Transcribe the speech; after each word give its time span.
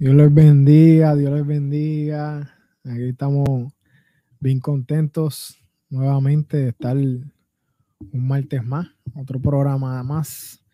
Dios 0.00 0.14
les 0.14 0.32
bendiga, 0.32 1.14
Dios 1.14 1.30
les 1.30 1.46
bendiga. 1.46 2.56
Aquí 2.84 3.10
estamos 3.10 3.70
bien 4.40 4.58
contentos 4.58 5.62
nuevamente 5.90 6.56
de 6.56 6.68
estar 6.70 6.96
un 6.96 7.28
martes 8.26 8.64
más, 8.64 8.88
otro 9.14 9.38
programa 9.38 10.02
más 10.02 10.64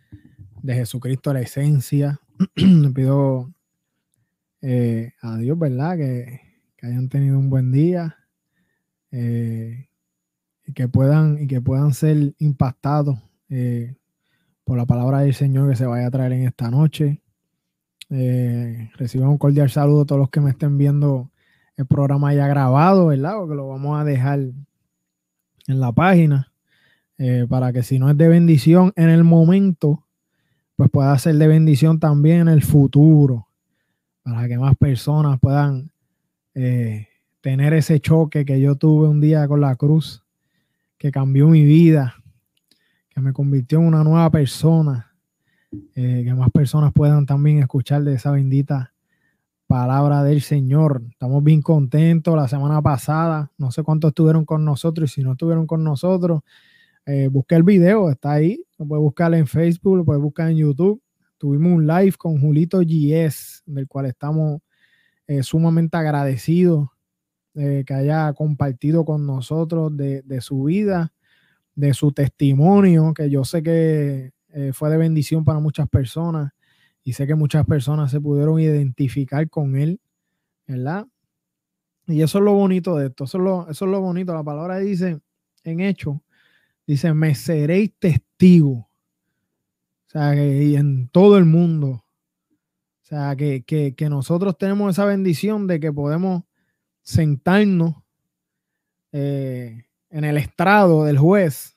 de 0.62 0.74
Jesucristo 0.76 1.32
la 1.32 1.40
esencia. 1.40 2.20
Le 2.54 2.88
pido 2.90 3.52
eh, 4.62 5.12
a 5.20 5.36
Dios, 5.38 5.58
¿verdad? 5.58 5.96
Que, 5.96 6.40
hayan 6.82 7.08
tenido 7.08 7.36
un 7.36 7.50
buen 7.50 7.72
día 7.72 8.16
eh, 9.10 9.88
y 10.64 10.72
que 10.72 10.86
puedan 10.86 11.42
y 11.42 11.48
que 11.48 11.60
puedan 11.60 11.94
ser 11.94 12.32
impactados 12.38 13.18
eh, 13.48 13.96
por 14.62 14.78
la 14.78 14.86
palabra 14.86 15.22
del 15.22 15.34
Señor 15.34 15.68
que 15.68 15.74
se 15.74 15.86
vaya 15.86 16.06
a 16.06 16.10
traer 16.12 16.30
en 16.30 16.46
esta 16.46 16.70
noche. 16.70 17.24
Eh, 18.10 18.90
reciban 18.96 19.28
un 19.28 19.38
cordial 19.38 19.68
saludo 19.68 20.02
a 20.02 20.06
todos 20.06 20.20
los 20.20 20.30
que 20.30 20.40
me 20.40 20.50
estén 20.50 20.78
viendo 20.78 21.30
el 21.76 21.86
programa 21.86 22.32
ya 22.34 22.46
grabado, 22.46 23.06
¿verdad? 23.06 23.36
Porque 23.36 23.54
lo 23.54 23.68
vamos 23.68 24.00
a 24.00 24.04
dejar 24.04 24.38
en 24.38 25.80
la 25.80 25.92
página 25.92 26.52
eh, 27.18 27.46
para 27.48 27.72
que 27.72 27.82
si 27.82 27.98
no 27.98 28.08
es 28.10 28.16
de 28.16 28.28
bendición 28.28 28.92
en 28.96 29.08
el 29.08 29.24
momento, 29.24 30.06
pues 30.76 30.90
pueda 30.90 31.18
ser 31.18 31.36
de 31.36 31.48
bendición 31.48 31.98
también 31.98 32.42
en 32.42 32.48
el 32.48 32.62
futuro, 32.62 33.48
para 34.22 34.46
que 34.48 34.58
más 34.58 34.76
personas 34.76 35.38
puedan 35.40 35.90
eh, 36.54 37.08
tener 37.40 37.72
ese 37.74 38.00
choque 38.00 38.44
que 38.44 38.60
yo 38.60 38.76
tuve 38.76 39.08
un 39.08 39.20
día 39.20 39.48
con 39.48 39.60
la 39.60 39.74
cruz, 39.76 40.22
que 40.98 41.10
cambió 41.10 41.48
mi 41.48 41.64
vida, 41.64 42.14
que 43.08 43.20
me 43.20 43.32
convirtió 43.32 43.78
en 43.78 43.86
una 43.86 44.04
nueva 44.04 44.30
persona 44.30 45.15
eh, 45.94 46.22
que 46.24 46.34
más 46.34 46.50
personas 46.50 46.92
puedan 46.92 47.26
también 47.26 47.58
escuchar 47.58 48.04
de 48.04 48.14
esa 48.14 48.30
bendita 48.30 48.94
palabra 49.66 50.22
del 50.22 50.40
Señor. 50.40 51.02
Estamos 51.10 51.42
bien 51.42 51.62
contentos. 51.62 52.36
La 52.36 52.48
semana 52.48 52.80
pasada, 52.82 53.50
no 53.58 53.70
sé 53.70 53.82
cuántos 53.82 54.10
estuvieron 54.10 54.44
con 54.44 54.64
nosotros 54.64 55.10
y 55.10 55.14
si 55.14 55.22
no 55.22 55.32
estuvieron 55.32 55.66
con 55.66 55.82
nosotros, 55.82 56.42
eh, 57.04 57.28
busqué 57.28 57.56
el 57.56 57.62
video, 57.62 58.10
está 58.10 58.32
ahí. 58.32 58.64
Lo 58.78 58.86
puedes 58.86 59.02
buscar 59.02 59.34
en 59.34 59.46
Facebook, 59.46 59.96
lo 59.96 60.04
puedes 60.04 60.22
buscar 60.22 60.50
en 60.50 60.58
YouTube. 60.58 61.02
Tuvimos 61.38 61.72
un 61.72 61.86
live 61.86 62.12
con 62.12 62.40
Julito 62.40 62.78
GS, 62.80 63.62
del 63.66 63.88
cual 63.88 64.06
estamos 64.06 64.60
eh, 65.26 65.42
sumamente 65.42 65.96
agradecidos 65.96 66.88
que 67.54 67.94
haya 67.94 68.34
compartido 68.34 69.06
con 69.06 69.24
nosotros 69.24 69.90
de 69.96 70.40
su 70.42 70.64
vida, 70.64 71.14
de 71.74 71.94
su 71.94 72.12
testimonio, 72.12 73.14
que 73.14 73.30
yo 73.30 73.44
sé 73.44 73.62
que 73.62 74.35
eh, 74.58 74.72
fue 74.72 74.88
de 74.88 74.96
bendición 74.96 75.44
para 75.44 75.58
muchas 75.58 75.86
personas 75.86 76.50
y 77.04 77.12
sé 77.12 77.26
que 77.26 77.34
muchas 77.34 77.66
personas 77.66 78.10
se 78.10 78.22
pudieron 78.22 78.58
identificar 78.58 79.50
con 79.50 79.76
él, 79.76 80.00
¿verdad? 80.66 81.06
Y 82.06 82.22
eso 82.22 82.38
es 82.38 82.44
lo 82.44 82.54
bonito 82.54 82.96
de 82.96 83.08
esto, 83.08 83.24
eso 83.24 83.36
es 83.36 83.44
lo, 83.44 83.68
eso 83.68 83.84
es 83.84 83.90
lo 83.90 84.00
bonito. 84.00 84.32
La 84.32 84.42
palabra 84.42 84.78
dice 84.78 85.20
en 85.62 85.80
hecho, 85.80 86.22
dice, 86.86 87.12
me 87.12 87.34
seréis 87.34 87.92
testigo. 87.98 88.72
O 88.72 88.88
sea, 90.06 90.34
que 90.34 90.64
y 90.64 90.76
en 90.76 91.10
todo 91.10 91.36
el 91.36 91.44
mundo. 91.44 91.88
O 91.88 93.02
sea, 93.02 93.36
que, 93.36 93.62
que, 93.62 94.08
nosotros 94.08 94.56
tenemos 94.56 94.90
esa 94.90 95.04
bendición 95.04 95.66
de 95.66 95.80
que 95.80 95.92
podemos 95.92 96.44
sentarnos 97.02 97.94
eh, 99.12 99.84
en 100.08 100.24
el 100.24 100.38
estrado 100.38 101.04
del 101.04 101.18
juez 101.18 101.75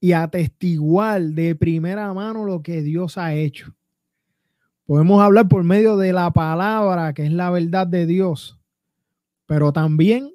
y 0.00 0.12
atestiguar 0.12 1.20
de 1.20 1.54
primera 1.54 2.12
mano 2.14 2.44
lo 2.44 2.62
que 2.62 2.82
Dios 2.82 3.18
ha 3.18 3.34
hecho. 3.34 3.74
Podemos 4.86 5.22
hablar 5.22 5.46
por 5.46 5.62
medio 5.62 5.96
de 5.98 6.12
la 6.12 6.32
palabra, 6.32 7.12
que 7.12 7.26
es 7.26 7.32
la 7.32 7.50
verdad 7.50 7.86
de 7.86 8.06
Dios, 8.06 8.58
pero 9.46 9.72
también 9.72 10.32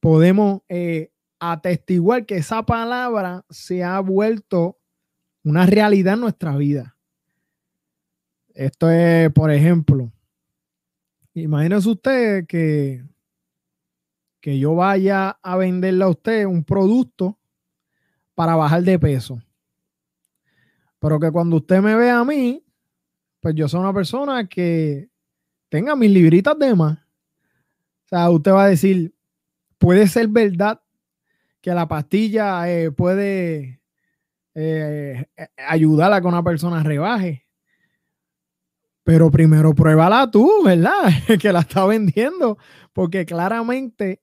podemos 0.00 0.62
eh, 0.68 1.10
atestiguar 1.38 2.24
que 2.24 2.36
esa 2.36 2.64
palabra 2.64 3.44
se 3.50 3.82
ha 3.82 3.98
vuelto 4.00 4.78
una 5.42 5.66
realidad 5.66 6.14
en 6.14 6.20
nuestra 6.20 6.56
vida. 6.56 6.96
Esto 8.54 8.88
es, 8.88 9.30
por 9.32 9.50
ejemplo, 9.50 10.12
imagínese 11.34 11.88
usted 11.88 12.46
que, 12.46 13.04
que 14.40 14.58
yo 14.58 14.76
vaya 14.76 15.38
a 15.42 15.56
venderle 15.56 16.04
a 16.04 16.08
usted 16.08 16.46
un 16.46 16.64
producto 16.64 17.38
para 18.34 18.56
bajar 18.56 18.82
de 18.82 18.98
peso. 18.98 19.42
Pero 20.98 21.20
que 21.20 21.30
cuando 21.30 21.56
usted 21.56 21.80
me 21.80 21.94
ve 21.94 22.10
a 22.10 22.24
mí, 22.24 22.64
pues 23.40 23.54
yo 23.54 23.68
soy 23.68 23.80
una 23.80 23.92
persona 23.92 24.48
que 24.48 25.08
tenga 25.68 25.94
mis 25.94 26.10
libritas 26.10 26.58
de 26.58 26.74
más. 26.74 26.98
O 26.98 28.08
sea, 28.08 28.30
usted 28.30 28.52
va 28.52 28.64
a 28.64 28.68
decir, 28.68 29.14
puede 29.78 30.06
ser 30.08 30.28
verdad 30.28 30.80
que 31.60 31.72
la 31.72 31.88
pastilla 31.88 32.70
eh, 32.70 32.90
puede 32.90 33.80
eh, 34.54 35.26
ayudar 35.56 36.12
a 36.12 36.20
que 36.20 36.26
una 36.26 36.42
persona 36.42 36.82
rebaje. 36.82 37.46
Pero 39.02 39.30
primero 39.30 39.74
pruébala 39.74 40.30
tú, 40.30 40.62
¿verdad? 40.64 41.10
que 41.40 41.52
la 41.52 41.60
está 41.60 41.84
vendiendo. 41.84 42.56
Porque 42.92 43.26
claramente 43.26 44.22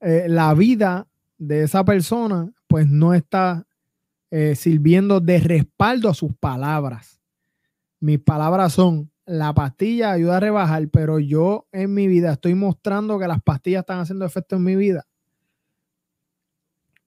eh, 0.00 0.24
la 0.28 0.54
vida 0.54 1.06
de 1.36 1.64
esa 1.64 1.84
persona 1.84 2.50
pues 2.72 2.88
no 2.88 3.12
está 3.12 3.66
eh, 4.30 4.54
sirviendo 4.56 5.20
de 5.20 5.40
respaldo 5.40 6.08
a 6.08 6.14
sus 6.14 6.32
palabras. 6.32 7.20
Mis 8.00 8.18
palabras 8.18 8.72
son, 8.72 9.10
la 9.26 9.52
pastilla 9.52 10.12
ayuda 10.12 10.38
a 10.38 10.40
rebajar, 10.40 10.88
pero 10.88 11.18
yo 11.18 11.66
en 11.70 11.92
mi 11.92 12.06
vida 12.06 12.32
estoy 12.32 12.54
mostrando 12.54 13.18
que 13.18 13.28
las 13.28 13.42
pastillas 13.42 13.80
están 13.80 14.00
haciendo 14.00 14.24
efecto 14.24 14.56
en 14.56 14.64
mi 14.64 14.74
vida. 14.74 15.06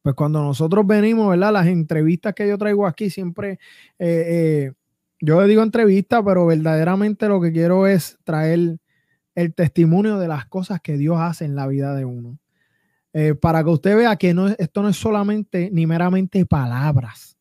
Pues 0.03 0.13
cuando 0.13 0.43
nosotros 0.43 0.85
venimos, 0.85 1.31
¿verdad? 1.31 1.51
Las 1.51 1.65
entrevistas 1.65 2.35
que 2.35 2.47
yo 2.47 2.59
traigo 2.59 2.85
aquí 2.85 3.09
siempre, 3.09 3.53
eh, 3.97 4.67
eh, 4.67 4.73
yo 5.19 5.41
le 5.41 5.47
digo 5.47 5.63
entrevista, 5.63 6.23
pero 6.23 6.45
verdaderamente 6.45 7.27
lo 7.27 7.41
que 7.41 7.51
quiero 7.51 7.87
es 7.87 8.19
traer 8.23 8.77
el 9.33 9.55
testimonio 9.55 10.19
de 10.19 10.27
las 10.27 10.45
cosas 10.45 10.79
que 10.79 10.95
Dios 10.95 11.17
hace 11.19 11.43
en 11.43 11.55
la 11.55 11.65
vida 11.65 11.95
de 11.95 12.05
uno. 12.05 12.37
Eh, 13.17 13.33
para 13.33 13.63
que 13.63 13.69
usted 13.69 13.95
vea 13.95 14.17
que 14.17 14.33
no, 14.33 14.49
esto 14.49 14.81
no 14.81 14.89
es 14.89 14.97
solamente 14.97 15.69
ni 15.71 15.87
meramente 15.87 16.45
palabras. 16.45 17.37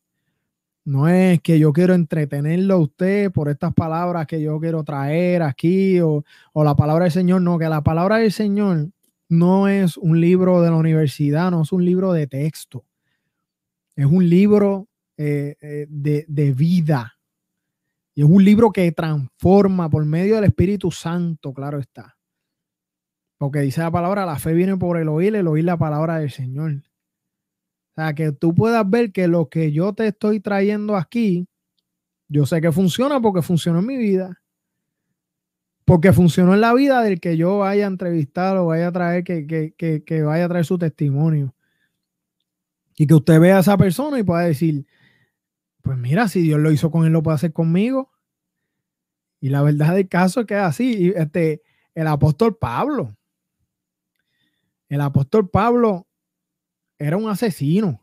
No 0.85 1.09
es 1.09 1.41
que 1.41 1.59
yo 1.59 1.73
quiero 1.73 1.93
entretenerlo 1.93 2.75
a 2.75 2.79
usted 2.79 3.29
por 3.29 3.49
estas 3.49 3.73
palabras 3.73 4.25
que 4.25 4.41
yo 4.41 4.57
quiero 4.61 4.85
traer 4.85 5.41
aquí 5.41 5.99
o, 5.99 6.23
la 6.53 6.77
palabra 6.77 7.03
del 7.03 7.11
Señor. 7.11 7.41
No, 7.41 7.59
que 7.59 7.67
la 7.67 7.83
palabra 7.83 8.19
del 8.19 8.31
Señor 8.31 8.87
no 9.27 9.67
es 9.67 9.97
un 9.97 10.21
libro 10.21 10.61
de 10.61 10.69
la 10.69 10.77
universidad, 10.77 11.51
no 11.51 11.63
es 11.63 11.73
un 11.73 11.83
libro 11.83 12.13
de 12.13 12.27
texto. 12.27 12.85
Es 13.97 14.05
un 14.05 14.29
libro 14.29 14.87
eh, 15.17 15.57
eh, 15.59 15.87
de, 15.89 16.23
de 16.29 16.53
vida. 16.53 17.17
Y 18.13 18.21
es 18.21 18.29
un 18.29 18.45
libro 18.45 18.71
que 18.71 18.89
transforma 18.93 19.89
por 19.89 20.05
medio 20.05 20.35
del 20.35 20.45
Espíritu 20.45 20.89
Santo, 20.89 21.53
claro 21.53 21.79
está. 21.79 22.14
Porque 23.37 23.59
dice 23.59 23.81
la 23.81 23.91
palabra, 23.91 24.25
la 24.25 24.39
fe 24.39 24.53
viene 24.53 24.77
por 24.77 24.97
el 24.97 25.09
oír, 25.09 25.35
el 25.35 25.47
oír 25.47 25.65
la 25.65 25.77
palabra 25.77 26.19
del 26.19 26.31
Señor. 26.31 26.71
O 26.71 28.01
sea, 28.01 28.13
que 28.13 28.31
tú 28.31 28.53
puedas 28.55 28.89
ver 28.89 29.11
que 29.11 29.27
lo 29.27 29.49
que 29.49 29.71
yo 29.71 29.93
te 29.93 30.07
estoy 30.07 30.39
trayendo 30.39 30.95
aquí, 30.95 31.47
yo 32.27 32.45
sé 32.45 32.61
que 32.61 32.71
funciona 32.71 33.21
porque 33.21 33.41
funcionó 33.41 33.79
en 33.79 33.85
mi 33.85 33.97
vida. 33.97 34.41
Porque 35.85 36.13
funcionó 36.13 36.53
en 36.55 36.61
la 36.61 36.73
vida 36.73 37.03
del 37.03 37.19
que 37.19 37.37
yo 37.37 37.59
vaya 37.59 37.85
a 37.85 37.89
entrevistar 37.89 38.57
o 38.57 38.67
vaya 38.67 38.87
a 38.87 38.91
traer, 38.91 39.23
que, 39.23 39.45
que 39.77 40.21
vaya 40.23 40.45
a 40.45 40.49
traer 40.49 40.65
su 40.65 40.77
testimonio. 40.77 41.53
Y 42.97 43.07
que 43.07 43.13
usted 43.13 43.39
vea 43.39 43.57
a 43.57 43.59
esa 43.59 43.77
persona 43.77 44.17
y 44.17 44.23
pueda 44.23 44.41
decir, 44.41 44.87
pues 45.81 45.97
mira, 45.99 46.27
si 46.27 46.41
Dios 46.41 46.59
lo 46.59 46.71
hizo 46.71 46.89
con 46.89 47.05
él, 47.05 47.13
lo 47.13 47.21
puede 47.21 47.35
hacer 47.35 47.53
conmigo. 47.53 48.11
Y 49.39 49.49
la 49.49 49.61
verdad 49.61 49.93
del 49.93 50.09
caso 50.09 50.39
es 50.39 50.47
que 50.47 50.55
es 50.55 50.61
así. 50.61 51.13
Este, 51.15 51.61
el 51.93 52.07
apóstol 52.07 52.57
Pablo, 52.57 53.14
el 54.89 55.01
apóstol 55.01 55.49
Pablo 55.49 56.07
era 56.97 57.17
un 57.17 57.29
asesino. 57.29 58.01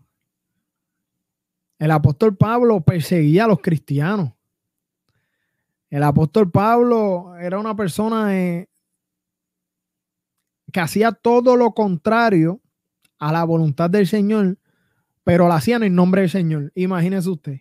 El 1.79 1.91
apóstol 1.91 2.37
Pablo 2.37 2.81
perseguía 2.81 3.45
a 3.45 3.49
los 3.49 3.61
cristianos. 3.61 4.33
El 5.91 6.03
apóstol 6.03 6.51
Pablo 6.51 7.37
era 7.37 7.59
una 7.59 7.77
persona 7.77 8.37
eh, 8.37 8.69
que 10.73 10.81
hacía 10.81 11.13
todo 11.13 11.57
lo 11.57 11.73
contrario 11.73 12.61
a 13.19 13.33
la 13.33 13.45
voluntad 13.45 13.91
del 13.91 14.07
Señor, 14.07 14.59
pero 15.23 15.47
lo 15.47 15.55
hacía 15.55 15.77
en 15.77 15.85
el 15.85 15.95
nombre 15.95 16.23
del 16.23 16.31
Señor. 16.31 16.73
Imagínese 16.75 17.29
usted. 17.29 17.61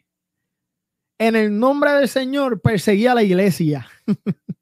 En 1.20 1.36
el 1.36 1.60
nombre 1.60 1.92
del 1.92 2.08
Señor 2.08 2.62
perseguía 2.62 3.12
a 3.12 3.16
la 3.16 3.24
iglesia. 3.24 3.88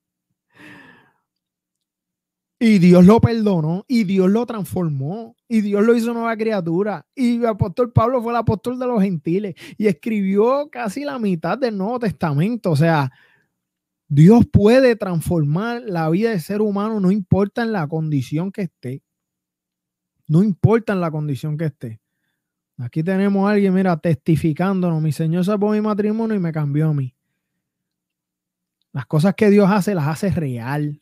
Y 2.62 2.80
Dios 2.80 3.06
lo 3.06 3.22
perdonó 3.22 3.86
y 3.88 4.04
Dios 4.04 4.30
lo 4.30 4.46
transformó 4.46 5.38
y 5.48 5.62
Dios 5.62 5.82
lo 5.82 5.96
hizo 5.96 6.14
nueva 6.14 6.36
criatura. 6.36 7.08
Y 7.16 7.38
el 7.38 7.46
apóstol 7.46 7.94
Pablo 7.94 8.22
fue 8.22 8.34
el 8.34 8.38
apóstol 8.38 8.78
de 8.78 8.86
los 8.86 9.02
gentiles 9.02 9.56
y 9.78 9.88
escribió 9.88 10.70
casi 10.70 11.06
la 11.06 11.18
mitad 11.20 11.58
del 11.58 11.78
Nuevo 11.78 12.00
Testamento. 12.00 12.72
O 12.72 12.76
sea, 12.76 13.10
Dios 14.10 14.46
puede 14.52 14.98
transformar 14.98 15.84
la 15.86 16.10
vida 16.10 16.32
del 16.32 16.42
ser 16.42 16.62
humano, 16.62 17.00
no 17.00 17.12
importa 17.12 17.62
en 17.62 17.72
la 17.72 17.88
condición 17.88 18.52
que 18.52 18.64
esté. 18.64 19.04
No 20.28 20.44
importa 20.44 20.92
en 20.92 21.00
la 21.00 21.12
condición 21.12 21.58
que 21.58 21.66
esté. 21.66 22.02
Aquí 22.78 23.04
tenemos 23.04 23.48
a 23.48 23.54
alguien, 23.54 23.74
mira, 23.74 23.96
testificándonos. 23.98 25.02
Mi 25.02 25.12
Señor 25.12 25.46
salvó 25.46 25.72
mi 25.72 25.82
matrimonio 25.82 26.36
y 26.36 26.40
me 26.40 26.52
cambió 26.52 26.90
a 26.90 26.94
mí. 26.94 27.16
Las 28.92 29.06
cosas 29.06 29.34
que 29.36 29.50
Dios 29.50 29.70
hace, 29.72 29.96
las 29.96 30.08
hace 30.08 30.30
real. 30.32 31.02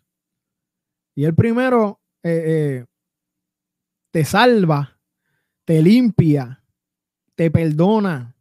Y 1.18 1.26
el 1.26 1.34
primero 1.34 2.00
eh, 2.22 2.44
eh, 2.46 2.86
te 4.12 4.24
salva, 4.24 5.00
te 5.66 5.82
limpia, 5.82 6.64
te 7.34 7.50
perdona, 7.50 8.36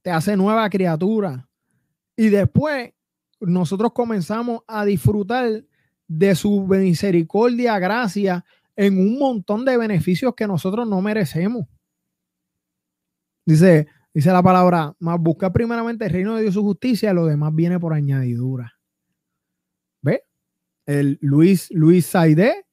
te 0.00 0.12
hace 0.12 0.36
nueva 0.36 0.70
criatura. 0.70 1.48
Y 2.14 2.28
después 2.28 2.92
nosotros 3.40 3.92
comenzamos 3.92 4.60
a 4.68 4.84
disfrutar 4.84 5.64
de 6.06 6.36
su 6.36 6.68
misericordia, 6.68 7.76
gracia, 7.80 8.44
en 8.76 8.96
un 8.96 9.18
montón 9.18 9.64
de 9.64 9.76
beneficios 9.76 10.36
que 10.36 10.46
nosotros 10.46 10.88
no 10.88 11.02
merecemos. 11.02 11.66
Dice, 13.44 13.88
dice 14.14 14.30
la 14.30 14.42
palabra, 14.44 14.94
más 15.00 15.18
busca 15.18 15.52
primeramente 15.52 16.04
el 16.04 16.12
reino 16.12 16.36
de 16.36 16.42
Dios 16.42 16.52
y 16.52 16.58
su 16.58 16.62
justicia, 16.62 17.12
lo 17.12 17.26
demás 17.26 17.52
viene 17.56 17.80
por 17.80 17.92
añadidura. 17.92 18.77
El 20.88 21.18
Luis, 21.20 21.70
Luis 21.70 22.06
Saide 22.06 22.64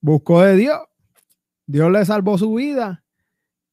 buscó 0.00 0.40
de 0.40 0.56
Dios, 0.56 0.80
Dios 1.66 1.92
le 1.92 2.02
salvó 2.06 2.38
su 2.38 2.54
vida 2.54 3.04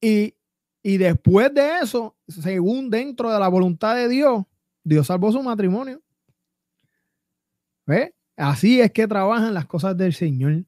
y, 0.02 0.36
y 0.84 0.98
después 0.98 1.54
de 1.54 1.80
eso, 1.82 2.18
según 2.28 2.90
dentro 2.90 3.32
de 3.32 3.40
la 3.40 3.48
voluntad 3.48 3.96
de 3.96 4.10
Dios, 4.10 4.44
Dios 4.84 5.08
salvó 5.08 5.32
su 5.32 5.42
matrimonio. 5.42 6.02
¿Ve? 7.86 8.14
Así 8.36 8.82
es 8.82 8.92
que 8.92 9.08
trabajan 9.08 9.54
las 9.54 9.68
cosas 9.68 9.96
del 9.96 10.14
Señor. 10.14 10.66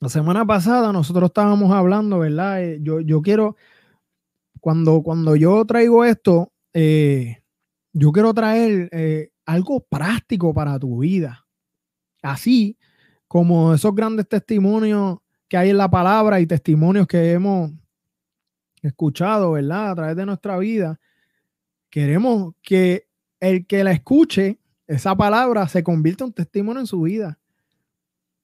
La 0.00 0.08
semana 0.08 0.44
pasada 0.44 0.92
nosotros 0.92 1.28
estábamos 1.28 1.70
hablando, 1.70 2.18
¿verdad? 2.18 2.64
Eh, 2.64 2.78
yo, 2.82 2.98
yo 2.98 3.22
quiero, 3.22 3.54
cuando, 4.58 5.04
cuando 5.04 5.36
yo 5.36 5.64
traigo 5.66 6.04
esto, 6.04 6.52
eh, 6.74 7.44
yo 7.92 8.10
quiero 8.10 8.34
traer 8.34 8.88
eh, 8.90 9.30
algo 9.48 9.80
práctico 9.80 10.52
para 10.52 10.78
tu 10.78 10.98
vida. 10.98 11.46
Así 12.22 12.76
como 13.26 13.72
esos 13.72 13.94
grandes 13.94 14.28
testimonios 14.28 15.20
que 15.48 15.56
hay 15.56 15.70
en 15.70 15.78
la 15.78 15.90
palabra 15.90 16.38
y 16.38 16.46
testimonios 16.46 17.06
que 17.06 17.32
hemos 17.32 17.72
escuchado, 18.82 19.52
¿verdad? 19.52 19.90
A 19.90 19.94
través 19.94 20.16
de 20.16 20.26
nuestra 20.26 20.58
vida. 20.58 21.00
Queremos 21.88 22.54
que 22.60 23.08
el 23.40 23.66
que 23.66 23.82
la 23.84 23.92
escuche, 23.92 24.58
esa 24.86 25.16
palabra, 25.16 25.66
se 25.66 25.82
convierta 25.82 26.24
en 26.24 26.28
un 26.28 26.34
testimonio 26.34 26.80
en 26.80 26.86
su 26.86 27.00
vida. 27.00 27.38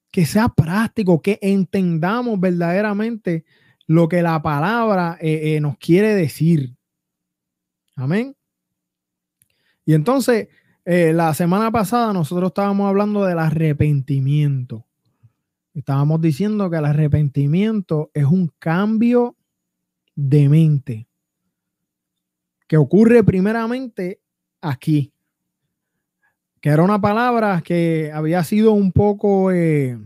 Que 0.09 0.25
sea 0.25 0.49
práctico, 0.49 1.21
que 1.21 1.37
entendamos 1.39 2.39
verdaderamente 2.39 3.45
lo 3.85 4.09
que 4.09 4.23
la 4.23 4.41
palabra 4.41 5.19
eh, 5.21 5.55
eh, 5.55 5.61
nos 5.61 5.77
quiere 5.77 6.15
decir. 6.15 6.75
Amén. 7.95 8.35
Y 9.85 9.93
entonces, 9.93 10.47
eh, 10.87 11.13
la 11.13 11.33
semana 11.33 11.71
pasada 11.71 12.13
nosotros 12.13 12.49
estábamos 12.49 12.87
hablando 12.87 13.25
del 13.25 13.39
arrepentimiento. 13.39 14.85
Estábamos 15.73 16.21
diciendo 16.21 16.69
que 16.69 16.77
el 16.77 16.85
arrepentimiento 16.85 18.11
es 18.13 18.25
un 18.25 18.51
cambio 18.59 19.35
de 20.15 20.47
mente 20.47 21.07
que 22.67 22.77
ocurre 22.77 23.23
primeramente 23.23 24.21
aquí, 24.61 25.11
que 26.61 26.69
era 26.69 26.83
una 26.83 27.01
palabra 27.01 27.61
que 27.61 28.11
había 28.13 28.43
sido 28.43 28.73
un 28.73 28.91
poco, 28.91 29.51
eh, 29.51 29.97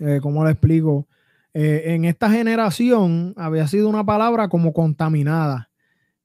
eh 0.00 0.18
¿cómo 0.20 0.44
le 0.44 0.50
explico? 0.50 1.06
En 1.56 2.04
esta 2.04 2.28
generación 2.28 3.32
había 3.36 3.68
sido 3.68 3.88
una 3.88 4.04
palabra 4.04 4.48
como 4.48 4.72
contaminada, 4.72 5.70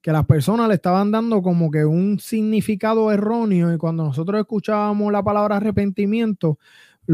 que 0.09 0.13
las 0.13 0.25
personas 0.25 0.67
le 0.67 0.73
estaban 0.73 1.11
dando 1.11 1.43
como 1.43 1.69
que 1.69 1.85
un 1.85 2.17
significado 2.17 3.11
erróneo 3.11 3.71
y 3.71 3.77
cuando 3.77 4.03
nosotros 4.03 4.39
escuchábamos 4.39 5.11
la 5.11 5.21
palabra 5.21 5.57
arrepentimiento, 5.57 6.57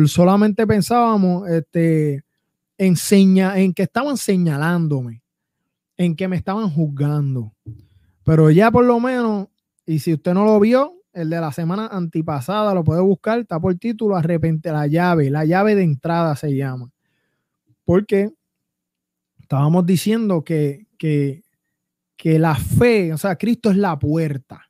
solamente 0.06 0.66
pensábamos 0.66 1.46
este, 1.50 2.24
en, 2.78 2.96
en 3.38 3.74
que 3.74 3.84
estaban 3.84 4.16
señalándome, 4.16 5.22
en 5.98 6.16
que 6.16 6.30
me 6.30 6.38
estaban 6.38 6.70
juzgando. 6.70 7.52
Pero 8.24 8.50
ya 8.50 8.72
por 8.72 8.86
lo 8.86 8.98
menos, 9.02 9.50
y 9.86 10.00
si 10.00 10.14
usted 10.14 10.34
no 10.34 10.46
lo 10.46 10.58
vio, 10.62 10.94
el 11.12 11.30
de 11.30 11.42
la 11.42 11.52
semana 11.52 11.88
antipasada 11.88 12.74
lo 12.74 12.86
puede 12.86 13.02
buscar, 13.02 13.40
está 13.40 13.60
por 13.60 13.76
título 13.76 14.16
Arrepente 14.16 14.72
la 14.72 14.88
llave, 14.88 15.30
la 15.30 15.44
llave 15.44 15.76
de 15.76 15.84
entrada 15.84 16.34
se 16.38 16.56
llama. 16.56 16.94
Porque 17.84 18.32
estábamos 19.42 19.86
diciendo 19.86 20.46
que, 20.46 20.88
que, 20.98 21.44
que 22.18 22.40
la 22.40 22.56
fe, 22.56 23.14
o 23.14 23.18
sea, 23.18 23.36
Cristo 23.36 23.70
es 23.70 23.78
la 23.78 23.98
puerta. 24.00 24.70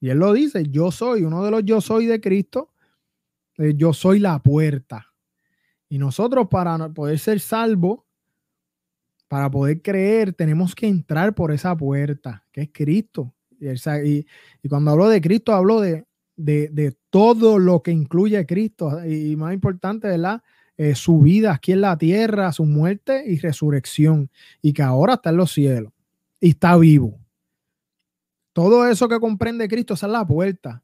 Y 0.00 0.10
él 0.10 0.18
lo 0.18 0.32
dice, 0.32 0.64
yo 0.68 0.90
soy, 0.90 1.22
uno 1.22 1.42
de 1.44 1.50
los 1.50 1.64
yo 1.64 1.80
soy 1.80 2.06
de 2.06 2.20
Cristo, 2.20 2.72
eh, 3.58 3.74
yo 3.76 3.92
soy 3.92 4.18
la 4.18 4.42
puerta. 4.42 5.12
Y 5.88 5.98
nosotros 5.98 6.48
para 6.48 6.90
poder 6.90 7.18
ser 7.18 7.40
salvos, 7.40 8.00
para 9.28 9.50
poder 9.50 9.80
creer, 9.80 10.32
tenemos 10.32 10.74
que 10.74 10.86
entrar 10.86 11.34
por 11.34 11.52
esa 11.52 11.76
puerta, 11.76 12.44
que 12.52 12.62
es 12.62 12.70
Cristo. 12.72 13.34
Y, 13.58 14.26
cuando 14.68 14.90
hablo 14.90 15.08
de 15.08 15.20
Cristo, 15.20 15.54
hablo 15.54 15.80
de, 15.80 16.04
de, 16.36 16.96
todo 17.08 17.58
lo 17.58 17.82
que 17.82 17.90
incluye 17.90 18.44
Cristo. 18.44 19.04
Y, 19.06 19.34
más 19.36 19.54
importante, 19.54 20.08
¿verdad? 20.08 20.42
Eh, 20.76 20.94
su 20.94 21.20
vida 21.20 21.54
aquí 21.54 21.72
en 21.72 21.80
la 21.80 21.96
tierra, 21.96 22.52
su 22.52 22.66
muerte 22.66 23.24
y 23.26 23.38
resurrección. 23.38 24.30
Y 24.60 24.74
que 24.74 24.82
ahora 24.82 25.14
está 25.14 25.30
en 25.30 25.38
los 25.38 25.52
cielos 25.52 25.93
y 26.44 26.50
está 26.50 26.76
vivo. 26.76 27.18
Todo 28.52 28.86
eso 28.86 29.08
que 29.08 29.18
comprende 29.18 29.66
Cristo, 29.66 29.94
esa 29.94 30.04
es 30.04 30.12
la 30.12 30.26
puerta. 30.26 30.82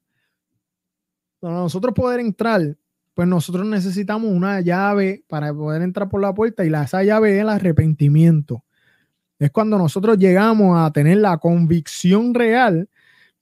Para 1.39 1.57
nosotros 1.57 1.93
poder 1.95 2.21
entrar, 2.21 2.79
pues 3.13 3.29
nosotros 3.29 3.67
necesitamos 3.67 4.33
una 4.33 4.63
llave 4.63 5.23
para 5.29 5.53
poder 5.53 5.83
entrar 5.83 6.09
por 6.09 6.23
la 6.23 6.33
puerta 6.33 6.65
y 6.65 6.71
la, 6.71 6.85
esa 6.85 7.05
llave 7.05 7.37
es 7.37 7.43
el 7.43 7.51
arrepentimiento. 7.51 8.65
Es 9.39 9.51
cuando 9.51 9.77
nosotros 9.77 10.17
llegamos 10.17 10.79
a 10.79 10.91
tener 10.93 11.19
la 11.19 11.37
convicción 11.37 12.33
real 12.33 12.89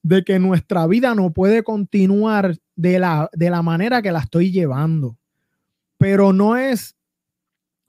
de 0.03 0.25
que 0.25 0.41
nuestra 0.41 0.89
vida 0.89 1.15
no 1.15 1.33
puede 1.33 1.63
continuar 1.63 2.57
de 2.75 2.99
la, 2.99 3.31
de 3.33 3.49
la 3.49 3.63
manera 3.63 4.03
que 4.03 4.11
la 4.11 4.19
estoy 4.19 4.51
llevando. 4.51 5.17
Pero 5.99 6.33
no 6.33 6.57
es 6.57 6.97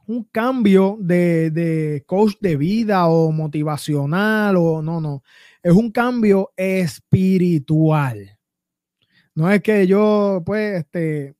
un 0.09 0.23
cambio 0.23 0.97
de, 0.99 1.51
de 1.51 2.03
coach 2.07 2.33
de 2.41 2.57
vida 2.57 3.07
o 3.07 3.31
motivacional 3.31 4.55
o 4.57 4.81
no, 4.81 4.99
no. 4.99 5.23
Es 5.61 5.73
un 5.73 5.91
cambio 5.91 6.51
espiritual. 6.57 8.37
No 9.35 9.51
es 9.51 9.61
que 9.61 9.85
yo, 9.85 10.41
pues, 10.43 10.79
este, 10.79 11.35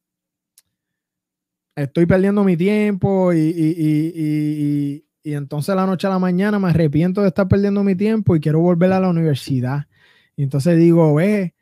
estoy 1.75 2.05
perdiendo 2.05 2.43
mi 2.43 2.55
tiempo 2.55 3.33
y, 3.33 5.03
entonces 5.23 5.75
la 5.75 5.85
noche 5.85 6.07
a 6.07 6.11
la 6.11 6.19
mañana 6.19 6.59
me 6.59 6.69
arrepiento 6.69 7.21
de 7.21 7.29
estar 7.29 7.47
perdiendo 7.47 7.83
mi 7.83 7.95
tiempo 7.95 8.35
y 8.35 8.39
quiero 8.39 8.59
volver 8.59 8.91
a 8.93 8.99
la 8.99 9.09
universidad. 9.09 9.88
Y 10.35 10.43
entonces 10.43 10.77
digo, 10.77 11.15
ve, 11.15 11.55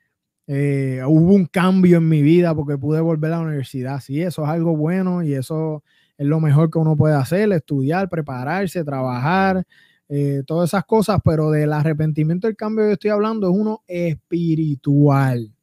eh, 0.47 1.01
hubo 1.07 1.33
un 1.33 1.45
cambio 1.45 1.97
en 1.97 2.09
mi 2.09 2.21
vida 2.21 2.53
porque 2.53 2.77
pude 2.77 2.99
volver 2.99 3.31
a 3.31 3.37
la 3.37 3.43
universidad. 3.43 4.01
Sí, 4.01 4.21
eso 4.21 4.43
es 4.43 4.49
algo 4.49 4.75
bueno 4.75 5.23
y 5.23 5.33
eso 5.33 5.83
es 6.17 6.25
lo 6.25 6.39
mejor 6.39 6.69
que 6.69 6.79
uno 6.79 6.95
puede 6.95 7.15
hacer, 7.15 7.51
estudiar, 7.51 8.09
prepararse, 8.09 8.83
trabajar, 8.83 9.63
eh, 10.09 10.43
todas 10.45 10.69
esas 10.69 10.85
cosas, 10.85 11.19
pero 11.23 11.51
del 11.51 11.73
arrepentimiento 11.73 12.47
del 12.47 12.55
cambio 12.55 12.85
que 12.85 12.93
estoy 12.93 13.11
hablando 13.11 13.49
es 13.49 13.55
uno 13.55 13.83
espiritual. 13.87 15.53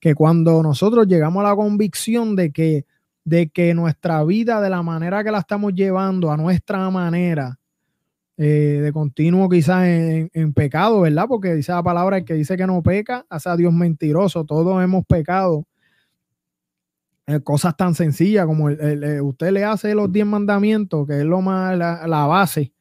Que 0.00 0.14
cuando 0.14 0.62
nosotros 0.62 1.06
llegamos 1.06 1.44
a 1.44 1.48
la 1.48 1.56
convicción 1.56 2.36
de 2.36 2.52
que 2.52 2.86
de 3.28 3.50
que 3.50 3.74
nuestra 3.74 4.24
vida, 4.24 4.60
de 4.62 4.70
la 4.70 4.82
manera 4.82 5.22
que 5.22 5.30
la 5.30 5.40
estamos 5.40 5.74
llevando, 5.74 6.30
a 6.30 6.36
nuestra 6.38 6.88
manera, 6.88 7.58
eh, 8.38 8.80
de 8.82 8.92
continuo 8.92 9.50
quizás 9.50 9.84
en, 9.86 10.52
pecado, 10.54 11.02
¿verdad? 11.02 11.26
Porque 11.28 11.54
dice 11.54 11.72
la 11.72 11.82
palabra, 11.82 12.24
que 12.24 12.34
dice 12.34 12.56
que 12.56 12.66
no 12.66 12.82
peca, 12.82 13.26
hace 13.28 13.50
a 13.50 13.56
Dios 13.56 13.72
mentiroso, 13.74 14.44
todos 14.44 14.82
hemos 14.82 15.04
pecado. 15.04 15.66
Eh, 17.28 17.40
cosas 17.40 17.76
tan 17.76 17.94
sencillas 17.94 18.46
como 18.46 18.70
el, 18.70 19.20
usted 19.20 19.52
le 19.52 19.62
hace 19.62 19.94
los 19.94 20.10
diez 20.10 20.24
mandamientos, 20.24 21.06
que 21.06 21.18
es 21.18 21.24
lo 21.26 21.42
más 21.42 21.76
la, 21.76 22.26
base 22.26 22.72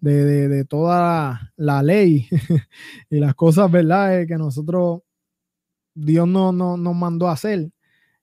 de, 0.00 0.64
toda 0.66 1.52
la, 1.56 1.82
ley 1.82 2.28
y 3.10 3.18
las 3.18 3.34
cosas, 3.34 3.68
¿verdad? 3.68 4.20
Eh, 4.20 4.26
que 4.28 4.38
nosotros, 4.38 5.00
Dios 5.92 6.28
no, 6.28 6.52
no, 6.52 6.76
nos 6.76 6.94
mandó 6.94 7.26
a 7.26 7.32
hacer. 7.32 7.72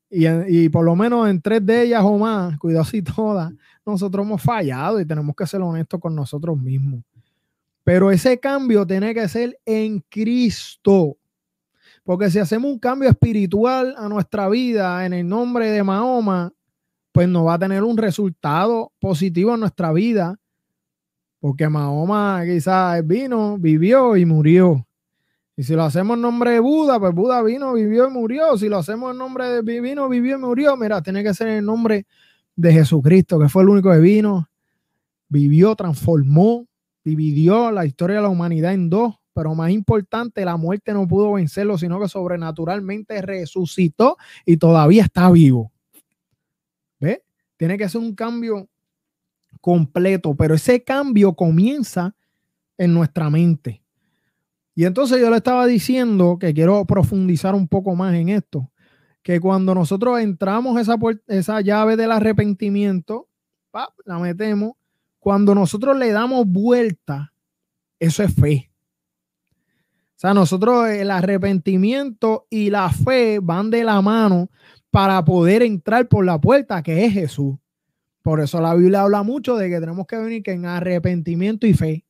Y, 0.09 0.69
por 0.69 0.85
lo 0.85 0.95
menos 0.95 1.27
en 1.27 1.41
tres 1.41 1.65
de 1.65 1.81
ellas 1.83 2.03
o 2.05 2.17
más, 2.17 2.57
cuidado 2.59 2.85
si 2.85 3.01
todas, 3.01 3.51
nosotros 3.85 4.25
hemos 4.25 4.41
fallado 4.41 5.01
y 5.01 5.05
tenemos 5.05 5.35
que 5.35 5.45
ser 5.45 5.59
honestos 5.59 5.99
con 5.99 6.15
nosotros 6.15 6.57
mismos. 6.57 7.03
Pero 7.83 8.11
ese 8.11 8.39
cambio 8.39 8.87
tiene 8.87 9.13
que 9.13 9.27
ser 9.27 9.59
en 9.65 9.99
Cristo. 10.07 11.17
Porque 12.03 12.29
si 12.29 12.39
hacemos 12.39 12.71
un 12.71 12.79
cambio 12.79 13.09
espiritual 13.09 13.95
a 13.97 14.09
nuestra 14.09 14.49
vida 14.49 15.05
en 15.05 15.13
el 15.13 15.27
nombre 15.27 15.69
de 15.71 15.83
Mahoma, 15.83 16.51
pues 17.11 17.29
no 17.29 17.45
va 17.45 17.53
a 17.53 17.59
tener 17.59 17.83
un 17.83 17.97
resultado 17.97 18.91
positivo 18.99 19.53
en 19.53 19.61
nuestra 19.61 19.93
vida. 19.93 20.37
Porque 21.39 21.69
Mahoma 21.69 22.41
quizás 22.45 23.05
vino, 23.05 23.57
vivió 23.57 24.17
y 24.17 24.25
murió. 24.25 24.85
Y 25.55 25.63
si 25.63 25.75
lo 25.75 25.83
hacemos 25.83 26.15
en 26.15 26.21
nombre 26.21 26.51
de 26.51 26.59
Buda, 26.59 26.99
pues 26.99 27.13
Buda 27.13 27.41
vino, 27.43 27.73
vivió 27.73 28.07
y 28.07 28.11
murió. 28.11 28.57
Si 28.57 28.67
lo 28.67 28.77
hacemos 28.77 29.11
en 29.11 29.19
nombre 29.19 29.61
de 29.61 29.81
vino, 29.81 30.09
vivió 30.09 30.35
y 30.35 30.39
murió, 30.39 30.75
mira, 30.75 31.01
tiene 31.01 31.23
que 31.23 31.33
ser 31.33 31.47
en 31.49 31.57
el 31.57 31.65
nombre 31.65 32.05
de 32.55 32.73
Jesucristo, 32.73 33.39
que 33.39 33.49
fue 33.49 33.63
el 33.63 33.69
único 33.69 33.91
que 33.91 33.99
vino, 33.99 34.49
vivió, 35.29 35.75
transformó, 35.75 36.67
dividió 37.03 37.71
la 37.71 37.85
historia 37.85 38.17
de 38.17 38.23
la 38.23 38.29
humanidad 38.29 38.73
en 38.73 38.89
dos, 38.89 39.15
pero 39.33 39.55
más 39.55 39.71
importante, 39.71 40.45
la 40.45 40.57
muerte 40.57 40.93
no 40.93 41.07
pudo 41.07 41.33
vencerlo, 41.33 41.77
sino 41.77 41.99
que 41.99 42.07
sobrenaturalmente 42.07 43.21
resucitó 43.21 44.17
y 44.45 44.57
todavía 44.57 45.03
está 45.03 45.29
vivo. 45.31 45.71
¿Ve? 46.99 47.23
Tiene 47.57 47.77
que 47.77 47.89
ser 47.89 48.01
un 48.01 48.15
cambio 48.15 48.69
completo, 49.61 50.35
pero 50.35 50.55
ese 50.55 50.83
cambio 50.83 51.33
comienza 51.33 52.15
en 52.77 52.93
nuestra 52.93 53.29
mente. 53.29 53.83
Y 54.75 54.85
entonces 54.85 55.19
yo 55.19 55.29
le 55.29 55.37
estaba 55.37 55.65
diciendo 55.67 56.37
que 56.39 56.53
quiero 56.53 56.83
profundizar 56.85 57.53
un 57.55 57.67
poco 57.67 57.95
más 57.95 58.13
en 58.15 58.29
esto, 58.29 58.71
que 59.21 59.39
cuando 59.39 59.75
nosotros 59.75 60.19
entramos 60.19 60.79
esa, 60.79 60.97
esa 61.27 61.61
llave 61.61 61.95
del 61.95 62.11
arrepentimiento, 62.11 63.27
la 64.05 64.19
metemos, 64.19 64.73
cuando 65.19 65.55
nosotros 65.55 65.97
le 65.97 66.11
damos 66.11 66.45
vuelta, 66.45 67.33
eso 67.99 68.23
es 68.23 68.33
fe. 68.35 68.72
Sea, 70.23 70.33
nosotros 70.33 70.87
el 70.87 71.11
arrepentimiento 71.11 72.47
y 72.49 72.69
la 72.69 72.89
fe 72.89 73.39
van 73.43 73.69
de 73.69 73.83
la 73.83 74.01
mano 74.01 74.49
para 74.89 75.25
poder 75.25 75.63
entrar 75.63 76.07
por 76.07 76.23
la 76.23 76.39
puerta 76.39 76.81
que 76.81 77.03
es 77.03 77.11
Jesús. 77.11 77.57
Por 78.21 78.39
eso 78.39 78.61
la 78.61 78.73
Biblia 78.73 79.01
habla 79.01 79.21
mucho 79.23 79.57
de 79.57 79.69
que 79.69 79.81
tenemos 79.81 80.07
que 80.07 80.15
venir 80.15 80.41
en 80.45 80.65
arrepentimiento 80.65 81.67
y 81.67 81.73
fe. 81.73 82.05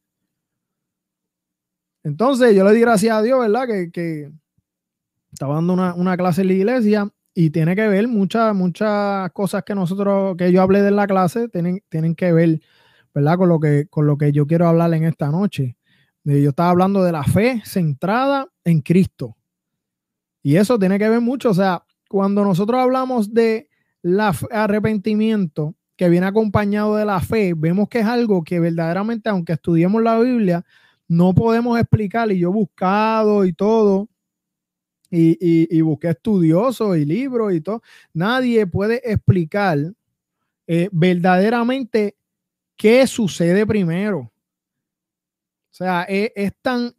Entonces 2.03 2.55
yo 2.55 2.63
le 2.63 2.75
di 2.75 2.81
gracias 2.81 3.17
a 3.17 3.23
Dios, 3.23 3.39
¿verdad? 3.39 3.65
Que, 3.65 3.89
que 3.91 4.31
estaba 5.31 5.55
dando 5.55 5.73
una, 5.73 6.15
clase 6.15 6.41
en 6.41 6.47
la 6.49 6.53
iglesia 6.53 7.09
y 7.33 7.49
tiene 7.49 7.75
que 7.75 7.87
ver 7.87 8.07
muchas, 8.07 8.53
muchas 8.53 9.31
cosas 9.31 9.63
que 9.63 9.73
nosotros, 9.73 10.37
que 10.37 10.51
yo 10.51 10.61
hablé 10.61 10.83
de 10.83 10.91
la 10.91 11.07
clase, 11.07 11.49
tienen, 11.49 11.81
tienen 11.89 12.13
que 12.13 12.31
ver, 12.31 12.61
¿verdad? 13.11 13.37
Con 13.37 13.49
lo, 13.49 13.59
que, 13.59 13.87
con 13.89 14.05
lo 14.05 14.19
que 14.19 14.31
yo 14.31 14.45
quiero 14.45 14.67
hablar 14.67 14.93
en 14.93 15.05
esta 15.05 15.31
noche. 15.31 15.77
Yo 16.23 16.49
estaba 16.49 16.69
hablando 16.69 17.03
de 17.03 17.11
la 17.11 17.23
fe 17.23 17.61
centrada 17.65 18.47
en 18.63 18.81
Cristo. 18.81 19.35
Y 20.41 20.55
eso 20.55 20.79
tiene 20.79 20.99
que 20.99 21.09
ver 21.09 21.21
mucho, 21.21 21.49
o 21.49 21.53
sea, 21.53 21.83
cuando 22.09 22.43
nosotros 22.43 22.79
hablamos 22.79 23.33
de 23.33 23.69
la 24.01 24.35
arrepentimiento 24.51 25.75
que 25.95 26.09
viene 26.09 26.27
acompañado 26.27 26.95
de 26.95 27.05
la 27.05 27.21
fe, 27.21 27.53
vemos 27.55 27.87
que 27.87 27.99
es 27.99 28.05
algo 28.05 28.43
que 28.43 28.59
verdaderamente, 28.59 29.29
aunque 29.29 29.53
estudiemos 29.53 30.01
la 30.03 30.19
Biblia, 30.19 30.65
no 31.07 31.33
podemos 31.33 31.79
explicar. 31.79 32.31
Y 32.31 32.39
yo 32.39 32.49
he 32.49 32.53
buscado 32.53 33.45
y 33.45 33.53
todo, 33.53 34.09
y, 35.09 35.81
busqué 35.81 36.09
estudiosos 36.09 36.97
y 36.97 37.05
libros 37.05 37.53
y 37.53 37.61
todo. 37.61 37.81
Nadie 38.13 38.65
puede 38.65 39.01
explicar 39.09 39.77
eh, 40.67 40.89
verdaderamente 40.91 42.15
qué 42.75 43.05
sucede 43.07 43.65
primero. 43.65 44.32
O 45.73 45.75
sea, 45.75 46.05
e, 46.07 46.31
es, 46.35 46.53
tan, 46.61 46.93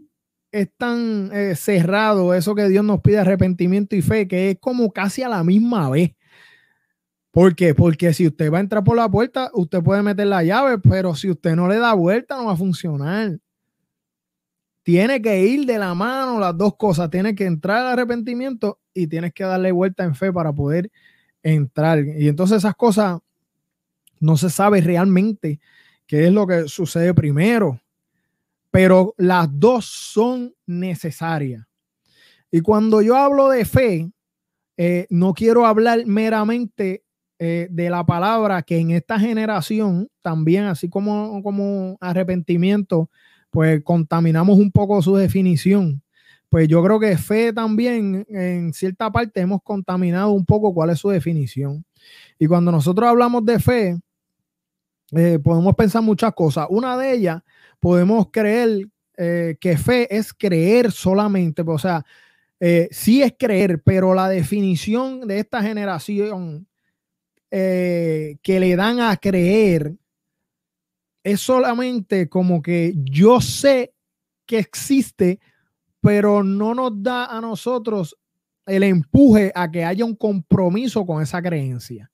es 0.52 0.68
tan 0.76 1.30
eh, 1.32 1.56
cerrado 1.56 2.34
eso 2.34 2.54
que 2.54 2.68
Dios 2.68 2.84
nos 2.84 3.00
pide 3.00 3.18
arrepentimiento 3.18 3.96
y 3.96 4.02
fe, 4.02 4.28
que 4.28 4.50
es 4.50 4.58
como 4.60 4.92
casi 4.92 5.22
a 5.22 5.28
la 5.28 5.42
misma 5.42 5.88
vez. 5.88 6.12
¿Por 7.30 7.56
qué? 7.56 7.74
Porque 7.74 8.12
si 8.12 8.26
usted 8.26 8.52
va 8.52 8.58
a 8.58 8.60
entrar 8.60 8.84
por 8.84 8.96
la 8.96 9.08
puerta, 9.08 9.50
usted 9.54 9.82
puede 9.82 10.02
meter 10.02 10.26
la 10.26 10.44
llave, 10.44 10.78
pero 10.78 11.14
si 11.14 11.30
usted 11.30 11.56
no 11.56 11.68
le 11.68 11.78
da 11.78 11.94
vuelta, 11.94 12.36
no 12.36 12.46
va 12.46 12.52
a 12.52 12.56
funcionar 12.56 13.38
tiene 14.84 15.22
que 15.22 15.40
ir 15.40 15.64
de 15.66 15.78
la 15.78 15.94
mano 15.94 16.38
las 16.38 16.56
dos 16.56 16.76
cosas. 16.76 17.10
Tiene 17.10 17.34
que 17.34 17.46
entrar 17.46 17.78
al 17.78 17.94
arrepentimiento 17.94 18.78
y 18.92 19.08
tienes 19.08 19.32
que 19.32 19.42
darle 19.42 19.72
vuelta 19.72 20.04
en 20.04 20.14
fe 20.14 20.32
para 20.32 20.52
poder 20.52 20.90
entrar. 21.42 22.04
Y 22.04 22.28
entonces 22.28 22.58
esas 22.58 22.76
cosas 22.76 23.18
no 24.20 24.36
se 24.36 24.50
sabe 24.50 24.82
realmente 24.82 25.58
qué 26.06 26.26
es 26.26 26.32
lo 26.32 26.46
que 26.46 26.68
sucede 26.68 27.14
primero, 27.14 27.80
pero 28.74 29.14
las 29.18 29.48
dos 29.52 29.84
son 29.84 30.52
necesarias. 30.66 31.64
Y 32.50 32.60
cuando 32.60 33.02
yo 33.02 33.16
hablo 33.16 33.48
de 33.48 33.64
fe, 33.64 34.10
eh, 34.76 35.06
no 35.10 35.32
quiero 35.32 35.64
hablar 35.64 36.04
meramente 36.06 37.04
eh, 37.38 37.68
de 37.70 37.88
la 37.88 38.04
palabra 38.04 38.62
que 38.62 38.78
en 38.78 38.90
esta 38.90 39.16
generación 39.16 40.08
también, 40.22 40.64
así 40.64 40.88
como, 40.88 41.40
como 41.44 41.96
arrepentimiento, 42.00 43.08
pues 43.48 43.80
contaminamos 43.84 44.58
un 44.58 44.72
poco 44.72 45.00
su 45.02 45.14
definición. 45.14 46.02
Pues 46.48 46.66
yo 46.66 46.82
creo 46.82 46.98
que 46.98 47.16
fe 47.16 47.52
también, 47.52 48.26
en 48.28 48.72
cierta 48.72 49.08
parte, 49.12 49.40
hemos 49.40 49.62
contaminado 49.62 50.32
un 50.32 50.44
poco 50.44 50.74
cuál 50.74 50.90
es 50.90 50.98
su 50.98 51.10
definición. 51.10 51.84
Y 52.40 52.48
cuando 52.48 52.72
nosotros 52.72 53.08
hablamos 53.08 53.44
de 53.44 53.60
fe, 53.60 54.00
eh, 55.12 55.38
podemos 55.38 55.76
pensar 55.76 56.02
muchas 56.02 56.34
cosas. 56.34 56.66
Una 56.70 56.96
de 56.98 57.12
ellas, 57.12 57.40
podemos 57.84 58.30
creer 58.30 58.88
eh, 59.18 59.58
que 59.60 59.76
fe 59.76 60.08
es 60.16 60.32
creer 60.32 60.90
solamente, 60.90 61.60
o 61.66 61.78
sea, 61.78 62.02
eh, 62.58 62.88
sí 62.90 63.22
es 63.22 63.34
creer, 63.38 63.82
pero 63.82 64.14
la 64.14 64.30
definición 64.30 65.28
de 65.28 65.38
esta 65.38 65.62
generación 65.62 66.66
que 67.50 68.38
le 68.44 68.74
dan 68.74 68.98
a 68.98 69.16
creer 69.18 69.94
es 71.22 71.40
solamente 71.40 72.28
como 72.28 72.62
que 72.62 72.94
yo 72.96 73.40
sé 73.42 73.92
que 74.46 74.58
existe, 74.58 75.38
pero 76.00 76.42
no 76.42 76.74
nos 76.74 77.02
da 77.02 77.26
a 77.26 77.40
nosotros 77.42 78.16
el 78.64 78.82
empuje 78.82 79.52
a 79.54 79.70
que 79.70 79.84
haya 79.84 80.06
un 80.06 80.16
compromiso 80.16 81.04
con 81.04 81.22
esa 81.22 81.42
creencia. 81.42 82.10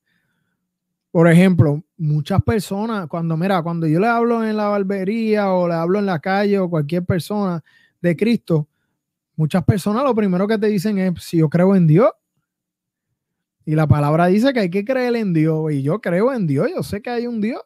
Por 1.11 1.29
ejemplo, 1.29 1.83
muchas 1.97 2.43
personas, 2.43 3.09
cuando 3.09 3.37
mira, 3.37 3.63
cuando 3.63 3.87
yo 3.87 3.99
le 3.99 4.07
hablo 4.07 4.45
en 4.45 4.57
la 4.57 4.69
barbería 4.69 5.53
o 5.53 5.67
le 5.67 5.75
hablo 5.75 5.99
en 5.99 6.07
la 6.07 6.21
calle 6.21 6.59
o 6.59 6.71
cualquier 6.71 7.05
persona 7.05 7.63
de 8.01 8.17
Cristo, 8.17 8.69
muchas 9.35 9.65
personas 9.65 10.05
lo 10.05 10.15
primero 10.15 10.47
que 10.47 10.59
te 10.59 10.69
dicen 10.69 10.99
es 10.99 11.23
si 11.25 11.39
yo 11.39 11.49
creo 11.49 11.75
en 11.75 11.87
Dios. 11.89 12.11
Y 13.65 13.75
la 13.75 13.87
palabra 13.87 14.27
dice 14.27 14.53
que 14.53 14.61
hay 14.61 14.71
que 14.71 14.85
creer 14.85 15.17
en 15.17 15.33
Dios. 15.33 15.73
Y 15.73 15.83
yo 15.83 16.01
creo 16.01 16.33
en 16.33 16.47
Dios, 16.47 16.71
yo 16.75 16.83
sé 16.83 17.03
que 17.03 17.11
hay 17.11 17.27
un 17.27 17.41
Dios. 17.41 17.63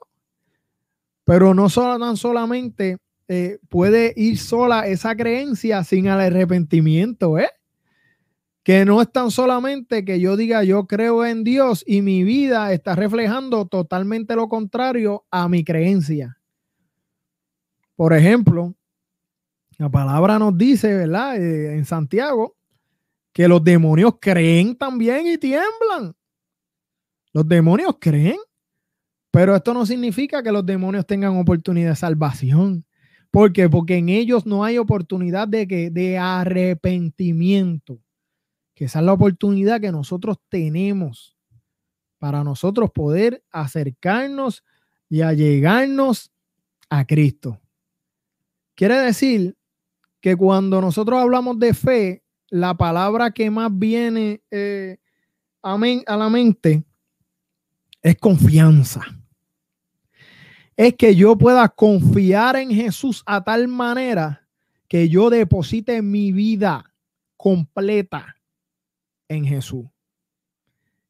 Pero 1.24 1.54
no 1.54 1.68
solo, 1.68 1.98
tan 1.98 2.16
solamente 2.16 2.98
eh, 3.28 3.58
puede 3.68 4.12
ir 4.16 4.38
sola 4.38 4.86
esa 4.86 5.14
creencia 5.16 5.82
sin 5.84 6.06
el 6.06 6.20
arrepentimiento, 6.20 7.38
¿eh? 7.38 7.48
Que 8.64 8.84
no 8.84 9.00
es 9.00 9.12
tan 9.12 9.30
solamente 9.30 10.04
que 10.04 10.18
yo 10.18 10.36
diga 10.36 10.64
yo 10.64 10.86
creo 10.86 11.24
en 11.24 11.44
Dios 11.44 11.84
y 11.86 12.02
mi 12.02 12.24
vida 12.24 12.72
está 12.72 12.96
reflejando 12.96 13.66
totalmente 13.66 14.34
lo 14.34 14.48
contrario 14.48 15.24
a 15.30 15.48
mi 15.48 15.62
creencia. 15.62 16.38
Por 17.94 18.12
ejemplo, 18.12 18.74
la 19.78 19.88
palabra 19.88 20.40
nos 20.40 20.58
dice, 20.58 20.92
¿verdad? 20.92 21.36
Eh, 21.36 21.76
en 21.76 21.84
Santiago, 21.84 22.56
que 23.32 23.46
los 23.46 23.62
demonios 23.62 24.14
creen 24.20 24.74
también 24.74 25.26
y 25.28 25.38
tiemblan. 25.38 26.16
Los 27.32 27.46
demonios 27.46 27.96
creen 28.00 28.38
pero 29.34 29.56
esto 29.56 29.74
no 29.74 29.84
significa 29.84 30.44
que 30.44 30.52
los 30.52 30.64
demonios 30.64 31.08
tengan 31.08 31.36
oportunidad 31.36 31.90
de 31.90 31.96
salvación. 31.96 32.84
¿Por 33.32 33.52
qué? 33.52 33.68
Porque 33.68 33.96
en 33.96 34.08
ellos 34.08 34.46
no 34.46 34.62
hay 34.62 34.78
oportunidad 34.78 35.48
de, 35.48 35.66
que, 35.66 35.90
de 35.90 36.16
arrepentimiento. 36.16 37.98
Que 38.74 38.86
esa 38.86 38.98
es 38.98 39.04
la 39.04 39.12
oportunidad 39.12 39.80
que 39.80 39.92
nosotros 39.92 40.38
tenemos 40.48 41.36
para 42.18 42.42
nosotros 42.42 42.90
poder 42.90 43.44
acercarnos 43.50 44.64
y 45.08 45.20
allegarnos 45.20 46.32
a 46.88 47.04
Cristo. 47.04 47.60
Quiere 48.74 48.98
decir 48.98 49.56
que 50.20 50.34
cuando 50.36 50.80
nosotros 50.80 51.20
hablamos 51.20 51.58
de 51.58 51.74
fe, 51.74 52.24
la 52.48 52.74
palabra 52.74 53.30
que 53.30 53.50
más 53.50 53.70
viene 53.72 54.42
eh, 54.50 54.98
a 55.62 56.16
la 56.16 56.28
mente 56.28 56.84
es 58.02 58.16
confianza 58.16 59.02
es 60.76 60.94
que 60.94 61.14
yo 61.14 61.36
pueda 61.36 61.68
confiar 61.68 62.56
en 62.56 62.70
Jesús 62.70 63.22
a 63.26 63.42
tal 63.42 63.68
manera 63.68 64.48
que 64.88 65.08
yo 65.08 65.30
deposite 65.30 66.02
mi 66.02 66.32
vida 66.32 66.94
completa 67.36 68.36
en 69.34 69.44
Jesús. 69.44 69.86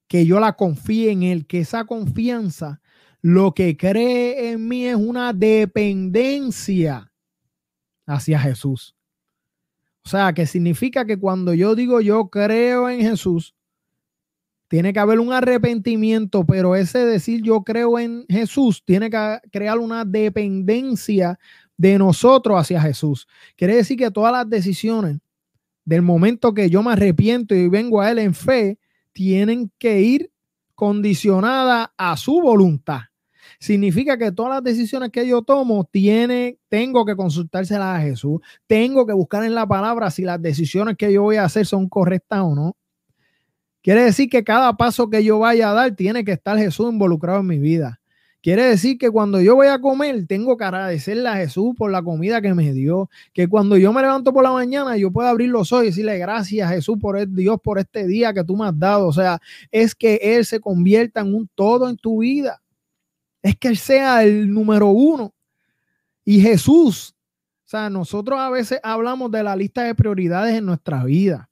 Que 0.08 0.26
yo 0.26 0.40
la 0.40 0.54
confíe 0.54 1.10
en 1.10 1.22
Él, 1.22 1.46
que 1.46 1.60
esa 1.60 1.84
confianza 1.84 2.80
lo 3.22 3.54
que 3.54 3.76
cree 3.76 4.50
en 4.50 4.68
mí 4.68 4.84
es 4.86 4.96
una 4.96 5.32
dependencia 5.32 7.10
hacia 8.06 8.38
Jesús. 8.38 8.94
O 10.04 10.08
sea, 10.10 10.34
que 10.34 10.44
significa 10.44 11.06
que 11.06 11.18
cuando 11.18 11.54
yo 11.54 11.74
digo 11.74 12.02
yo 12.02 12.28
creo 12.28 12.90
en 12.90 13.00
Jesús, 13.00 13.54
tiene 14.68 14.92
que 14.92 14.98
haber 14.98 15.20
un 15.20 15.32
arrepentimiento, 15.32 16.44
pero 16.44 16.76
ese 16.76 17.06
decir 17.06 17.42
yo 17.42 17.62
creo 17.62 17.98
en 17.98 18.26
Jesús 18.28 18.82
tiene 18.84 19.08
que 19.08 19.38
crear 19.50 19.78
una 19.78 20.04
dependencia 20.04 21.38
de 21.76 21.98
nosotros 21.98 22.60
hacia 22.60 22.80
Jesús. 22.80 23.26
Quiere 23.56 23.76
decir 23.76 23.96
que 23.96 24.10
todas 24.10 24.32
las 24.32 24.48
decisiones 24.48 25.18
del 25.84 26.02
momento 26.02 26.54
que 26.54 26.70
yo 26.70 26.82
me 26.82 26.92
arrepiento 26.92 27.54
y 27.54 27.68
vengo 27.68 28.00
a 28.00 28.10
Él 28.10 28.18
en 28.18 28.34
fe, 28.34 28.78
tienen 29.12 29.70
que 29.78 30.00
ir 30.00 30.30
condicionadas 30.74 31.88
a 31.96 32.16
su 32.16 32.40
voluntad. 32.40 33.00
Significa 33.58 34.18
que 34.18 34.32
todas 34.32 34.54
las 34.54 34.64
decisiones 34.64 35.10
que 35.10 35.26
yo 35.26 35.42
tomo, 35.42 35.84
tiene, 35.84 36.58
tengo 36.68 37.04
que 37.04 37.16
consultárselas 37.16 37.98
a 37.98 38.02
Jesús. 38.02 38.40
Tengo 38.66 39.06
que 39.06 39.12
buscar 39.12 39.44
en 39.44 39.54
la 39.54 39.66
palabra 39.66 40.10
si 40.10 40.22
las 40.22 40.40
decisiones 40.42 40.96
que 40.96 41.12
yo 41.12 41.22
voy 41.22 41.36
a 41.36 41.44
hacer 41.44 41.64
son 41.64 41.88
correctas 41.88 42.40
o 42.40 42.54
no. 42.54 42.76
Quiere 43.82 44.04
decir 44.04 44.28
que 44.28 44.44
cada 44.44 44.76
paso 44.76 45.10
que 45.10 45.22
yo 45.22 45.38
vaya 45.38 45.70
a 45.70 45.74
dar 45.74 45.94
tiene 45.94 46.24
que 46.24 46.32
estar 46.32 46.58
Jesús 46.58 46.90
involucrado 46.90 47.40
en 47.40 47.46
mi 47.46 47.58
vida. 47.58 48.00
Quiere 48.44 48.64
decir 48.64 48.98
que 48.98 49.10
cuando 49.10 49.40
yo 49.40 49.54
voy 49.54 49.68
a 49.68 49.80
comer, 49.80 50.26
tengo 50.26 50.58
que 50.58 50.64
agradecerle 50.64 51.26
a 51.30 51.36
Jesús 51.36 51.74
por 51.74 51.90
la 51.90 52.02
comida 52.02 52.42
que 52.42 52.52
me 52.52 52.74
dio. 52.74 53.08
Que 53.32 53.48
cuando 53.48 53.78
yo 53.78 53.90
me 53.90 54.02
levanto 54.02 54.34
por 54.34 54.42
la 54.42 54.52
mañana, 54.52 54.98
yo 54.98 55.10
puedo 55.10 55.26
abrir 55.26 55.48
los 55.48 55.72
ojos 55.72 55.84
y 55.84 55.86
decirle 55.86 56.18
gracias 56.18 56.68
Jesús 56.68 56.98
por 57.00 57.26
Dios 57.26 57.58
por 57.64 57.78
este 57.78 58.06
día 58.06 58.34
que 58.34 58.44
tú 58.44 58.54
me 58.54 58.66
has 58.66 58.78
dado. 58.78 59.06
O 59.06 59.14
sea, 59.14 59.40
es 59.70 59.94
que 59.94 60.16
Él 60.22 60.44
se 60.44 60.60
convierta 60.60 61.22
en 61.22 61.34
un 61.34 61.48
todo 61.54 61.88
en 61.88 61.96
tu 61.96 62.18
vida. 62.18 62.60
Es 63.40 63.56
que 63.56 63.68
Él 63.68 63.78
sea 63.78 64.22
el 64.22 64.52
número 64.52 64.88
uno. 64.88 65.32
Y 66.22 66.38
Jesús, 66.42 67.14
o 67.64 67.68
sea, 67.68 67.88
nosotros 67.88 68.38
a 68.38 68.50
veces 68.50 68.78
hablamos 68.82 69.30
de 69.30 69.42
la 69.42 69.56
lista 69.56 69.84
de 69.84 69.94
prioridades 69.94 70.54
en 70.54 70.66
nuestra 70.66 71.02
vida. 71.02 71.48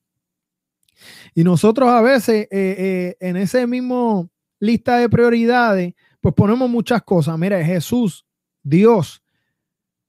Y 1.35 1.43
nosotros 1.43 1.89
a 1.89 2.03
veces 2.03 2.49
eh, 2.51 2.51
eh, 2.51 3.17
en 3.19 3.39
ese 3.39 3.67
mismo 3.67 4.29
lista 4.61 4.99
de 4.99 5.09
prioridades, 5.09 5.95
pues 6.23 6.35
ponemos 6.35 6.71
muchas 6.71 7.03
cosas. 7.03 7.37
Mira, 7.37 7.63
Jesús, 7.63 8.25
Dios, 8.63 9.23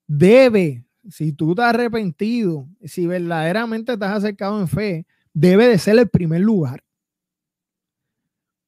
debe, 0.08 0.86
si 1.10 1.34
tú 1.34 1.56
te 1.56 1.64
has 1.64 1.74
arrepentido, 1.74 2.70
si 2.84 3.08
verdaderamente 3.08 3.98
te 3.98 4.06
has 4.06 4.18
acercado 4.18 4.62
en 4.62 4.68
fe, 4.68 5.08
debe 5.34 5.68
de 5.68 5.80
ser 5.80 5.98
el 5.98 6.08
primer 6.08 6.42
lugar. 6.42 6.84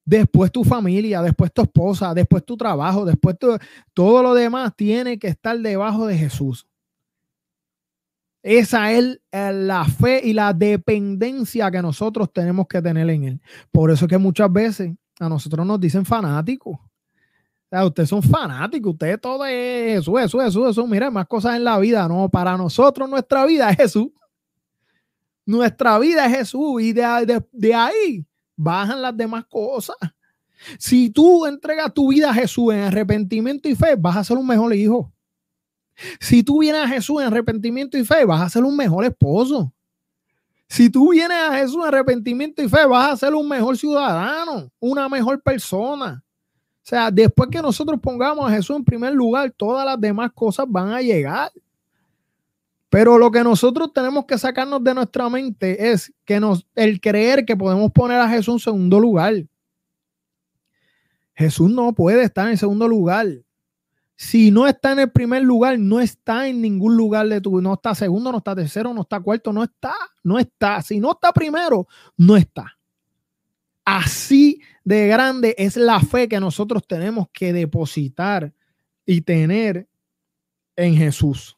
Después 0.03 0.51
tu 0.51 0.63
familia, 0.63 1.21
después 1.21 1.53
tu 1.53 1.61
esposa, 1.61 2.15
después 2.15 2.43
tu 2.43 2.57
trabajo, 2.57 3.05
después 3.05 3.37
todo 3.93 4.23
lo 4.23 4.33
demás 4.33 4.75
tiene 4.75 5.19
que 5.19 5.27
estar 5.27 5.57
debajo 5.59 6.07
de 6.07 6.17
Jesús. 6.17 6.67
Esa 8.41 8.91
es 8.91 9.19
eh, 9.31 9.51
la 9.53 9.85
fe 9.85 10.21
y 10.23 10.33
la 10.33 10.53
dependencia 10.53 11.69
que 11.69 11.81
nosotros 11.81 12.31
tenemos 12.33 12.67
que 12.67 12.81
tener 12.81 13.07
en 13.09 13.23
Él. 13.23 13.41
Por 13.71 13.91
eso 13.91 14.05
es 14.05 14.09
que 14.09 14.17
muchas 14.17 14.51
veces 14.51 14.93
a 15.19 15.29
nosotros 15.29 15.65
nos 15.65 15.79
dicen 15.79 16.05
fanáticos. 16.05 16.79
Sea, 17.69 17.85
ustedes 17.85 18.09
son 18.09 18.21
fanáticos, 18.21 18.93
ustedes 18.93 19.19
todo 19.19 19.45
es 19.45 19.97
Jesús, 19.97 20.19
Jesús, 20.19 20.43
Jesús, 20.43 20.67
Jesús. 20.67 20.87
Mira, 20.87 21.09
más 21.09 21.27
cosas 21.27 21.55
en 21.55 21.63
la 21.63 21.79
vida. 21.79 22.07
No, 22.07 22.29
para 22.29 22.57
nosotros 22.57 23.09
nuestra 23.09 23.45
vida 23.45 23.69
es 23.69 23.77
Jesús. 23.77 24.07
Nuestra 25.45 25.99
vida 25.99 26.25
es 26.25 26.37
Jesús 26.37 26.81
y 26.81 26.93
de 26.93 27.73
ahí 27.73 28.25
bajan 28.55 29.01
las 29.01 29.15
demás 29.15 29.45
cosas. 29.45 29.95
Si 30.79 31.09
tú 31.09 31.45
entregas 31.45 31.93
tu 31.93 32.09
vida 32.09 32.31
a 32.31 32.33
Jesús 32.33 32.73
en 32.73 32.81
arrepentimiento 32.81 33.69
y 33.69 33.75
fe, 33.75 33.95
vas 33.95 34.17
a 34.17 34.23
ser 34.23 34.37
un 34.37 34.47
mejor 34.47 34.73
hijo. 34.73 35.11
Si 36.19 36.43
tú 36.43 36.59
vienes 36.59 36.81
a 36.81 36.87
Jesús 36.87 37.21
en 37.21 37.27
arrepentimiento 37.27 37.97
y 37.97 38.03
fe, 38.03 38.25
vas 38.25 38.41
a 38.41 38.49
ser 38.49 38.63
un 38.63 38.75
mejor 38.75 39.05
esposo. 39.05 39.71
Si 40.67 40.89
tú 40.89 41.11
vienes 41.11 41.37
a 41.37 41.57
Jesús 41.57 41.77
en 41.77 41.87
arrepentimiento 41.87 42.63
y 42.63 42.67
fe, 42.67 42.85
vas 42.85 43.13
a 43.13 43.17
ser 43.17 43.35
un 43.35 43.47
mejor 43.47 43.77
ciudadano, 43.77 44.71
una 44.79 45.07
mejor 45.07 45.41
persona. 45.41 46.24
O 46.85 46.87
sea, 46.87 47.09
después 47.09 47.49
que 47.49 47.63
nosotros 47.63 47.99
pongamos 47.99 48.47
a 48.47 48.53
Jesús 48.53 48.75
en 48.75 48.85
primer 48.85 49.11
lugar, 49.11 49.51
todas 49.57 49.83
las 49.83 49.99
demás 49.99 50.31
cosas 50.35 50.67
van 50.69 50.89
a 50.89 51.01
llegar. 51.01 51.51
Pero 52.89 53.17
lo 53.17 53.31
que 53.31 53.43
nosotros 53.43 53.91
tenemos 53.91 54.25
que 54.25 54.37
sacarnos 54.37 54.83
de 54.83 54.93
nuestra 54.93 55.27
mente 55.27 55.91
es 55.91 56.13
que 56.23 56.39
nos, 56.39 56.67
el 56.75 57.01
creer 57.01 57.43
que 57.43 57.57
podemos 57.57 57.91
poner 57.91 58.19
a 58.19 58.29
Jesús 58.29 58.53
en 58.53 58.59
segundo 58.59 58.99
lugar. 58.99 59.33
Jesús 61.33 61.71
no 61.71 61.91
puede 61.91 62.21
estar 62.21 62.47
en 62.49 62.57
segundo 62.57 62.87
lugar. 62.87 63.25
Si 64.15 64.51
no 64.51 64.67
está 64.67 64.91
en 64.91 64.99
el 64.99 65.09
primer 65.09 65.41
lugar, 65.41 65.79
no 65.79 65.99
está 65.99 66.47
en 66.47 66.61
ningún 66.61 66.95
lugar 66.95 67.27
de 67.27 67.41
tu, 67.41 67.59
no 67.61 67.73
está 67.73 67.95
segundo, 67.95 68.31
no 68.31 68.37
está 68.37 68.55
tercero, 68.55 68.93
no 68.93 69.01
está 69.01 69.19
cuarto, 69.19 69.51
no 69.51 69.63
está, 69.63 69.95
no 70.21 70.37
está. 70.37 70.83
Si 70.83 70.99
no 70.99 71.13
está 71.13 71.33
primero, 71.33 71.87
no 72.15 72.37
está. 72.37 72.77
Así 73.83 74.61
de 74.85 75.07
grande 75.07 75.55
es 75.57 75.75
la 75.75 75.99
fe 75.99 76.29
que 76.29 76.39
nosotros 76.39 76.87
tenemos 76.87 77.27
que 77.33 77.51
depositar 77.51 78.53
y 79.05 79.21
tener 79.21 79.87
en 80.77 80.95
Jesús. 80.95 81.57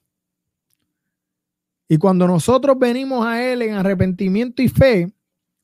Y 1.87 1.97
cuando 1.97 2.27
nosotros 2.27 2.77
venimos 2.79 3.25
a 3.25 3.43
Él 3.43 3.61
en 3.61 3.75
arrepentimiento 3.75 4.61
y 4.63 4.69
fe, 4.69 5.13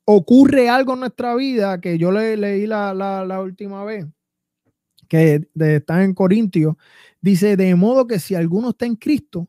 ocurre 0.05 0.69
algo 0.69 0.93
en 0.93 0.99
nuestra 1.01 1.33
vida 1.35 1.81
que 1.81 1.97
yo 1.97 2.11
le 2.11 2.37
leí 2.37 2.67
la, 2.67 2.93
la 2.93 3.41
última 3.41 3.83
vez 3.83 4.05
que 5.13 5.47
está 5.55 6.03
en 6.03 6.15
Corintios, 6.15 6.75
dice, 7.21 7.55
de 7.55 7.75
modo 7.75 8.07
que 8.07 8.19
si 8.19 8.33
alguno 8.33 8.69
está 8.69 8.87
en 8.87 8.95
Cristo, 8.95 9.47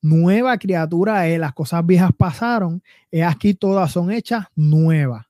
nueva 0.00 0.56
criatura 0.56 1.28
es, 1.28 1.38
las 1.38 1.52
cosas 1.52 1.84
viejas 1.84 2.10
pasaron, 2.16 2.82
y 3.10 3.20
aquí 3.20 3.52
todas 3.52 3.92
son 3.92 4.10
hechas 4.10 4.46
nuevas. 4.54 5.26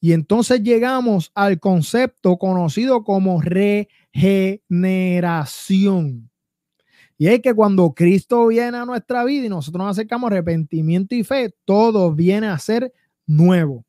Y 0.00 0.12
entonces 0.12 0.62
llegamos 0.62 1.32
al 1.34 1.58
concepto 1.58 2.36
conocido 2.36 3.02
como 3.04 3.40
regeneración. 3.40 6.30
Y 7.18 7.28
es 7.28 7.40
que 7.40 7.54
cuando 7.54 7.94
Cristo 7.94 8.48
viene 8.48 8.76
a 8.76 8.84
nuestra 8.84 9.24
vida 9.24 9.46
y 9.46 9.48
nosotros 9.48 9.84
nos 9.84 9.92
acercamos 9.92 10.30
arrepentimiento 10.30 11.14
y 11.14 11.24
fe, 11.24 11.54
todo 11.64 12.14
viene 12.14 12.46
a 12.46 12.58
ser 12.58 12.92
nuevo. 13.26 13.86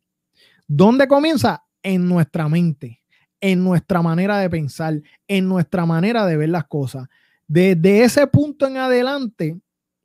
¿Dónde 0.67 1.07
comienza? 1.07 1.65
En 1.83 2.07
nuestra 2.07 2.47
mente 2.49 3.01
en 3.41 3.63
nuestra 3.63 4.01
manera 4.01 4.39
de 4.39 4.49
pensar, 4.49 5.01
en 5.27 5.47
nuestra 5.47 5.85
manera 5.85 6.25
de 6.25 6.37
ver 6.37 6.49
las 6.49 6.65
cosas. 6.65 7.07
Desde 7.47 8.03
ese 8.03 8.27
punto 8.27 8.67
en 8.67 8.77
adelante, 8.77 9.57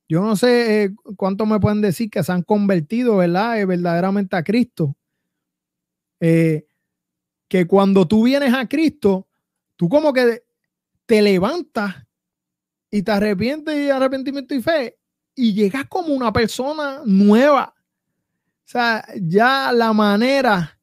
yo 0.08 0.22
no 0.22 0.36
sé 0.36 0.84
eh, 0.84 0.94
cuántos 1.16 1.48
me 1.48 1.58
pueden 1.58 1.80
decir 1.80 2.10
que 2.10 2.22
se 2.22 2.32
han 2.32 2.42
convertido, 2.42 3.16
¿verdad? 3.16 3.60
Eh, 3.60 3.64
verdaderamente 3.64 4.36
a 4.36 4.42
Cristo. 4.42 4.94
Eh, 6.24 6.68
que 7.48 7.66
cuando 7.66 8.06
tú 8.06 8.22
vienes 8.22 8.54
a 8.54 8.68
Cristo, 8.68 9.26
tú 9.74 9.88
como 9.88 10.12
que 10.12 10.44
te 11.04 11.20
levantas 11.20 11.96
y 12.92 13.02
te 13.02 13.10
arrepientes 13.10 13.76
y 13.76 13.90
arrepentimiento 13.90 14.54
y 14.54 14.62
fe 14.62 14.98
y 15.34 15.52
llegas 15.52 15.86
como 15.88 16.14
una 16.14 16.32
persona 16.32 17.00
nueva. 17.04 17.74
O 17.76 18.68
sea, 18.68 19.04
ya 19.20 19.72
la 19.72 19.92
manera 19.92 20.78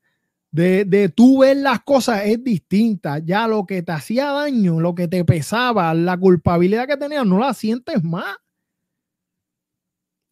de, 0.51 0.83
de 0.83 1.07
tú 1.07 1.39
ver 1.39 1.55
las 1.55 1.83
cosas 1.83 2.23
es 2.25 2.43
distinta. 2.43 3.19
Ya 3.19 3.47
lo 3.47 3.65
que 3.65 3.81
te 3.81 3.93
hacía 3.93 4.33
daño, 4.33 4.81
lo 4.81 4.93
que 4.93 5.07
te 5.07 5.23
pesaba, 5.23 5.93
la 5.93 6.17
culpabilidad 6.17 6.85
que 6.85 6.97
tenías, 6.97 7.25
no 7.25 7.39
la 7.39 7.53
sientes 7.53 8.03
más. 8.03 8.35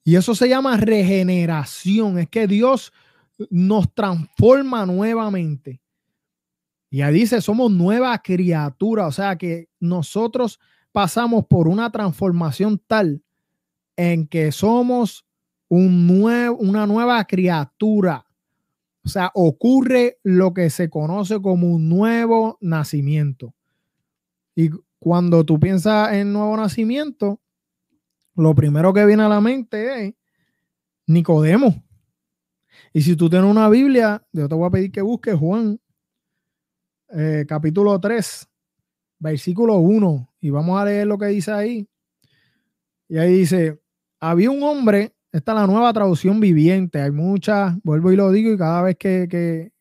Y 0.04 0.18
eso 0.18 0.36
se 0.36 0.50
llama 0.50 0.76
regeneración. 0.76 2.20
Es 2.20 2.28
que 2.28 2.46
Dios 2.46 2.92
nos 3.50 3.94
transforma 3.94 4.86
nuevamente. 4.86 5.82
Y 6.90 7.02
ahí 7.02 7.14
dice, 7.14 7.42
somos 7.42 7.72
nueva 7.72 8.18
criatura. 8.20 9.08
O 9.08 9.12
sea 9.12 9.38
que 9.38 9.70
nosotros 9.80 10.60
pasamos 10.92 11.46
por 11.46 11.68
una 11.68 11.92
transformación 11.92 12.82
tal 12.88 13.22
en 13.96 14.28
que 14.28 14.52
somos 14.52 15.26
un 15.70 16.08
una 16.60 16.88
nueva 16.88 17.24
criatura. 17.26 18.26
O 19.04 19.10
sea, 19.10 19.32
ocurre 19.34 20.20
lo 20.24 20.54
que 20.54 20.70
se 20.70 20.90
conoce 20.90 21.42
como 21.42 21.68
un 21.74 21.88
nuevo 21.88 22.58
nacimiento. 22.62 23.54
Y 24.56 24.70
cuando 25.00 25.46
tú 25.46 25.60
piensas 25.60 26.14
en 26.14 26.34
nuevo 26.34 26.58
nacimiento, 26.58 27.40
lo 28.36 28.54
primero 28.56 28.94
que 28.94 29.06
viene 29.06 29.24
a 29.24 29.30
la 29.30 29.42
mente 29.42 30.08
es 30.08 30.14
Nicodemo. 31.06 31.87
Y 32.98 33.04
si 33.04 33.16
tú 33.16 33.30
tienes 33.30 33.48
una 33.48 33.70
Biblia, 33.70 34.26
yo 34.32 34.50
te 34.50 34.56
voy 34.56 34.66
a 34.66 34.72
pedir 34.72 34.92
que 34.92 35.04
busques 35.04 35.36
Juan, 35.36 35.80
eh, 37.10 37.46
capítulo 37.48 38.00
3, 38.00 38.50
versículo 39.20 39.76
1, 39.76 40.34
y 40.42 40.50
vamos 40.50 40.82
a 40.82 40.86
leer 40.86 41.06
lo 41.06 41.20
que 41.20 41.28
dice 41.28 41.52
ahí. 41.52 41.88
Y 43.08 43.20
ahí 43.20 43.34
dice, 43.34 43.80
había 44.20 44.50
un 44.50 44.64
hombre 44.64 45.14
esta 45.32 45.52
es 45.52 45.60
la 45.60 45.68
nueva 45.68 45.94
traducción 45.94 46.40
viviente. 46.40 47.00
Hay 47.00 47.12
muchas, 47.12 47.78
vuelvo 47.84 48.12
y 48.12 48.16
lo 48.16 48.32
digo, 48.32 48.52
y 48.52 48.58
cada 48.58 48.82
vez 48.82 48.98
que, 48.98 49.28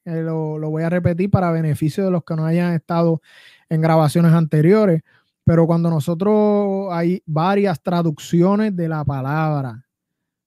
eh, 0.04 0.22
lo, 0.22 0.58
voy 0.68 0.82
a 0.82 0.90
repetir 0.90 1.30
para 1.30 1.50
beneficio 1.52 2.04
de 2.04 2.10
los 2.10 2.22
que 2.22 2.36
no 2.36 2.44
hayan 2.44 2.74
estado 2.74 3.22
en 3.70 3.80
grabaciones 3.80 4.34
anteriores. 4.34 5.00
Pero 5.42 5.66
cuando 5.66 5.88
nosotros 5.88 6.88
hay 6.92 7.22
varias 7.24 7.82
traducciones 7.82 8.76
de 8.76 8.88
la 8.90 9.06
palabra, 9.06 9.85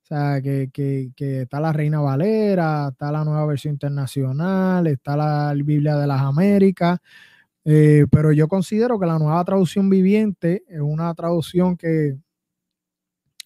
o 0.10 0.16
sea, 0.16 0.42
que, 0.42 1.12
está 1.20 1.60
la 1.60 1.72
Reina 1.72 2.00
Valera, 2.00 2.88
está 2.92 3.12
la 3.12 3.24
nueva 3.24 3.46
versión 3.46 3.74
internacional, 3.74 4.88
está 4.88 5.16
la 5.16 5.54
Biblia 5.54 5.98
de 5.98 6.08
las 6.08 6.22
Américas, 6.22 6.98
eh, 7.64 8.08
pero 8.10 8.32
yo 8.32 8.48
considero 8.48 9.00
que 9.00 9.06
la 9.06 9.20
nueva 9.20 9.44
traducción 9.46 9.88
viviente 9.88 10.64
es 10.68 10.82
una 10.82 11.14
traducción 11.14 11.78
que 11.78 12.18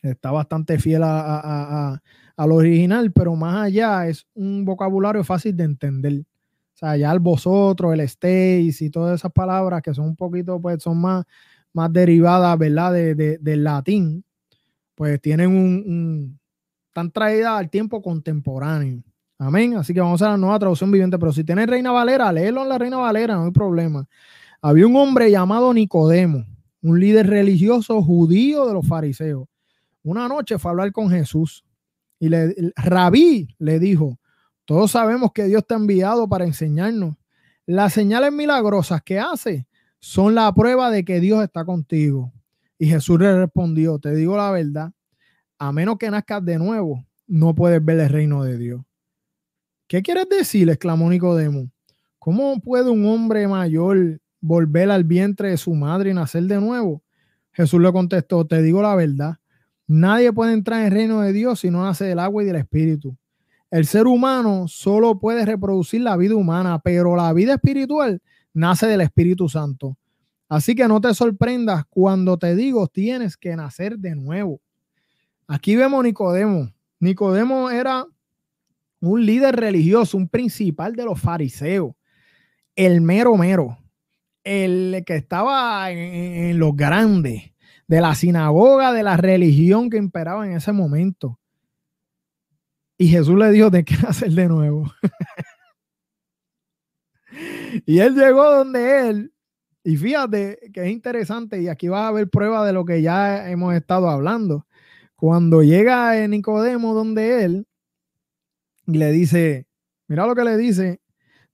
está 0.02 0.32
bastante 0.32 0.80
fiel 0.80 1.02
a, 1.04 2.02
al 2.38 2.52
original, 2.54 3.12
pero 3.12 3.36
más 3.36 3.66
allá 3.66 4.08
es 4.08 4.26
un 4.34 4.64
vocabulario 4.64 5.26
fácil 5.26 5.58
de 5.58 5.66
entender. 5.66 6.22
O 6.22 6.78
sea, 6.78 6.96
ya 6.96 7.12
el 7.12 7.20
vosotros, 7.20 7.94
el 7.94 8.00
estéis 8.00 8.82
y 8.82 8.90
todas 8.90 9.20
esas 9.20 9.34
palabras 9.34 9.82
que 9.82 9.94
son 9.94 10.06
un 10.06 10.16
poquito, 10.16 10.62
pues 10.62 10.82
son 10.82 11.02
más, 11.02 11.26
más 11.74 11.92
derivadas, 11.92 12.58
¿verdad? 12.58 12.94
De, 12.94 13.38
del 13.38 13.64
latín, 13.66 14.24
pues 14.96 15.20
tienen 15.20 15.50
un, 15.50 16.40
están 16.94 17.10
traídas 17.10 17.54
al 17.54 17.72
tiempo 17.72 18.04
contemporáneo. 18.04 19.04
Amén. 19.40 19.76
Así 19.76 19.96
que 19.96 20.00
vamos 20.00 20.22
a 20.22 20.30
la 20.30 20.38
nueva 20.38 20.60
traducción 20.60 20.92
viviente. 20.92 21.18
Pero 21.18 21.34
si 21.34 21.44
tienes 21.44 21.66
Reina 21.66 21.92
Valera, 21.92 22.32
léelo 22.32 22.62
en 22.62 22.70
la 22.70 22.78
Reina 22.78 22.98
Valera, 22.98 23.34
no 23.34 23.46
hay 23.46 23.52
problema. 23.52 24.08
Había 24.62 24.86
un 24.86 24.96
hombre 24.96 25.32
llamado 25.32 25.74
Nicodemo, 25.74 26.46
un 26.84 27.00
líder 27.00 27.26
religioso 27.26 28.00
judío 28.04 28.68
de 28.68 28.74
los 28.74 28.88
fariseos. 28.88 29.48
Una 30.04 30.28
noche 30.28 30.60
fue 30.60 30.70
a 30.70 30.74
hablar 30.74 30.92
con 30.92 31.10
Jesús 31.10 31.66
y 32.20 32.30
le, 32.30 32.54
Rabí 32.76 33.48
le 33.58 33.80
dijo, 33.80 34.20
todos 34.64 34.92
sabemos 34.92 35.32
que 35.34 35.46
Dios 35.46 35.66
te 35.66 35.74
ha 35.74 35.78
enviado 35.78 36.30
para 36.30 36.46
enseñarnos. 36.46 37.16
Las 37.66 37.94
señales 37.94 38.32
milagrosas 38.32 39.02
que 39.02 39.20
hace 39.20 39.68
son 40.00 40.36
la 40.36 40.54
prueba 40.54 40.92
de 40.92 41.04
que 41.04 41.20
Dios 41.20 41.44
está 41.44 41.66
contigo. 41.66 42.32
Y 42.78 42.86
Jesús 42.86 43.20
le 43.20 43.36
respondió, 43.36 43.98
te 43.98 44.14
digo 44.14 44.38
la 44.38 44.52
verdad, 44.52 44.92
a 45.68 45.72
menos 45.72 45.98
que 45.98 46.12
nazcas 46.12 46.44
de 46.44 46.58
nuevo, 46.58 47.06
no 47.26 47.56
puedes 47.56 47.84
ver 47.84 48.00
el 48.00 48.10
reino 48.10 48.44
de 48.44 48.58
Dios. 48.58 48.82
¿Qué 49.88 50.02
quieres 50.02 50.28
decir? 50.28 50.70
exclamó 50.70 51.10
Nicodemo. 51.10 51.70
¿Cómo 52.20 52.60
puede 52.60 52.90
un 52.90 53.06
hombre 53.06 53.48
mayor 53.48 54.20
volver 54.42 54.92
al 54.92 55.06
vientre 55.06 55.52
de 55.52 55.58
su 55.58 55.74
madre 55.74 56.12
y 56.12 56.14
nacer 56.14 56.44
de 56.44 56.60
nuevo? 56.60 57.02
Jesús 57.54 57.80
le 57.80 57.94
contestó, 57.94 58.46
te 58.46 58.62
digo 58.62 58.82
la 58.82 58.96
verdad, 58.96 59.38
nadie 59.88 60.34
puede 60.34 60.52
entrar 60.54 60.82
en 60.82 60.88
el 60.88 60.92
reino 60.92 61.22
de 61.22 61.32
Dios 61.32 61.62
si 61.62 61.70
no 61.70 61.84
nace 61.84 62.06
del 62.06 62.20
agua 62.20 62.44
y 62.44 62.48
del 62.48 62.58
espíritu. 62.58 63.16
El 63.72 63.86
ser 63.86 64.06
humano 64.06 64.68
solo 64.68 65.18
puede 65.18 65.46
reproducir 65.46 66.02
la 66.02 66.18
vida 66.18 66.36
humana, 66.36 66.80
pero 66.80 67.16
la 67.16 67.32
vida 67.32 67.54
espiritual 67.54 68.22
nace 68.54 68.86
del 68.86 69.02
Espíritu 69.02 69.50
Santo. 69.50 69.98
Así 70.50 70.76
que 70.76 70.88
no 70.88 71.02
te 71.02 71.14
sorprendas 71.14 71.86
cuando 71.90 72.38
te 72.38 72.56
digo 72.56 72.88
tienes 72.88 73.38
que 73.38 73.56
nacer 73.56 73.98
de 73.98 74.14
nuevo. 74.14 74.62
Aquí 75.54 75.76
vemos 75.76 76.04
Nicodemo. 76.04 76.74
Nicodemo 77.00 77.70
era 77.70 78.08
un 79.02 79.24
líder 79.24 79.56
religioso, 79.56 80.18
un 80.18 80.28
principal 80.28 80.96
de 80.96 81.06
los 81.06 81.22
fariseos, 81.22 81.94
el 82.76 83.02
mero 83.02 83.38
mero, 83.38 83.78
el 84.44 85.04
que 85.06 85.16
estaba 85.16 85.92
en, 85.92 86.58
los 86.58 86.76
grandes 86.76 87.54
de 87.88 88.02
la 88.02 88.16
sinagoga, 88.16 88.94
de 88.94 89.04
la 89.04 89.16
religión 89.16 89.92
que 89.92 89.98
imperaba 89.98 90.48
en 90.48 90.54
ese 90.54 90.72
momento. 90.72 91.40
Y 92.98 93.10
Jesús 93.10 93.38
le 93.38 93.52
dijo, 93.52 93.70
de 93.70 93.86
qué 93.86 93.96
nacer 93.98 94.32
de 94.32 94.48
nuevo. 94.48 94.92
y 97.86 98.00
él 98.00 98.16
llegó 98.16 98.56
donde 98.56 99.08
él, 99.08 99.34
y 99.84 99.98
fíjate 99.98 100.72
que 100.74 100.86
es 100.86 100.92
interesante, 100.92 101.62
y 101.62 101.68
aquí 101.68 101.90
vas 101.90 102.10
a 102.10 102.12
ver 102.12 102.28
prueba 102.28 102.66
de 102.66 102.74
lo 102.74 102.86
que 102.86 103.04
ya 103.04 103.52
hemos 103.52 103.76
estado 103.76 104.10
hablando. 104.10 104.66
Cuando 105.24 105.64
llega 105.64 106.28
Nicodemo 106.28 106.94
donde 106.94 107.46
él, 107.46 107.66
le 108.86 109.10
dice, 109.14 109.68
mira 110.10 110.28
lo 110.28 110.36
que 110.36 110.44
le 110.44 110.58
dice, 110.58 111.00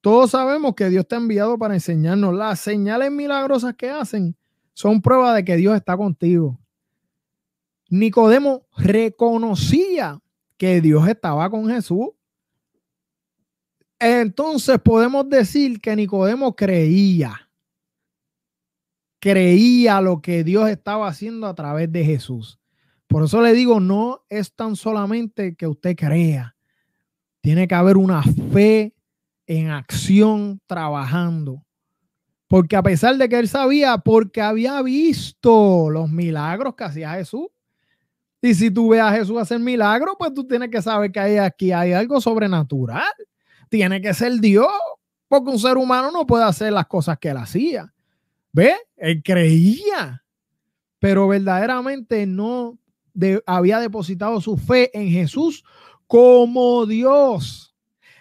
todos 0.02 0.32
sabemos 0.32 0.74
que 0.74 0.90
Dios 0.90 1.08
te 1.08 1.14
ha 1.14 1.20
enviado 1.20 1.56
para 1.56 1.76
enseñarnos. 1.76 2.34
Las 2.34 2.62
señales 2.62 3.12
milagrosas 3.12 3.76
que 3.76 3.92
hacen 3.92 4.36
son 4.74 5.04
prueba 5.04 5.36
de 5.36 5.46
que 5.46 5.56
Dios 5.56 5.76
está 5.76 5.96
contigo. 5.96 6.60
Nicodemo 7.92 8.66
reconocía 8.76 10.20
que 10.58 10.82
Dios 10.82 11.08
estaba 11.08 11.48
con 11.52 11.70
Jesús. 11.70 12.08
Entonces 14.00 14.80
podemos 14.80 15.30
decir 15.30 15.80
que 15.80 15.96
Nicodemo 15.96 16.56
creía. 16.56 17.48
Creía 19.20 20.02
lo 20.02 20.24
que 20.24 20.44
Dios 20.44 20.68
estaba 20.70 21.08
haciendo 21.08 21.46
a 21.46 21.54
través 21.54 21.92
de 21.92 22.04
Jesús. 22.04 22.59
Por 23.10 23.24
eso 23.24 23.42
le 23.42 23.54
digo, 23.54 23.80
no 23.80 24.24
es 24.30 24.54
tan 24.54 24.76
solamente 24.76 25.56
que 25.56 25.66
usted 25.66 25.96
crea. 25.96 26.56
Tiene 27.42 27.68
que 27.68 27.74
haber 27.74 27.98
una 27.98 28.22
fe 28.22 28.94
en 29.48 29.72
acción 29.72 30.62
trabajando. 30.68 31.66
Porque 32.48 32.76
a 32.76 32.84
pesar 32.84 33.18
de 33.18 33.28
que 33.28 33.40
él 33.40 33.48
sabía, 33.50 33.98
porque 33.98 34.44
había 34.44 34.80
visto 34.84 35.90
los 35.90 36.08
milagros 36.08 36.76
que 36.76 36.84
hacía 36.84 37.14
Jesús. 37.14 37.48
Y 38.44 38.54
si 38.54 38.70
tú 38.70 38.90
ves 38.90 39.02
a 39.02 39.12
Jesús 39.12 39.40
hacer 39.40 39.58
milagros, 39.58 40.14
pues 40.20 40.32
tú 40.36 40.48
tienes 40.48 40.70
que 40.70 40.82
saber 40.82 41.12
que 41.12 41.20
hay, 41.20 41.38
aquí 41.38 41.72
hay 41.72 41.94
algo 41.94 42.22
sobrenatural. 42.22 43.12
Tiene 43.70 44.02
que 44.02 44.14
ser 44.14 44.34
Dios, 44.40 44.70
porque 45.28 45.50
un 45.50 45.60
ser 45.60 45.78
humano 45.78 46.12
no 46.12 46.28
puede 46.28 46.44
hacer 46.44 46.72
las 46.74 46.86
cosas 46.86 47.18
que 47.18 47.30
él 47.30 47.38
hacía. 47.38 47.92
¿Ve? 48.54 48.76
Él 48.98 49.24
creía, 49.24 50.24
pero 51.00 51.28
verdaderamente 51.28 52.28
no 52.28 52.78
había 53.46 53.80
depositado 53.80 54.42
su 54.42 54.58
fe 54.58 54.90
en 54.98 55.10
Jesús 55.10 55.64
como 56.08 56.86
Dios, 56.86 57.76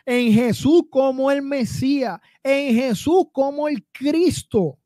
en 0.04 0.32
Jesús 0.32 0.82
como 0.90 1.30
el 1.30 1.42
Mesías, 1.42 2.20
en 2.42 2.74
Jesús 2.74 3.26
como 3.32 3.68
el 3.68 3.84
Cristo. 3.92 4.78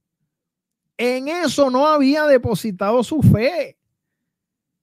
En 0.96 1.28
eso 1.28 1.70
no 1.70 1.86
había 1.86 2.26
depositado 2.26 3.02
su 3.02 3.22
fe. 3.22 3.76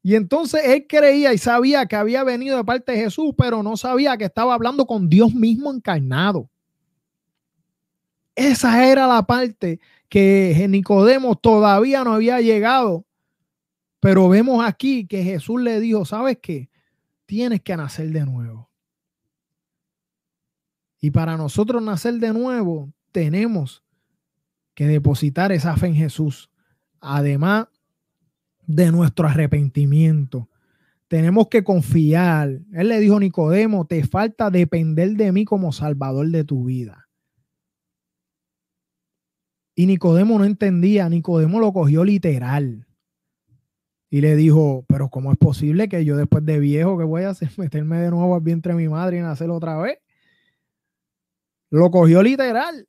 Y 0.01 0.15
entonces 0.15 0.61
él 0.65 0.85
creía 0.87 1.33
y 1.33 1.37
sabía 1.37 1.85
que 1.85 1.95
había 1.95 2.23
venido 2.23 2.57
de 2.57 2.63
parte 2.63 2.93
de 2.93 3.03
Jesús, 3.03 3.33
pero 3.37 3.63
no 3.63 3.77
sabía 3.77 4.17
que 4.17 4.25
estaba 4.25 4.53
hablando 4.53 4.85
con 4.85 5.09
Dios 5.09 5.33
mismo 5.33 5.71
encarnado. 5.71 6.49
Esa 8.35 8.87
era 8.87 9.05
la 9.07 9.23
parte 9.23 9.79
que 10.07 10.65
Nicodemo 10.69 11.35
todavía 11.35 12.03
no 12.03 12.13
había 12.13 12.39
llegado 12.41 13.05
pero 13.99 14.29
vemos 14.29 14.63
aquí 14.63 15.05
que 15.05 15.23
Jesús 15.23 15.61
le 15.61 15.79
dijo, 15.79 16.05
¿sabes 16.05 16.37
qué? 16.41 16.69
Tienes 17.25 17.61
que 17.61 17.75
nacer 17.75 18.09
de 18.11 18.25
nuevo. 18.25 18.69
Y 21.01 21.11
para 21.11 21.37
nosotros 21.37 21.81
nacer 21.81 22.15
de 22.15 22.33
nuevo, 22.33 22.91
tenemos 23.11 23.83
que 24.73 24.87
depositar 24.87 25.51
esa 25.51 25.75
fe 25.75 25.87
en 25.87 25.95
Jesús. 25.95 26.49
Además 27.01 27.67
de 28.65 28.91
nuestro 28.91 29.27
arrepentimiento. 29.27 30.47
Tenemos 31.07 31.47
que 31.47 31.63
confiar. 31.63 32.59
Él 32.71 32.87
le 32.87 32.99
dijo 32.99 33.17
a 33.17 33.19
Nicodemo, 33.19 33.85
te 33.85 34.05
falta 34.05 34.51
depender 34.51 35.11
de 35.13 35.31
mí 35.31 35.43
como 35.43 35.71
salvador 35.71 36.27
de 36.27 36.43
tu 36.43 36.65
vida. 36.65 37.09
Y 39.73 39.87
Nicodemo 39.87 40.37
no 40.37 40.45
entendía, 40.45 41.09
Nicodemo 41.09 41.59
lo 41.59 41.73
cogió 41.73 42.03
literal 42.03 42.88
y 44.09 44.21
le 44.21 44.35
dijo, 44.35 44.85
pero 44.87 45.09
¿cómo 45.09 45.31
es 45.31 45.37
posible 45.37 45.87
que 45.87 46.03
yo 46.03 46.17
después 46.17 46.43
de 46.43 46.59
viejo, 46.59 46.97
que 46.97 47.03
voy 47.03 47.23
a 47.23 47.29
hacer? 47.29 47.49
Meterme 47.57 47.99
de 47.99 48.09
nuevo 48.09 48.35
al 48.35 48.41
vientre 48.41 48.73
de 48.73 48.77
mi 48.77 48.89
madre 48.89 49.17
y 49.17 49.21
nacer 49.21 49.49
otra 49.49 49.77
vez. 49.77 49.99
Lo 51.69 51.91
cogió 51.91 52.23
literal. 52.23 52.87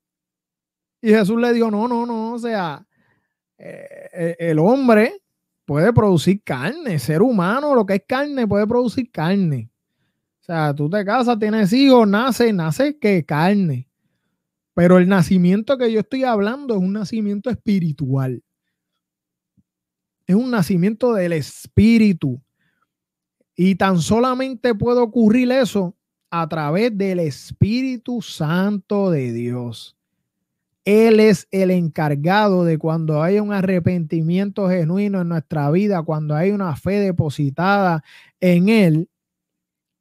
Y 1.03 1.11
Jesús 1.11 1.39
le 1.41 1.53
dijo, 1.53 1.71
no, 1.71 1.89
no, 1.89 2.07
no, 2.07 2.33
o 2.33 2.39
sea, 2.39 2.87
eh, 3.59 4.09
eh, 4.13 4.37
el 4.39 4.59
hombre 4.59 5.23
puede 5.65 5.93
producir 5.93 6.43
carne, 6.43 6.99
ser 6.99 7.23
humano, 7.23 7.75
lo 7.75 7.87
que 7.87 7.95
es 7.97 8.03
carne, 8.07 8.47
puede 8.47 8.67
producir 8.67 9.11
carne. 9.11 9.71
O 10.41 10.45
sea, 10.45 10.75
tú 10.75 10.91
te 10.91 11.05
casas, 11.05 11.39
tienes 11.39 11.73
hijos, 11.73 12.09
nace, 12.09 12.53
nace 12.53 12.99
que 12.99 13.25
carne. 13.25 13.87
Pero 14.75 14.99
el 14.99 15.09
nacimiento 15.09 15.77
que 15.79 15.93
yo 15.93 16.01
estoy 16.01 16.25
hablando 16.25 16.75
es 16.75 16.81
un 16.81 16.93
nacimiento 16.93 17.51
espiritual 17.51 18.43
es 20.31 20.37
un 20.37 20.51
nacimiento 20.53 21.13
del 21.13 21.33
Espíritu. 21.33 22.41
Y 23.57 23.75
tan 23.75 23.99
solamente 23.99 24.77
puede 24.77 25.01
ocurrir 25.01 25.51
eso 25.51 25.97
a 26.31 26.49
través 26.49 26.97
del 26.97 27.19
Espíritu 27.19 28.23
Santo 28.23 29.11
de 29.11 29.33
Dios. 29.33 29.97
Él 30.85 31.19
es 31.19 31.49
el 31.51 31.73
encargado 31.73 32.65
de 32.65 32.79
cuando 32.79 33.23
hay 33.23 33.41
un 33.41 33.53
arrepentimiento 33.53 34.69
genuino 34.69 35.21
en 35.21 35.29
nuestra 35.29 35.69
vida, 35.73 36.03
cuando 36.03 36.37
hay 36.37 36.53
una 36.53 36.77
fe 36.77 37.01
depositada 37.01 38.03
en 38.39 38.69
Él, 38.69 39.09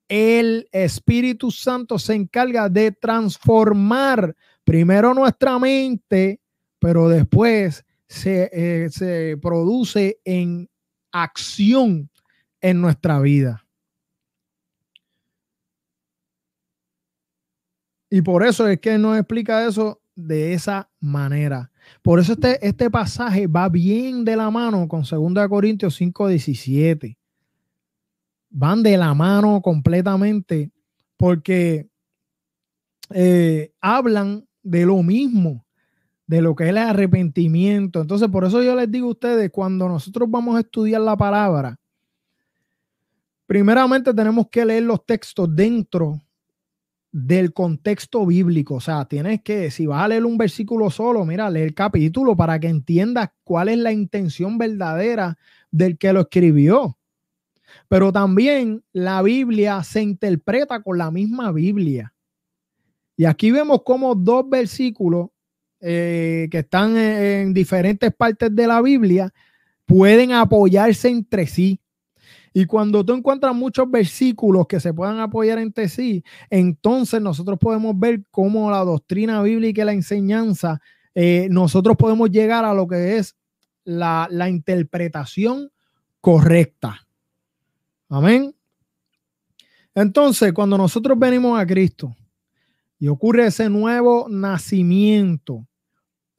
el 0.08 0.70
Espíritu 0.72 1.50
Santo 1.50 1.98
se 1.98 2.14
encarga 2.14 2.70
de 2.70 2.92
transformar 2.92 4.36
primero 4.64 5.14
nuestra 5.16 5.58
mente, 5.58 6.40
pero 6.80 7.10
después 7.10 7.84
se, 8.10 8.50
eh, 8.52 8.90
se 8.90 9.38
produce 9.42 10.20
en 10.26 10.68
acción 11.12 12.10
en 12.60 12.82
nuestra 12.82 13.20
vida. 13.20 13.66
Y 18.10 18.22
por 18.24 18.44
eso 18.44 18.68
es 18.68 18.80
que 18.80 18.98
nos 18.98 19.18
explica 19.18 19.66
eso 19.68 20.02
de 20.16 20.54
esa 20.54 20.90
manera. 21.00 21.72
Por 22.02 22.20
eso 22.20 22.34
este, 22.34 22.66
este 22.66 22.90
pasaje 22.90 23.46
va 23.46 23.70
bien 23.70 24.26
de 24.26 24.36
la 24.36 24.50
mano 24.50 24.88
con 24.88 25.04
2 25.04 25.48
Corintios 25.48 25.96
5, 25.96 26.28
17. 26.28 27.18
Van 28.50 28.82
de 28.82 28.98
la 28.98 29.14
mano 29.14 29.62
completamente 29.62 30.72
porque 31.16 31.88
eh, 33.12 33.72
hablan 33.80 34.48
de 34.64 34.86
lo 34.86 35.04
mismo 35.04 35.66
de 36.30 36.44
lo 36.44 36.56
que 36.56 36.66
es 36.66 36.70
el 36.70 36.78
arrepentimiento. 36.78 38.02
Entonces, 38.02 38.28
por 38.30 38.46
eso 38.46 38.62
yo 38.62 38.76
les 38.76 38.92
digo 38.92 39.08
a 39.08 39.12
ustedes, 39.14 39.50
cuando 39.50 39.90
nosotros 39.90 40.30
vamos 40.30 40.58
a 40.58 40.60
estudiar 40.60 41.02
la 41.02 41.18
palabra, 41.18 41.76
primeramente 43.48 44.14
tenemos 44.14 44.48
que 44.52 44.64
leer 44.64 44.84
los 44.84 45.04
textos 45.08 45.50
dentro 45.56 46.22
del 47.12 47.52
contexto 47.52 48.28
bíblico. 48.28 48.76
O 48.76 48.80
sea, 48.80 49.06
tienes 49.06 49.42
que, 49.42 49.72
si 49.72 49.88
vas 49.88 50.04
a 50.04 50.08
leer 50.08 50.24
un 50.24 50.38
versículo 50.38 50.92
solo, 50.92 51.26
mira, 51.26 51.50
lee 51.50 51.62
el 51.62 51.74
capítulo 51.74 52.36
para 52.36 52.60
que 52.60 52.68
entiendas 52.68 53.32
cuál 53.44 53.70
es 53.70 53.80
la 53.80 53.92
intención 53.92 54.60
verdadera 54.60 55.36
del 55.72 55.98
que 55.98 56.14
lo 56.14 56.22
escribió. 56.22 56.96
Pero 57.88 58.12
también 58.12 58.84
la 58.94 59.24
Biblia 59.24 59.82
se 59.82 60.04
interpreta 60.04 60.84
con 60.84 61.00
la 61.00 61.10
misma 61.10 61.52
Biblia. 61.52 62.14
Y 63.18 63.26
aquí 63.26 63.50
vemos 63.50 63.82
como 63.84 64.14
dos 64.14 64.48
versículos 64.48 65.30
eh, 65.82 66.48
que 66.52 66.60
están 66.60 66.98
en 66.98 67.54
diferentes 67.54 68.14
partes 68.14 68.54
de 68.54 68.68
la 68.68 68.82
Biblia 68.82 69.34
pueden 69.86 70.34
apoyarse 70.34 71.10
entre 71.10 71.48
sí. 71.48 71.80
Y 72.54 72.66
cuando 72.66 73.06
tú 73.06 73.14
encuentras 73.14 73.56
muchos 73.56 73.90
versículos 73.90 74.68
que 74.68 74.80
se 74.80 74.94
puedan 74.94 75.20
apoyar 75.20 75.60
entre 75.60 75.88
sí, 75.88 76.24
entonces 76.50 77.22
nosotros 77.22 77.58
podemos 77.60 77.98
ver 77.98 78.24
cómo 78.32 78.70
la 78.72 78.80
doctrina 78.80 79.42
bíblica 79.42 79.84
y 79.84 79.86
la 79.86 79.94
enseñanza, 79.94 80.82
eh, 81.16 81.48
nosotros 81.50 81.96
podemos 81.96 82.30
llegar 82.30 82.66
a 82.66 82.74
lo 82.74 82.88
que 82.88 83.18
es 83.18 83.36
la, 83.84 84.28
la 84.32 84.50
interpretación 84.50 85.72
correcta. 86.22 87.08
Amén. 88.10 88.54
Entonces, 89.94 90.54
cuando 90.54 90.78
nosotros 90.78 91.18
venimos 91.18 91.60
a 91.60 91.66
Cristo 91.66 92.16
y 93.00 93.08
ocurre 93.08 93.48
ese 93.48 93.70
nuevo 93.70 94.28
nacimiento, 94.30 95.68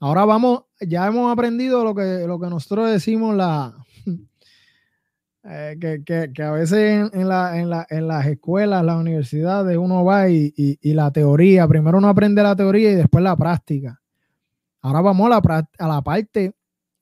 ahora 0.00 0.24
vamos, 0.24 0.64
ya 0.80 1.06
hemos 1.06 1.30
aprendido 1.32 1.84
lo 1.84 1.94
que, 1.94 2.24
lo 2.26 2.40
que 2.40 2.48
nosotros 2.48 2.90
decimos 2.90 3.36
la, 3.36 3.74
eh, 5.44 6.02
que, 6.04 6.42
a 6.42 6.50
veces 6.50 7.10
en, 7.12 7.28
la, 7.28 7.58
en, 7.58 7.70
la, 7.70 7.86
en, 7.88 8.08
las 8.08 8.26
escuelas, 8.26 8.84
las 8.84 8.96
universidades, 8.96 9.76
uno 9.76 10.04
va 10.04 10.28
y, 10.28 10.78
la 10.82 11.12
teoría, 11.12 11.68
primero 11.68 11.98
uno 11.98 12.08
aprende 12.08 12.42
la 12.42 12.56
teoría 12.56 12.90
y 12.90 12.96
después 12.96 13.22
la 13.22 13.36
práctica. 13.36 14.00
Ahora 14.80 15.02
vamos 15.02 15.26
a 15.26 15.40
la, 15.40 15.68
a 15.78 15.88
la 15.88 16.02
parte 16.02 16.54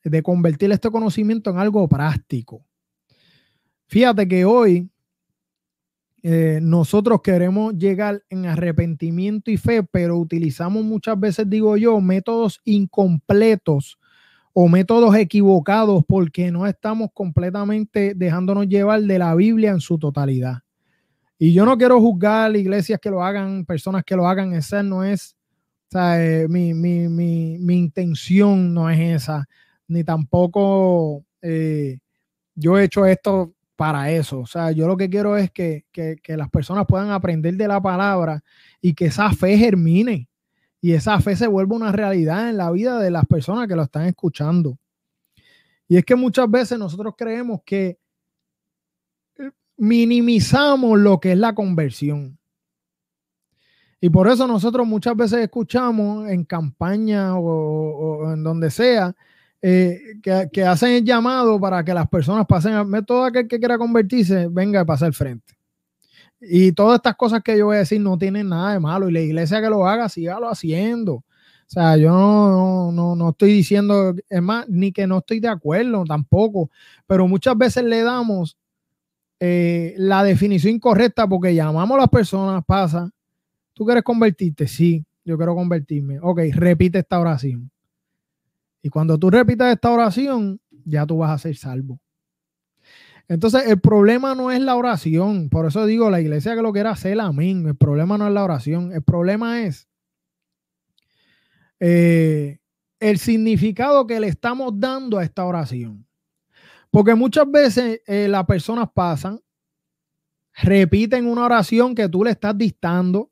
de 0.03 0.23
convertir 0.23 0.73
este 0.73 0.91
conocimiento 0.91 1.51
en 1.51 1.59
algo 1.59 1.89
práctico. 1.89 2.65
Fíjate 3.87 4.27
que 4.27 4.45
hoy 4.45 4.91
eh, 6.23 6.59
nosotros 6.61 7.23
queremos 7.23 7.77
llegar 7.77 8.23
en 8.29 8.47
arrepentimiento 8.47 9.51
y 9.51 9.57
fe, 9.57 9.83
pero 9.85 10.17
utilizamos 10.19 10.85
muchas 10.85 11.19
veces, 11.19 11.49
digo 11.49 11.77
yo, 11.77 12.01
métodos 12.01 12.61
incompletos 12.65 13.99
o 14.53 14.67
métodos 14.67 15.15
equivocados 15.15 16.05
porque 16.07 16.51
no 16.51 16.67
estamos 16.67 17.11
completamente 17.15 18.15
dejándonos 18.17 18.67
llevar 18.67 19.01
de 19.03 19.19
la 19.19 19.35
Biblia 19.37 19.71
en 19.71 19.81
su 19.81 19.99
totalidad. 19.99 20.59
Y 21.39 21.53
yo 21.53 21.65
no 21.65 21.79
quiero 21.79 22.01
juzgar 22.01 22.57
iglesias 22.57 22.99
que 23.01 23.11
lo 23.11 23.23
hagan, 23.23 23.65
personas 23.65 24.03
que 24.05 24.17
lo 24.17 24.27
hagan, 24.27 24.55
esa 24.55 24.83
no 24.83 25.05
es, 25.05 25.37
o 25.89 25.93
sea, 25.93 26.25
eh, 26.25 26.49
mi, 26.49 27.79
intención 27.79 28.75
no 28.75 28.91
es 28.91 29.23
esa, 29.23 29.47
ni 29.87 30.03
tampoco 30.03 31.25
eh, 31.41 31.99
yo 32.57 32.77
he 32.77 32.85
hecho 32.85 33.07
esto 33.07 33.55
para 33.79 34.11
eso. 34.11 34.41
O 34.41 34.47
sea, 34.47 34.73
yo 34.73 34.89
lo 34.89 34.97
que 34.97 35.09
quiero 35.09 35.37
es 35.37 35.53
que, 35.53 35.85
que 35.93 36.37
las 36.37 36.51
personas 36.51 36.85
puedan 36.85 37.13
aprender 37.13 37.55
de 37.55 37.69
la 37.69 37.81
palabra 37.81 38.43
y 38.81 38.93
que 38.93 39.07
esa 39.07 39.31
fe 39.31 39.57
germine 39.57 40.29
y 40.81 40.95
esa 40.95 41.21
fe 41.21 41.37
se 41.37 41.47
vuelve 41.47 41.77
una 41.77 41.93
realidad 41.93 42.51
en 42.51 42.57
la 42.57 42.73
vida 42.73 42.99
de 42.99 43.13
las 43.13 43.25
personas 43.27 43.69
que 43.69 43.77
lo 43.77 43.83
están 43.83 44.07
escuchando. 44.07 44.77
Y 45.87 45.97
es 45.97 46.05
que 46.05 46.17
muchas 46.17 46.51
veces 46.51 46.77
nosotros 46.77 47.15
creemos 47.17 47.61
que 47.65 48.01
eh, 49.39 49.51
minimizamos 49.77 50.99
lo 50.99 51.21
que 51.21 51.33
es 51.33 51.39
la 51.39 51.55
conversión. 51.55 52.37
Y 54.01 54.11
por 54.11 54.27
eso 54.27 54.49
nosotros 54.49 54.89
muchas 54.89 55.17
veces 55.17 55.39
escuchamos 55.39 56.29
en 56.29 56.45
campaña 56.45 57.39
o, 57.39 58.33
en 58.33 58.43
donde 58.43 58.71
sea 58.71 59.15
eh, 59.61 60.21
que, 60.53 60.63
hacen 60.63 60.91
el 60.93 61.05
llamado 61.05 61.59
para 61.61 61.85
que 61.85 61.93
las 61.93 62.09
personas 62.09 62.47
pasen, 62.47 62.75
a, 62.75 63.03
todo 63.03 63.25
aquel 63.25 63.49
que 63.49 63.59
quiera 63.59 63.77
convertirse, 63.77 64.49
venga 64.49 64.81
a 64.81 64.85
pasar 64.85 65.13
frente. 65.13 65.55
Y 66.41 66.73
todas 66.73 66.97
estas 66.97 67.17
cosas 67.17 67.43
que 67.43 67.59
yo 67.59 67.67
voy 67.67 67.77
a 67.77 67.81
decir 67.81 68.01
no 68.01 68.17
tienen 68.17 68.49
nada 68.49 68.73
de 68.73 68.81
malo. 68.81 69.09
Y 69.09 69.13
la 69.13 69.21
iglesia 69.21 69.61
que 69.61 69.69
lo 69.69 69.87
haga, 69.87 70.09
sígalo 70.09 70.49
haciendo. 70.49 71.15
O 71.15 71.25
sea, 71.71 71.97
yo 71.97 72.11
no, 72.11 72.93
no, 72.93 73.17
no, 73.17 73.31
estoy 73.31 73.53
diciendo, 73.53 74.15
es 74.29 74.43
más, 74.43 74.67
ni 74.69 74.93
que 74.93 75.07
no 75.07 75.19
estoy 75.19 75.41
de 75.41 75.49
acuerdo 75.49 76.05
tampoco, 76.05 76.71
pero 77.07 77.29
muchas 77.29 77.59
veces 77.59 77.85
le 77.85 78.03
damos 78.03 78.57
eh, 79.41 79.95
la 79.99 80.25
definición 80.25 80.77
incorrecta 80.77 81.29
porque 81.29 81.55
llamamos 81.55 81.97
a 81.97 82.01
las 82.03 82.09
personas, 82.09 82.65
pasa, 82.65 83.11
¿tú 83.75 83.85
quieres 83.85 84.03
convertirte? 84.03 84.67
Sí, 84.67 85.05
yo 85.25 85.37
quiero 85.37 85.55
convertirme. 85.55 86.19
Ok, 86.23 86.41
repite 86.55 87.01
esta 87.01 87.21
oración. 87.21 87.71
Y 88.83 88.91
cuando 88.91 89.19
tú 89.19 89.31
repitas 89.31 89.73
esta 89.73 89.91
oración, 89.91 90.61
ya 90.85 91.07
tú 91.07 91.19
vas 91.19 91.31
a 91.31 91.39
ser 91.39 91.57
salvo. 91.57 92.01
Entonces, 93.29 93.67
el 93.67 93.79
problema 93.81 94.35
no 94.35 94.51
es 94.51 94.61
la 94.61 94.75
oración. 94.75 95.51
Por 95.51 95.67
eso 95.67 95.85
digo, 95.85 96.11
la 96.11 96.21
iglesia 96.21 96.55
que 96.55 96.63
lo 96.63 96.73
quiera 96.73 96.93
hacer, 96.93 97.21
amén. 97.21 97.67
El 97.67 97.77
problema 97.77 98.17
no 98.17 98.27
es 98.27 98.33
la 98.33 98.43
oración. 98.43 98.93
El 98.93 99.03
problema 99.03 99.63
es 99.63 99.87
eh, 101.81 102.59
el 103.01 103.19
significado 103.19 104.07
que 104.07 104.19
le 104.19 104.29
estamos 104.29 104.73
dando 104.81 105.19
a 105.19 105.25
esta 105.25 105.45
oración. 105.45 106.07
Porque 106.91 107.15
muchas 107.15 107.51
veces 107.51 108.01
eh, 108.07 108.29
las 108.29 108.47
personas 108.47 108.89
pasan, 108.95 109.41
repiten 110.55 111.27
una 111.27 111.45
oración 111.45 111.95
que 111.95 112.09
tú 112.09 112.25
le 112.25 112.31
estás 112.31 112.57
dictando 112.57 113.31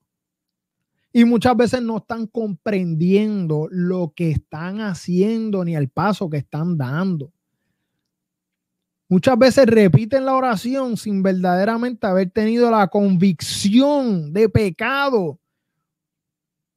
y 1.16 1.24
muchas 1.24 1.56
veces 1.56 1.80
no 1.80 1.96
están 1.96 2.26
comprendiendo 2.26 3.68
lo 3.70 4.12
que 4.14 4.32
están 4.32 4.82
haciendo 4.82 5.64
ni 5.64 5.74
el 5.74 5.88
paso 5.88 6.28
que 6.28 6.36
están 6.36 6.76
dando. 6.76 7.32
Muchas 9.08 9.38
veces 9.38 9.64
repiten 9.64 10.26
la 10.26 10.34
oración 10.34 10.98
sin 10.98 11.22
verdaderamente 11.22 12.06
haber 12.06 12.30
tenido 12.32 12.70
la 12.70 12.88
convicción 12.88 14.30
de 14.34 14.50
pecado, 14.50 15.40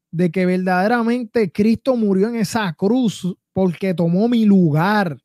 de 0.10 0.32
que 0.32 0.46
verdaderamente 0.46 1.52
Cristo 1.52 1.98
murió 1.98 2.30
en 2.30 2.38
esa 2.38 2.72
cruz 2.72 3.36
porque 3.52 3.94
tomó 3.94 4.30
mi 4.30 4.46
lugar. 4.46 5.22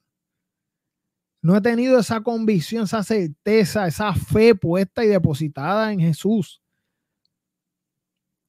No 1.40 1.56
he 1.56 1.60
tenido 1.60 2.00
esa 2.00 2.20
convicción, 2.20 2.82
esa 2.82 3.04
certeza, 3.04 3.86
esa 3.86 4.12
fe 4.12 4.56
puesta 4.56 5.04
y 5.04 5.06
depositada 5.06 5.92
en 5.92 6.00
Jesús. 6.00 6.63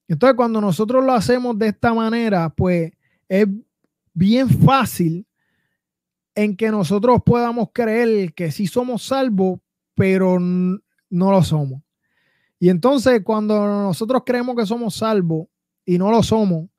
Entonces, 0.08 0.36
cuando 0.36 0.62
nosotros 0.62 1.04
lo 1.04 1.14
hacemos 1.14 1.58
de 1.58 1.68
esta 1.68 1.94
manera, 1.94 2.50
pues 2.50 2.92
es 3.28 3.48
bien 4.14 4.50
fácil 4.50 5.26
en 6.36 6.56
que 6.56 6.70
nosotros 6.70 7.22
podamos 7.26 7.70
creer 7.74 8.34
que 8.34 8.52
sí 8.52 8.68
somos 8.68 9.04
salvos, 9.04 9.60
pero 9.96 10.40
no 10.40 11.32
lo 11.32 11.44
somos. 11.44 11.82
Y 12.60 12.70
entonces 12.70 13.22
cuando 13.24 13.66
nosotros 13.68 14.24
creemos 14.26 14.56
que 14.56 14.66
somos 14.66 14.96
salvos 14.96 15.48
y 15.86 15.98
no 15.98 16.12
lo 16.12 16.24
somos, 16.24 16.70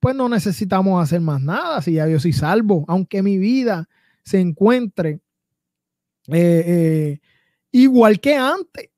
pues 0.00 0.14
no 0.14 0.28
necesitamos 0.28 1.02
hacer 1.02 1.20
más 1.20 1.40
nada 1.40 1.82
si 1.82 1.94
ya 1.94 2.06
yo 2.06 2.20
soy 2.20 2.32
salvo, 2.32 2.84
aunque 2.88 3.22
mi 3.22 3.38
vida 3.38 3.88
se 4.22 4.40
encuentre 4.40 5.20
eh, 6.28 6.64
eh, 6.66 7.20
igual 7.72 8.20
que 8.20 8.36
antes. 8.36 8.90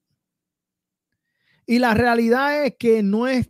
Y 1.71 1.79
la 1.79 1.95
realidad 1.95 2.65
es 2.65 2.75
que 2.77 3.01
no 3.01 3.29
es 3.29 3.49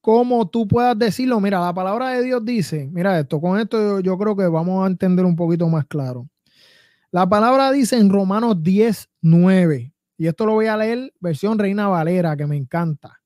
cómo 0.00 0.48
tú 0.48 0.66
puedas 0.66 0.98
decirlo. 0.98 1.38
Mira, 1.38 1.60
la 1.60 1.74
palabra 1.74 2.12
de 2.12 2.22
Dios 2.22 2.42
dice, 2.42 2.88
mira 2.90 3.20
esto, 3.20 3.42
con 3.42 3.60
esto 3.60 4.00
yo, 4.00 4.16
creo 4.16 4.34
que 4.34 4.46
vamos 4.46 4.82
a 4.82 4.86
entender 4.86 5.26
un 5.26 5.36
poquito 5.36 5.68
más 5.68 5.84
claro. 5.84 6.30
La 7.10 7.28
palabra 7.28 7.72
dice 7.72 7.98
en 7.98 8.08
Romanos 8.08 8.62
10, 8.62 9.10
9, 9.20 9.92
y 10.16 10.26
esto 10.28 10.46
lo 10.46 10.54
voy 10.54 10.68
a 10.68 10.78
leer 10.78 11.12
versión 11.20 11.58
Reina 11.58 11.88
Valera, 11.88 12.34
que 12.38 12.46
me 12.46 12.56
encanta, 12.56 13.20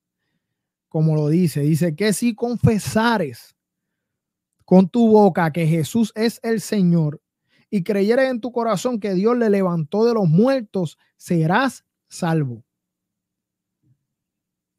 como 0.89 1.15
lo 1.15 1.29
dice, 1.29 1.61
dice 1.61 1.95
que 1.95 2.11
si 2.11 2.35
confesares 2.35 3.55
con 4.65 4.89
tu 4.89 5.07
boca 5.07 5.53
que 5.53 5.67
Jesús 5.67 6.11
es 6.15 6.41
el 6.43 6.59
Señor 6.59 7.21
y 7.69 7.81
creyeres 7.81 8.29
en 8.29 8.41
tu 8.41 8.51
corazón 8.51 8.99
que 8.99 9.13
Dios 9.13 9.37
le 9.37 9.49
levantó 9.49 10.03
de 10.03 10.15
los 10.15 10.27
muertos, 10.27 10.97
serás 11.15 11.85
salvo. 12.09 12.65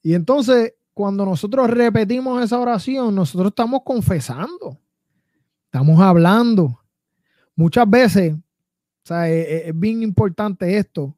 Y 0.06 0.14
entonces 0.14 0.74
cuando 0.94 1.24
nosotros 1.26 1.68
repetimos 1.68 2.40
esa 2.40 2.60
oración, 2.60 3.12
nosotros 3.12 3.48
estamos 3.48 3.80
confesando, 3.84 4.80
estamos 5.64 6.00
hablando. 6.00 6.80
Muchas 7.56 7.90
veces, 7.90 8.32
o 8.34 8.38
sea, 9.02 9.28
es, 9.28 9.48
e, 9.48 9.68
es 9.70 9.76
bien 9.76 10.04
importante 10.04 10.78
esto, 10.78 11.16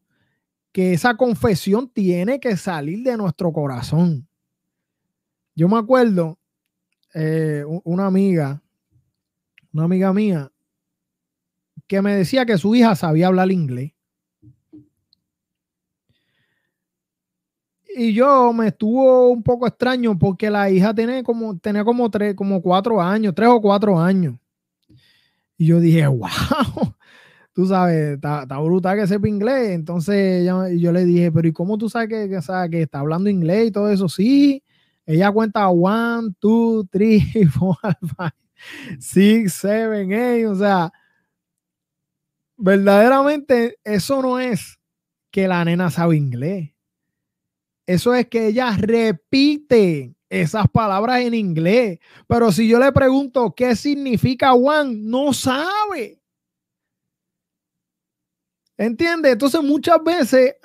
que 0.72 0.94
esa 0.94 1.18
confesión 1.18 1.90
tiene 1.90 2.40
que 2.40 2.56
salir 2.56 3.02
de 3.02 3.18
nuestro 3.18 3.52
corazón. 3.52 4.26
Yo 5.54 5.68
me 5.68 5.76
acuerdo, 5.76 6.38
eh, 7.12 7.64
una 7.84 8.06
amiga, 8.06 8.62
una 9.70 9.84
amiga 9.84 10.14
mía, 10.14 10.50
que 11.86 12.00
me 12.00 12.16
decía 12.16 12.46
que 12.46 12.56
su 12.56 12.74
hija 12.74 12.96
sabía 12.96 13.26
hablar 13.26 13.52
inglés. 13.52 13.92
Y 18.00 18.12
yo 18.14 18.52
me 18.52 18.68
estuvo 18.68 19.28
un 19.28 19.42
poco 19.42 19.66
extraño 19.66 20.16
porque 20.16 20.50
la 20.50 20.70
hija 20.70 20.94
tenía 20.94 21.20
como, 21.24 21.58
tenía 21.58 21.82
como 21.82 22.08
tres, 22.08 22.36
como 22.36 22.62
cuatro 22.62 23.02
años, 23.02 23.34
tres 23.34 23.48
o 23.48 23.60
cuatro 23.60 23.98
años. 23.98 24.36
Y 25.56 25.66
yo 25.66 25.80
dije, 25.80 26.06
wow, 26.06 26.94
tú 27.52 27.66
sabes, 27.66 28.14
está, 28.14 28.44
brutal 28.60 28.98
que 28.98 29.06
sepa 29.08 29.26
inglés. 29.28 29.70
Entonces 29.70 30.46
yo, 30.46 30.92
le 30.92 31.04
dije, 31.04 31.32
pero 31.32 31.48
¿y 31.48 31.52
cómo 31.52 31.76
tú 31.76 31.88
sabes 31.88 32.08
que, 32.08 32.28
que, 32.28 32.70
que 32.70 32.82
está 32.82 33.00
hablando 33.00 33.28
inglés 33.28 33.66
y 33.66 33.72
todo 33.72 33.90
eso? 33.90 34.08
Sí, 34.08 34.62
ella 35.04 35.32
cuenta 35.32 35.68
one, 35.68 36.34
two, 36.38 36.84
three, 36.92 37.20
four, 37.58 37.76
five, 38.16 39.00
six, 39.00 39.54
seven, 39.54 40.12
eight. 40.12 40.46
O 40.46 40.54
sea, 40.54 40.92
verdaderamente 42.56 43.76
eso 43.82 44.22
no 44.22 44.38
es 44.38 44.78
que 45.32 45.48
la 45.48 45.64
nena 45.64 45.90
sabe 45.90 46.16
inglés. 46.16 46.77
Eso 47.88 48.14
es 48.14 48.26
que 48.28 48.48
ella 48.48 48.76
repite 48.78 50.14
esas 50.28 50.68
palabras 50.68 51.22
en 51.22 51.32
inglés. 51.32 51.98
Pero 52.26 52.52
si 52.52 52.68
yo 52.68 52.78
le 52.78 52.92
pregunto 52.92 53.54
qué 53.56 53.74
significa 53.74 54.52
one, 54.52 54.94
no 54.94 55.32
sabe. 55.32 56.20
¿Entiendes? 58.76 59.32
Entonces 59.32 59.62
muchas 59.62 60.04
veces 60.04 60.56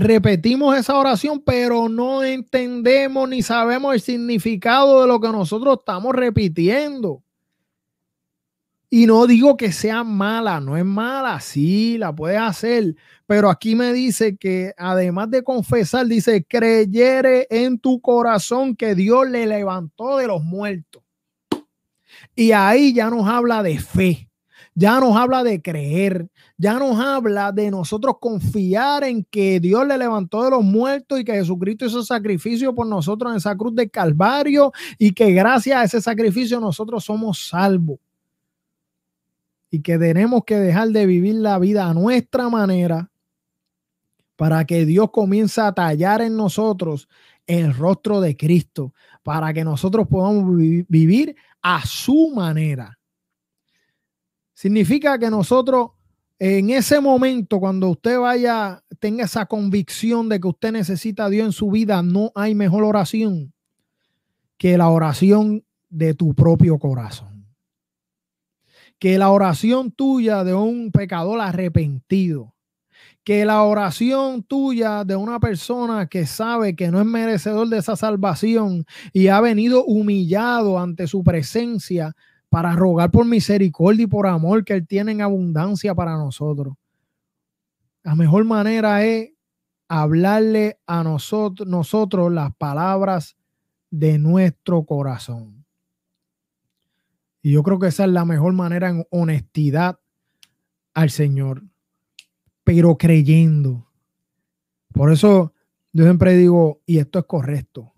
repetimos 0.00 0.76
esa 0.76 0.98
oración, 0.98 1.40
pero 1.46 1.88
no 1.88 2.24
entendemos 2.24 3.28
ni 3.28 3.40
sabemos 3.40 3.94
el 3.94 4.00
significado 4.00 5.02
de 5.02 5.06
lo 5.06 5.20
que 5.20 5.28
nosotros 5.28 5.78
estamos 5.78 6.12
repitiendo. 6.12 7.22
Y 8.96 9.06
no 9.06 9.26
digo 9.26 9.56
que 9.56 9.72
sea 9.72 10.04
mala, 10.04 10.60
no 10.60 10.76
es 10.76 10.84
mala, 10.84 11.40
sí, 11.40 11.98
la 11.98 12.14
puedes 12.14 12.38
hacer, 12.38 12.94
pero 13.26 13.50
aquí 13.50 13.74
me 13.74 13.92
dice 13.92 14.36
que 14.36 14.72
además 14.78 15.32
de 15.32 15.42
confesar, 15.42 16.06
dice, 16.06 16.46
creyere 16.48 17.48
en 17.50 17.80
tu 17.80 18.00
corazón 18.00 18.76
que 18.76 18.94
Dios 18.94 19.28
le 19.28 19.48
levantó 19.48 20.18
de 20.18 20.28
los 20.28 20.44
muertos. 20.44 21.02
Y 22.36 22.52
ahí 22.52 22.94
ya 22.94 23.10
nos 23.10 23.26
habla 23.26 23.64
de 23.64 23.80
fe 23.80 24.30
ya 24.76 24.98
nos 24.98 25.16
habla 25.16 25.44
de 25.44 25.62
creer, 25.62 26.28
ya 26.56 26.78
nos 26.78 26.98
habla 26.98 27.52
de 27.52 27.70
nosotros 27.70 28.16
confiar 28.20 29.04
en 29.04 29.24
que 29.24 29.60
Dios 29.60 29.86
le 29.86 29.96
levantó 29.96 30.42
de 30.42 30.50
los 30.50 30.64
muertos 30.64 31.20
y 31.20 31.24
que 31.24 31.32
Jesucristo 31.32 31.86
hizo 31.86 32.02
sacrificio 32.02 32.74
por 32.74 32.86
nosotros 32.86 33.30
en 33.30 33.36
esa 33.36 33.56
cruz 33.56 33.74
del 33.74 33.90
Calvario 33.90 34.72
y 34.98 35.12
que 35.12 35.32
gracias 35.32 35.76
a 35.78 35.84
ese 35.84 36.00
sacrificio 36.00 36.58
nosotros 36.58 37.04
somos 37.04 37.46
salvos. 37.48 37.98
Y 39.74 39.82
que 39.82 39.98
tenemos 39.98 40.44
que 40.44 40.54
dejar 40.54 40.90
de 40.90 41.04
vivir 41.04 41.34
la 41.34 41.58
vida 41.58 41.88
a 41.88 41.94
nuestra 41.94 42.48
manera 42.48 43.10
para 44.36 44.64
que 44.64 44.86
Dios 44.86 45.10
comience 45.10 45.60
a 45.60 45.72
tallar 45.72 46.22
en 46.22 46.36
nosotros 46.36 47.08
el 47.44 47.74
rostro 47.74 48.20
de 48.20 48.36
Cristo, 48.36 48.94
para 49.24 49.52
que 49.52 49.64
nosotros 49.64 50.06
podamos 50.06 50.56
vivir 50.56 51.34
a 51.60 51.84
su 51.84 52.30
manera. 52.32 52.96
Significa 54.52 55.18
que 55.18 55.28
nosotros 55.28 55.90
en 56.38 56.70
ese 56.70 57.00
momento, 57.00 57.58
cuando 57.58 57.88
usted 57.88 58.16
vaya, 58.16 58.80
tenga 59.00 59.24
esa 59.24 59.44
convicción 59.46 60.28
de 60.28 60.38
que 60.38 60.46
usted 60.46 60.70
necesita 60.70 61.24
a 61.24 61.30
Dios 61.30 61.46
en 61.46 61.52
su 61.52 61.68
vida, 61.72 62.00
no 62.00 62.30
hay 62.36 62.54
mejor 62.54 62.84
oración 62.84 63.52
que 64.56 64.78
la 64.78 64.88
oración 64.88 65.64
de 65.90 66.14
tu 66.14 66.32
propio 66.32 66.78
corazón. 66.78 67.33
Que 68.98 69.18
la 69.18 69.30
oración 69.30 69.90
tuya 69.90 70.44
de 70.44 70.54
un 70.54 70.90
pecador 70.92 71.40
arrepentido. 71.40 72.54
Que 73.22 73.44
la 73.44 73.62
oración 73.62 74.42
tuya 74.42 75.04
de 75.04 75.16
una 75.16 75.40
persona 75.40 76.06
que 76.06 76.26
sabe 76.26 76.76
que 76.76 76.90
no 76.90 77.00
es 77.00 77.06
merecedor 77.06 77.68
de 77.68 77.78
esa 77.78 77.96
salvación 77.96 78.84
y 79.12 79.28
ha 79.28 79.40
venido 79.40 79.84
humillado 79.84 80.78
ante 80.78 81.06
su 81.06 81.22
presencia 81.22 82.14
para 82.48 82.76
rogar 82.76 83.10
por 83.10 83.24
misericordia 83.26 84.04
y 84.04 84.06
por 84.06 84.26
amor 84.26 84.64
que 84.64 84.74
Él 84.74 84.86
tiene 84.86 85.12
en 85.12 85.22
abundancia 85.22 85.94
para 85.94 86.16
nosotros. 86.16 86.74
La 88.04 88.14
mejor 88.14 88.44
manera 88.44 89.04
es 89.04 89.30
hablarle 89.88 90.78
a 90.86 91.02
nosotros, 91.02 91.66
nosotros 91.68 92.32
las 92.32 92.54
palabras 92.56 93.36
de 93.90 94.18
nuestro 94.18 94.84
corazón. 94.84 95.63
Y 97.44 97.52
yo 97.52 97.62
creo 97.62 97.78
que 97.78 97.88
esa 97.88 98.06
es 98.06 98.10
la 98.10 98.24
mejor 98.24 98.54
manera 98.54 98.88
en 98.88 99.06
honestidad 99.10 100.00
al 100.94 101.10
Señor, 101.10 101.62
pero 102.64 102.96
creyendo. 102.96 103.86
Por 104.94 105.12
eso 105.12 105.52
yo 105.92 106.04
siempre 106.04 106.38
digo, 106.38 106.80
y 106.86 107.00
esto 107.00 107.18
es 107.18 107.26
correcto, 107.26 107.92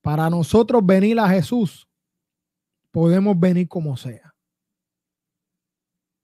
para 0.00 0.30
nosotros 0.30 0.80
venir 0.86 1.20
a 1.20 1.28
Jesús 1.28 1.86
podemos 2.90 3.38
venir 3.38 3.68
como 3.68 3.98
sea. 3.98 4.34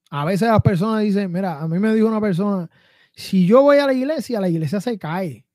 A 0.09 0.25
veces 0.25 0.47
las 0.47 0.61
personas 0.63 1.03
dicen, 1.03 1.31
mira, 1.31 1.61
a 1.61 1.67
mí 1.67 1.77
me 1.77 1.93
dijo 1.93 2.07
una 2.07 2.19
persona, 2.19 2.71
si 3.13 3.45
yo 3.45 3.61
voy 3.61 3.77
a 3.77 3.85
la 3.85 3.93
iglesia, 3.93 4.41
la 4.41 4.49
iglesia 4.49 4.81
se 4.81 4.97
cae. 4.97 5.45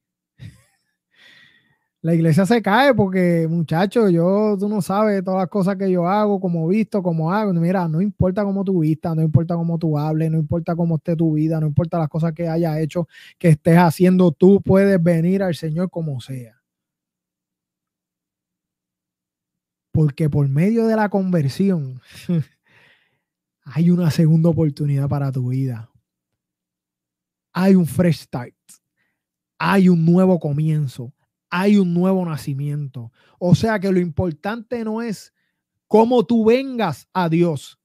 La 2.03 2.15
iglesia 2.15 2.47
se 2.47 2.63
cae 2.63 2.95
porque, 2.95 3.47
muchachos, 3.51 4.13
yo, 4.13 4.57
tú 4.59 4.69
no 4.69 4.81
sabes 4.81 5.25
todas 5.25 5.41
las 5.41 5.49
cosas 5.49 5.77
que 5.77 5.91
yo 5.91 6.07
hago, 6.07 6.39
como 6.41 6.69
visto, 6.69 7.03
como 7.03 7.33
hago. 7.33 7.53
Mira, 7.55 7.89
no 7.89 8.01
importa 8.01 8.45
cómo 8.45 8.65
tú 8.65 8.81
vistas, 8.81 9.17
no 9.17 9.23
importa 9.23 9.57
cómo 9.57 9.79
tú 9.79 9.99
hables, 9.99 10.31
no 10.31 10.39
importa 10.39 10.77
cómo 10.77 10.97
esté 10.97 11.17
tu 11.17 11.33
vida, 11.33 11.59
no 11.59 11.67
importa 11.67 11.99
las 11.99 12.09
cosas 12.09 12.33
que 12.33 12.49
hayas 12.49 12.79
hecho, 12.79 13.09
que 13.39 13.49
estés 13.49 13.79
haciendo, 13.79 14.31
tú 14.31 14.61
puedes 14.63 15.03
venir 15.03 15.43
al 15.43 15.55
Señor 15.55 15.91
como 15.91 16.21
sea. 16.21 16.63
Porque 19.93 20.29
por 20.29 20.49
medio 20.49 20.87
de 20.87 20.95
la 20.95 21.09
conversión 21.09 22.01
hay 23.65 23.91
una 23.91 24.11
segunda 24.11 24.51
oportunidad 24.51 25.09
para 25.09 25.33
tu 25.33 25.49
vida. 25.49 25.91
Hay 27.53 27.75
un 27.75 27.87
fresh 27.87 28.19
start. 28.19 28.55
Hay 29.59 29.89
un 29.89 30.05
nuevo 30.05 30.39
comienzo. 30.39 31.16
Hay 31.59 31.79
un 31.79 31.95
nuevo 31.95 32.23
nacimiento. 32.23 33.11
O 33.39 33.55
sea 33.55 33.81
que 33.81 33.91
lo 33.91 33.99
importante 33.99 34.85
no 34.85 35.01
es 35.01 35.33
cómo 35.89 36.27
tú 36.27 36.45
vengas 36.45 37.09
a 37.15 37.31
Dios. 37.31 37.81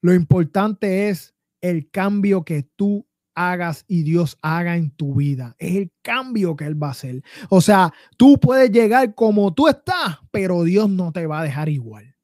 Lo 0.00 0.14
importante 0.14 1.10
es 1.10 1.34
el 1.60 1.90
cambio 1.90 2.42
que 2.42 2.62
tú 2.62 3.06
hagas 3.34 3.84
y 3.86 4.02
Dios 4.02 4.38
haga 4.40 4.78
en 4.78 4.92
tu 4.92 5.14
vida. 5.16 5.54
Es 5.58 5.76
el 5.76 5.92
cambio 6.00 6.56
que 6.56 6.64
Él 6.64 6.82
va 6.82 6.88
a 6.88 6.92
hacer. 6.92 7.22
O 7.50 7.60
sea, 7.60 7.92
tú 8.16 8.40
puedes 8.40 8.70
llegar 8.70 9.14
como 9.14 9.52
tú 9.52 9.68
estás, 9.68 10.16
pero 10.30 10.64
Dios 10.64 10.88
no 10.88 11.12
te 11.12 11.26
va 11.26 11.40
a 11.40 11.44
dejar 11.44 11.68
igual. 11.68 12.16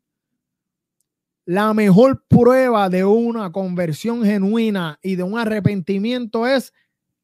La 1.45 1.75
mejor 1.75 2.25
prueba 2.29 2.89
de 2.89 3.05
una 3.05 3.53
conversión 3.53 4.25
genuina 4.25 4.99
y 5.03 5.17
de 5.17 5.23
un 5.25 5.39
arrepentimiento 5.39 6.47
es 6.47 6.73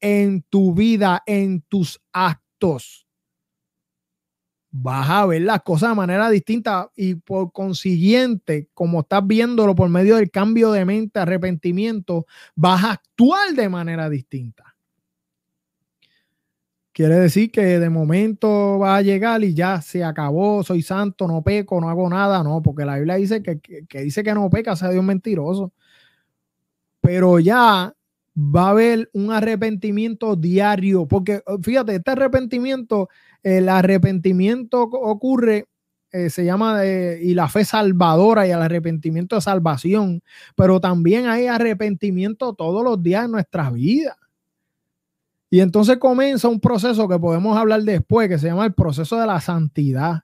en 0.01 0.43
tu 0.43 0.75
vida, 0.75 1.23
en 1.25 1.61
tus 1.61 1.99
actos 2.13 2.44
vas 4.77 5.09
a 5.09 5.25
ver 5.25 5.41
las 5.41 5.61
cosas 5.61 5.89
de 5.91 5.95
manera 5.95 6.29
distinta 6.29 6.91
y 6.95 7.15
por 7.15 7.53
consiguiente, 7.53 8.69
como 8.73 9.01
estás 9.01 9.25
viéndolo 9.25 9.73
por 9.73 9.89
medio 9.89 10.17
del 10.17 10.29
cambio 10.29 10.71
de 10.71 10.83
mente, 10.83 11.19
arrepentimiento, 11.19 12.25
vas 12.55 12.83
a 12.83 12.91
actuar 12.93 13.53
de 13.53 13.69
manera 13.69 14.09
distinta. 14.09 14.75
Quiere 16.91 17.15
decir 17.15 17.51
que 17.51 17.79
de 17.79 17.89
momento 17.89 18.79
va 18.79 18.97
a 18.97 19.01
llegar 19.01 19.43
y 19.43 19.53
ya 19.53 19.81
se 19.81 20.03
acabó, 20.03 20.63
soy 20.63 20.81
santo, 20.81 21.27
no 21.27 21.41
peco, 21.41 21.79
no 21.79 21.89
hago 21.89 22.09
nada, 22.09 22.43
no, 22.43 22.61
porque 22.61 22.85
la 22.85 22.95
Biblia 22.95 23.15
dice 23.15 23.41
que, 23.43 23.59
que, 23.59 24.01
dice 24.01 24.23
que 24.23 24.33
no 24.33 24.49
peca, 24.49 24.75
sea 24.75 24.89
Dios 24.89 25.03
mentiroso. 25.03 25.71
Pero 27.01 27.39
ya 27.39 27.94
va 28.37 28.67
a 28.67 28.69
haber 28.71 29.09
un 29.13 29.31
arrepentimiento 29.31 30.35
diario, 30.35 31.07
porque 31.07 31.41
fíjate, 31.61 31.95
este 31.95 32.11
arrepentimiento 32.11 33.09
el 33.45 33.69
arrepentimiento 33.69 34.81
ocurre, 34.81 35.67
eh, 36.11 36.31
se 36.31 36.43
llama, 36.45 36.83
y 36.83 37.35
la 37.35 37.47
fe 37.47 37.63
salvadora 37.63 38.47
y 38.47 38.49
el 38.49 38.59
arrepentimiento 38.59 39.35
de 39.35 39.41
salvación, 39.41 40.23
pero 40.55 40.81
también 40.81 41.27
hay 41.27 41.45
arrepentimiento 41.45 42.53
todos 42.53 42.83
los 42.83 43.03
días 43.03 43.25
en 43.25 43.31
nuestras 43.31 43.71
vidas. 43.71 44.17
Y 45.51 45.59
entonces 45.59 45.97
comienza 45.97 46.47
un 46.47 46.59
proceso 46.59 47.07
que 47.07 47.19
podemos 47.19 47.55
hablar 47.55 47.83
después, 47.83 48.27
que 48.27 48.39
se 48.39 48.47
llama 48.47 48.65
el 48.65 48.73
proceso 48.73 49.19
de 49.19 49.27
la 49.27 49.39
santidad. 49.39 50.23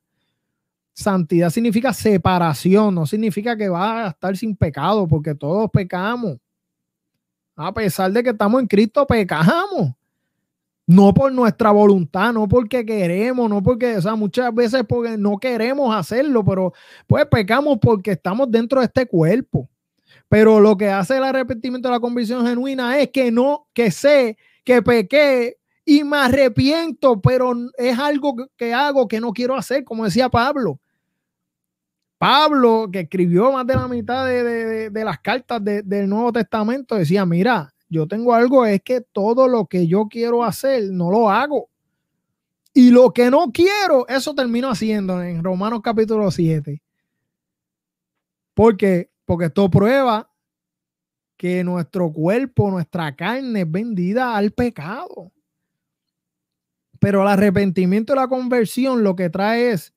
Santidad 0.93 1.51
significa 1.51 1.93
separación, 1.93 2.95
no 2.95 3.05
significa 3.05 3.55
que 3.55 3.69
va 3.69 4.05
a 4.05 4.09
estar 4.09 4.35
sin 4.35 4.55
pecado, 4.55 5.07
porque 5.07 5.35
todos 5.35 5.69
pecamos. 5.69 6.37
A 7.55 7.73
pesar 7.73 8.11
de 8.11 8.23
que 8.23 8.29
estamos 8.31 8.61
en 8.61 8.67
Cristo, 8.67 9.05
pecamos. 9.05 9.93
No 10.87 11.13
por 11.13 11.31
nuestra 11.31 11.71
voluntad, 11.71 12.33
no 12.33 12.47
porque 12.47 12.85
queremos, 12.85 13.49
no 13.49 13.61
porque, 13.63 13.97
o 13.97 14.01
sea, 14.01 14.15
muchas 14.15 14.53
veces 14.53 14.83
porque 14.87 15.17
no 15.17 15.37
queremos 15.37 15.95
hacerlo, 15.95 16.43
pero 16.43 16.73
pues 17.07 17.25
pecamos 17.27 17.77
porque 17.81 18.11
estamos 18.11 18.51
dentro 18.51 18.79
de 18.79 18.87
este 18.87 19.05
cuerpo. 19.05 19.69
Pero 20.27 20.59
lo 20.59 20.75
que 20.75 20.89
hace 20.89 21.17
el 21.17 21.23
arrepentimiento 21.23 21.87
de 21.87 21.93
la 21.93 21.99
convicción 21.99 22.45
genuina 22.45 22.99
es 22.99 23.09
que 23.11 23.31
no, 23.31 23.67
que 23.73 23.91
sé 23.91 24.37
que 24.63 24.81
pequé 24.81 25.57
y 25.85 26.03
me 26.03 26.17
arrepiento, 26.17 27.21
pero 27.21 27.53
es 27.77 27.97
algo 27.97 28.35
que 28.57 28.73
hago 28.73 29.07
que 29.07 29.19
no 29.19 29.33
quiero 29.33 29.55
hacer, 29.55 29.83
como 29.83 30.05
decía 30.05 30.29
Pablo. 30.29 30.79
Pablo, 32.21 32.87
que 32.91 32.99
escribió 32.99 33.51
más 33.51 33.65
de 33.65 33.73
la 33.73 33.87
mitad 33.87 34.27
de, 34.27 34.91
las 35.03 35.17
cartas 35.21 35.59
del 35.65 36.07
Nuevo 36.07 36.31
Testamento, 36.31 36.93
decía, 36.93 37.25
mira, 37.25 37.73
yo 37.89 38.07
tengo 38.07 38.35
algo, 38.35 38.63
es 38.63 38.83
que 38.83 39.01
todo 39.01 39.47
lo 39.47 39.65
que 39.65 39.87
yo 39.87 40.07
quiero 40.07 40.43
hacer, 40.43 40.83
no 40.91 41.09
lo 41.09 41.31
hago. 41.31 41.71
Y 42.75 42.91
lo 42.91 43.11
que 43.11 43.31
no 43.31 43.51
quiero, 43.51 44.07
eso 44.07 44.35
termino 44.35 44.69
haciendo 44.69 45.19
en 45.23 45.43
Romanos 45.43 45.81
capítulo 45.83 46.29
7. 46.29 46.79
Porque, 48.53 49.09
porque 49.25 49.45
esto 49.45 49.71
prueba 49.71 50.29
que 51.37 51.63
nuestro 51.63 52.13
cuerpo, 52.13 52.69
nuestra 52.69 53.15
carne 53.15 53.61
es 53.61 53.71
vendida 53.71 54.37
al 54.37 54.51
pecado. 54.51 55.31
Pero 56.99 57.23
el 57.23 57.29
arrepentimiento 57.29 58.13
y 58.13 58.15
la 58.15 58.27
conversión 58.27 59.03
lo 59.03 59.15
que 59.15 59.31
trae 59.31 59.71
es 59.71 59.91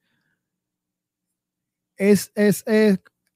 es, 1.97 2.33
es, 2.35 2.65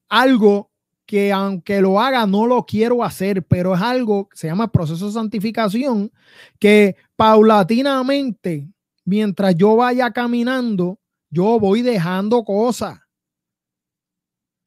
algo 0.07 0.71
que 1.05 1.31
aunque 1.31 1.81
lo 1.81 1.99
haga 1.99 2.25
no 2.25 2.45
lo 2.45 2.65
quiero 2.65 3.03
hacer, 3.03 3.43
pero 3.43 3.73
es 3.75 3.81
algo 3.81 4.29
que 4.29 4.37
se 4.37 4.47
llama 4.47 4.71
proceso 4.71 5.07
de 5.07 5.13
santificación 5.13 6.11
que 6.59 6.95
paulatinamente, 7.15 8.67
mientras 9.05 9.55
yo 9.55 9.75
vaya 9.75 10.11
caminando, 10.11 10.99
yo 11.29 11.59
voy 11.59 11.81
dejando 11.81 12.43
cosas. 12.43 12.99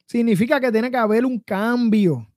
Significa 0.05 0.59
que 0.59 0.71
tiene 0.71 0.91
que 0.91 0.97
haber 0.97 1.25
un 1.25 1.39
cambio. 1.39 2.27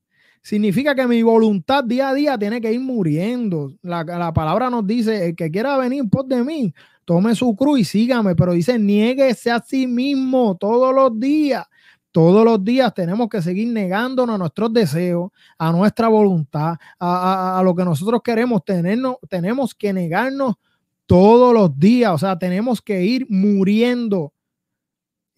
Significa 0.46 0.94
que 0.94 1.08
mi 1.08 1.24
voluntad 1.24 1.82
día 1.82 2.10
a 2.10 2.14
día 2.14 2.38
tiene 2.38 2.60
que 2.60 2.72
ir 2.72 2.78
muriendo. 2.78 3.72
La, 3.82 4.04
la 4.04 4.32
palabra 4.32 4.70
nos 4.70 4.86
dice, 4.86 5.26
el 5.26 5.34
que 5.34 5.50
quiera 5.50 5.76
venir 5.76 6.08
por 6.08 6.24
de 6.24 6.44
mí, 6.44 6.72
tome 7.04 7.34
su 7.34 7.56
cruz 7.56 7.80
y 7.80 7.84
sígame, 7.84 8.36
pero 8.36 8.52
dice, 8.52 8.78
niéguese 8.78 9.50
a 9.50 9.58
sí 9.60 9.88
mismo 9.88 10.56
todos 10.56 10.94
los 10.94 11.18
días. 11.18 11.66
Todos 12.12 12.44
los 12.44 12.62
días 12.62 12.94
tenemos 12.94 13.28
que 13.28 13.42
seguir 13.42 13.72
negándonos 13.72 14.36
a 14.36 14.38
nuestros 14.38 14.72
deseos, 14.72 15.32
a 15.58 15.72
nuestra 15.72 16.06
voluntad, 16.06 16.76
a, 17.00 17.60
lo 17.64 17.74
que 17.74 17.84
nosotros 17.84 18.20
queremos. 18.22 18.64
Tenernos, 18.64 19.16
tenemos 19.28 19.74
que 19.74 19.92
negarnos 19.92 20.54
todos 21.06 21.52
los 21.52 21.76
días, 21.76 22.12
o 22.12 22.18
sea, 22.18 22.38
tenemos 22.38 22.80
que 22.80 23.02
ir 23.02 23.26
muriendo. 23.28 24.32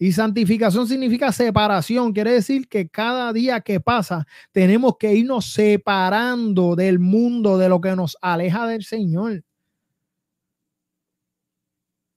Y 0.01 0.13
santificación 0.13 0.87
significa 0.87 1.29
separación, 1.33 2.13
quiere 2.13 2.31
decir 2.31 2.69
que 2.69 2.87
cada 2.87 3.33
día 3.33 3.59
que 3.59 3.81
pasa 3.81 4.25
tenemos 4.53 4.95
que 4.97 5.13
irnos 5.13 5.51
separando 5.51 6.77
del 6.77 6.99
mundo, 6.99 7.57
de 7.57 7.67
lo 7.67 7.81
que 7.81 7.93
nos 7.97 8.17
aleja 8.21 8.65
del 8.65 8.85
Señor. 8.85 9.43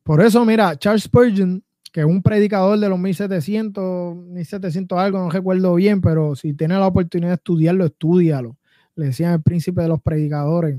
Por 0.05 0.21
eso, 0.21 0.45
mira, 0.45 0.79
Charles 0.79 1.03
Spurgeon, 1.03 1.65
que 1.93 2.01
es 2.01 2.07
un 2.07 2.23
predicador 2.23 2.79
de 2.79 2.89
los 2.89 3.01
1700, 3.01 4.17
1700 4.17 4.99
algo, 4.99 5.19
no 5.19 5.31
recuerdo 5.31 5.75
bien, 5.75 6.01
pero 6.01 6.37
si 6.37 6.55
tienes 6.55 6.79
la 6.79 6.87
oportunidad 6.87 7.31
de 7.31 7.35
estudiarlo, 7.35 7.85
estudialo. 7.85 8.57
Le 8.95 9.07
decían 9.07 9.33
el 9.33 9.43
príncipe 9.43 9.83
de 9.83 9.89
los 9.89 10.01
predicadores. 10.01 10.79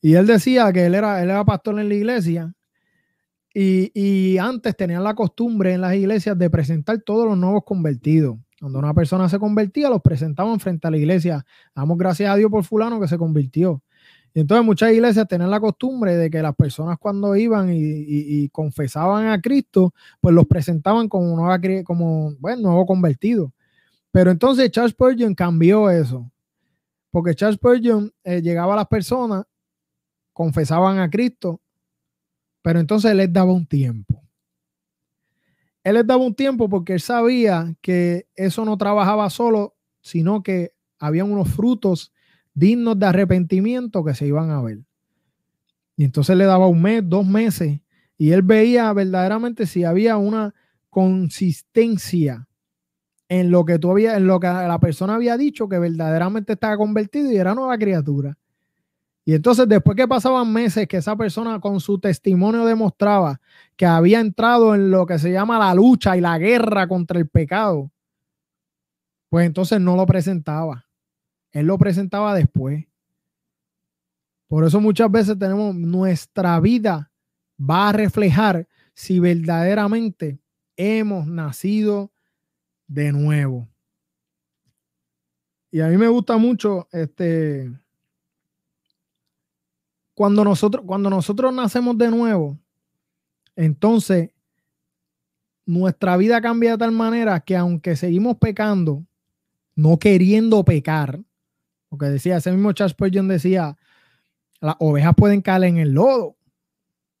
Y 0.00 0.14
él 0.14 0.28
decía 0.28 0.72
que 0.72 0.86
él 0.86 0.94
era, 0.94 1.20
él 1.24 1.30
era 1.30 1.44
pastor 1.44 1.80
en 1.80 1.88
la 1.88 1.94
iglesia 1.94 2.54
y, 3.58 3.90
y, 3.94 4.38
antes 4.38 4.76
tenían 4.76 5.02
la 5.04 5.14
costumbre 5.14 5.72
en 5.72 5.80
las 5.80 5.94
iglesias 5.94 6.36
de 6.36 6.50
presentar 6.50 7.00
todos 7.00 7.26
los 7.26 7.38
nuevos 7.38 7.64
convertidos. 7.64 8.36
Cuando 8.60 8.78
una 8.78 8.92
persona 8.92 9.28
se 9.28 9.38
convertía, 9.38 9.88
los 9.88 10.02
presentaban 10.02 10.60
frente 10.60 10.86
a 10.86 10.90
la 10.90 10.96
iglesia. 10.96 11.44
Damos 11.74 11.96
gracias 11.96 12.30
a 12.30 12.36
Dios 12.36 12.50
por 12.50 12.64
fulano 12.64 13.00
que 13.00 13.08
se 13.08 13.16
convirtió 13.16 13.82
entonces 14.40 14.66
muchas 14.66 14.92
iglesias 14.92 15.26
tenían 15.26 15.50
la 15.50 15.60
costumbre 15.60 16.14
de 16.14 16.28
que 16.28 16.42
las 16.42 16.54
personas 16.54 16.98
cuando 16.98 17.34
iban 17.36 17.70
y, 17.72 18.50
confesaban 18.50 19.28
a 19.28 19.40
Cristo, 19.40 19.94
pues 20.20 20.34
los 20.34 20.44
presentaban 20.44 21.08
como, 21.08 21.34
nueva, 21.34 21.58
como 21.84 22.34
nuevo 22.40 22.84
convertido. 22.84 23.54
Pero 24.10 24.30
entonces 24.30 24.70
Charles 24.70 24.92
Spurgeon 24.92 25.34
cambió 25.34 25.88
eso. 25.88 26.30
Porque 27.10 27.34
Charles 27.34 27.56
Spurgeon 27.56 28.12
eh, 28.24 28.42
llegaba 28.42 28.74
a 28.74 28.76
las 28.76 28.88
personas, 28.88 29.46
confesaban 30.34 30.98
a 30.98 31.08
Cristo, 31.08 31.62
pero 32.66 32.80
entonces 32.80 33.12
él 33.12 33.18
les 33.18 33.32
daba 33.32 33.52
un 33.52 33.64
tiempo. 33.64 34.24
Él 35.84 35.94
les 35.94 36.04
daba 36.04 36.24
un 36.24 36.34
tiempo 36.34 36.68
porque 36.68 36.94
él 36.94 37.00
sabía 37.00 37.72
que 37.80 38.26
eso 38.34 38.64
no 38.64 38.76
trabajaba 38.76 39.30
solo, 39.30 39.76
sino 40.00 40.42
que 40.42 40.72
había 40.98 41.24
unos 41.24 41.48
frutos 41.48 42.12
dignos 42.54 42.98
de 42.98 43.06
arrepentimiento 43.06 44.04
que 44.04 44.16
se 44.16 44.26
iban 44.26 44.50
a 44.50 44.60
ver. 44.62 44.80
Y 45.96 46.02
entonces 46.02 46.36
le 46.36 46.44
daba 46.44 46.66
un 46.66 46.82
mes, 46.82 47.08
dos 47.08 47.24
meses, 47.24 47.78
y 48.18 48.32
él 48.32 48.42
veía 48.42 48.92
verdaderamente 48.92 49.64
si 49.64 49.84
había 49.84 50.16
una 50.16 50.52
consistencia 50.90 52.48
en 53.28 53.52
lo 53.52 53.64
que 53.64 53.78
tú 53.78 53.96
en 53.96 54.26
lo 54.26 54.40
que 54.40 54.48
la 54.48 54.80
persona 54.80 55.14
había 55.14 55.36
dicho 55.36 55.68
que 55.68 55.78
verdaderamente 55.78 56.54
estaba 56.54 56.76
convertido 56.76 57.30
y 57.30 57.36
era 57.36 57.54
nueva 57.54 57.78
criatura. 57.78 58.36
Y 59.28 59.34
entonces 59.34 59.68
después 59.68 59.96
que 59.96 60.06
pasaban 60.06 60.52
meses 60.52 60.86
que 60.86 60.98
esa 60.98 61.16
persona 61.16 61.58
con 61.58 61.80
su 61.80 61.98
testimonio 61.98 62.64
demostraba 62.64 63.40
que 63.76 63.84
había 63.84 64.20
entrado 64.20 64.72
en 64.72 64.92
lo 64.92 65.04
que 65.04 65.18
se 65.18 65.32
llama 65.32 65.58
la 65.58 65.74
lucha 65.74 66.16
y 66.16 66.20
la 66.20 66.38
guerra 66.38 66.86
contra 66.86 67.18
el 67.18 67.28
pecado, 67.28 67.90
pues 69.28 69.44
entonces 69.44 69.80
no 69.80 69.96
lo 69.96 70.06
presentaba. 70.06 70.86
Él 71.50 71.66
lo 71.66 71.76
presentaba 71.76 72.36
después. 72.36 72.86
Por 74.46 74.64
eso 74.64 74.80
muchas 74.80 75.10
veces 75.10 75.36
tenemos 75.36 75.74
nuestra 75.74 76.60
vida 76.60 77.10
va 77.58 77.88
a 77.88 77.92
reflejar 77.92 78.68
si 78.94 79.18
verdaderamente 79.18 80.38
hemos 80.76 81.26
nacido 81.26 82.12
de 82.86 83.10
nuevo. 83.10 83.68
Y 85.72 85.80
a 85.80 85.88
mí 85.88 85.96
me 85.96 86.06
gusta 86.06 86.36
mucho 86.36 86.86
este 86.92 87.72
cuando 90.16 90.44
nosotros 90.44 90.82
cuando 90.86 91.10
nosotros 91.10 91.52
nacemos 91.52 91.98
de 91.98 92.10
nuevo, 92.10 92.58
entonces 93.54 94.30
nuestra 95.66 96.16
vida 96.16 96.40
cambia 96.40 96.72
de 96.72 96.78
tal 96.78 96.92
manera 96.92 97.38
que 97.40 97.54
aunque 97.54 97.96
seguimos 97.96 98.38
pecando, 98.38 99.04
no 99.74 99.98
queriendo 99.98 100.64
pecar, 100.64 101.20
porque 101.90 102.06
decía, 102.06 102.38
ese 102.38 102.50
mismo 102.50 102.72
Charles 102.72 102.92
Spurgeon 102.92 103.28
decía, 103.28 103.76
las 104.60 104.76
ovejas 104.78 105.12
pueden 105.14 105.42
caer 105.42 105.64
en 105.64 105.76
el 105.76 105.90
lodo. 105.90 106.38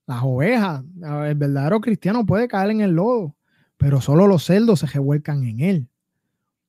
Las 0.06 0.22
ovejas, 0.22 0.82
el 1.26 1.34
verdadero 1.34 1.82
cristiano 1.82 2.24
puede 2.24 2.48
caer 2.48 2.70
en 2.70 2.80
el 2.80 2.92
lodo, 2.92 3.36
pero 3.76 4.00
solo 4.00 4.26
los 4.26 4.44
cerdos 4.44 4.80
se 4.80 4.86
revuelcan 4.86 5.44
en 5.44 5.60
él. 5.60 5.88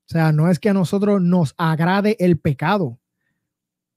O 0.08 0.10
sea, 0.10 0.34
no 0.34 0.50
es 0.50 0.60
que 0.60 0.70
a 0.70 0.74
nosotros 0.74 1.22
nos 1.22 1.56
agrade 1.58 2.18
el 2.20 2.38
pecado. 2.38 3.00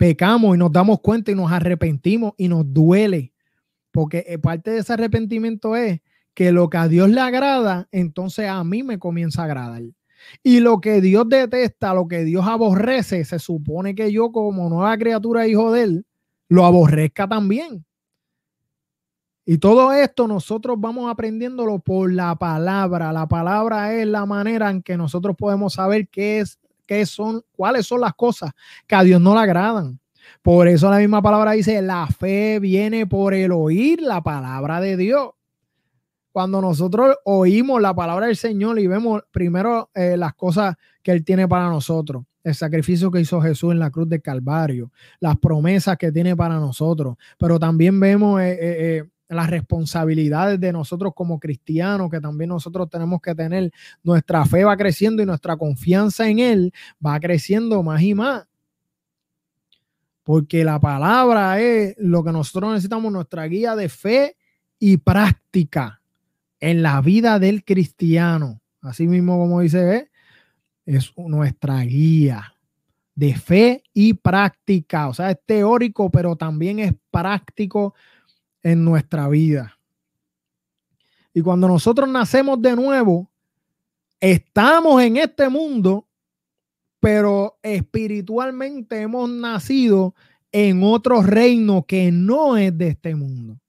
Pecamos 0.01 0.57
y 0.57 0.59
nos 0.59 0.73
damos 0.73 1.01
cuenta 1.01 1.31
y 1.31 1.35
nos 1.35 1.53
arrepentimos 1.53 2.33
y 2.39 2.49
nos 2.49 2.65
duele. 2.73 3.35
Porque 3.93 4.25
eh, 4.27 4.39
parte 4.39 4.71
de 4.71 4.79
ese 4.79 4.95
arrepentimiento 4.95 5.77
es 5.77 6.01
que 6.33 6.53
lo 6.53 6.71
que 6.71 6.79
a 6.79 6.89
Dios 6.89 7.11
le 7.11 7.21
agrada, 7.21 7.87
entonces 7.93 8.49
a 8.49 8.65
mí 8.65 8.83
me 8.83 8.99
comienza 8.99 9.43
a 9.43 9.45
agradar. 9.45 9.83
Y 10.43 10.61
lo 10.61 10.81
que 10.81 11.03
Dios 11.03 11.29
detesta, 11.29 11.93
lo 11.93 12.09
que 12.09 12.25
Dios 12.25 12.47
aborrece, 12.47 13.27
se 13.27 13.39
supone 13.39 13.95
que 13.95 14.11
yo 14.11 14.33
como 14.33 14.71
nueva 14.71 14.97
criatura, 14.97 15.47
hijo 15.47 15.71
de 15.71 15.83
Él, 15.83 16.07
lo 16.49 16.65
aborrezca 16.65 17.29
también. 17.29 17.85
Y 19.45 19.59
todo 19.59 19.93
esto 19.93 20.27
nosotros 20.27 20.77
vamos 20.81 21.11
aprendiéndolo 21.11 21.79
por 21.79 22.11
la 22.11 22.35
palabra. 22.37 23.13
La 23.13 23.29
palabra 23.29 23.93
es 23.93 24.07
la 24.07 24.25
manera 24.25 24.71
en 24.71 24.83
que 24.83 24.97
nosotros 24.97 25.37
podemos 25.37 25.75
saber 25.75 26.09
qué 26.09 26.41
es, 26.41 26.59
qué 26.91 27.07
son, 27.07 27.45
cuáles 27.53 27.87
son 27.87 28.01
las 28.01 28.15
cosas 28.15 28.51
que 28.85 28.97
a 28.97 29.05
Dios 29.05 29.21
no 29.21 29.33
le 29.33 29.41
agradan. 29.41 30.01
Por 30.43 30.67
eso 30.67 30.91
la 30.91 30.99
misma 30.99 31.23
palabra 31.23 31.53
dice, 31.53 31.81
la 31.81 32.09
fe 32.09 32.59
viene 32.59 33.07
por 33.07 33.33
el 33.33 33.53
oír 33.53 34.03
la 34.03 34.21
palabra 34.21 34.81
de 34.81 34.97
Dios 34.97 35.31
cuando 36.33 36.61
nosotros 36.61 37.15
oímos 37.25 37.81
la 37.81 37.95
palabra 37.95 38.27
del 38.27 38.35
Señor 38.35 38.81
y 38.81 38.89
vemos 38.89 39.23
primero 39.31 39.89
eh, 39.95 40.17
las 40.17 40.35
cosas 40.35 40.75
que 41.01 41.13
Él 41.13 41.25
tiene 41.25 41.47
para 41.47 41.69
nosotros. 41.69 42.25
el 42.43 42.57
sacrificio 42.57 43.09
que 43.13 43.21
hizo 43.21 43.41
Jesús 43.41 43.71
en 43.71 43.79
la 43.79 43.91
cruz 43.91 44.09
de 44.09 44.21
Calvario, 44.21 44.91
las 45.21 45.37
promesas 45.39 45.97
que 45.97 46.11
tiene 46.11 46.35
para 46.35 46.57
nosotros, 46.57 47.17
pero 47.39 47.61
también 47.61 48.01
vemos 48.01 48.41
eh, 48.41 48.59
eh, 48.61 49.05
las 49.37 49.49
responsabilidades 49.49 50.59
de 50.61 50.73
nosotros 50.73 51.13
como 51.15 51.39
cristianos, 51.39 52.11
que 52.11 52.21
también 52.21 52.49
nosotros 52.51 52.91
tenemos 52.91 53.21
que 53.21 53.35
tener. 53.35 53.71
Nuestra 54.03 54.45
fe 54.45 54.65
va 54.65 54.77
creciendo 54.77 55.23
y 55.23 55.27
nuestra 55.27 55.57
confianza 55.57 56.29
en 56.29 56.41
Él 56.41 56.73
va 57.05 57.19
creciendo 57.21 57.83
más 57.83 58.03
y 58.03 58.15
más. 58.15 58.47
Porque 60.25 60.65
la 60.65 60.79
palabra 60.81 61.61
es 61.61 61.95
lo 61.99 62.23
que 62.25 62.33
nosotros 62.33 62.73
necesitamos, 62.73 63.13
nuestra 63.13 63.45
guía 63.47 63.75
de 63.77 63.89
fe 63.89 64.37
y 64.79 64.97
práctica 64.97 66.01
en 66.59 66.83
la 66.83 67.01
vida 67.01 67.39
del 67.39 67.65
cristiano. 67.65 68.61
Así 68.83 69.07
mismo 69.07 69.39
como 69.39 69.61
dice, 69.61 70.11
es 70.87 71.13
nuestra 71.17 71.81
guía 71.83 72.55
de 73.15 73.35
fe 73.35 73.83
y 73.93 74.15
práctica. 74.15 75.09
O 75.09 75.15
sea, 75.15 75.31
es 75.31 75.39
teórico, 75.45 76.11
pero 76.11 76.37
también 76.37 76.79
es 76.79 76.95
práctico 77.11 77.95
en 78.63 78.85
nuestra 78.85 79.29
vida. 79.29 79.79
Y 81.33 81.43
cuando 81.43 81.69
nosotros 81.69 82.09
nacemos 82.09 82.61
de 82.61 82.75
nuevo, 82.75 83.31
estamos 84.19 85.03
en 85.03 85.17
este 85.17 85.49
mundo, 85.49 86.09
pero 86.99 87.59
espiritualmente 87.63 89.01
hemos 89.01 89.31
nacido 89.31 90.15
en 90.53 90.83
otro 90.83 91.23
reino 91.23 91.85
que 91.87 92.11
no 92.11 92.57
es 92.57 92.77
de 92.77 92.89
este 92.89 93.15
mundo. 93.15 93.61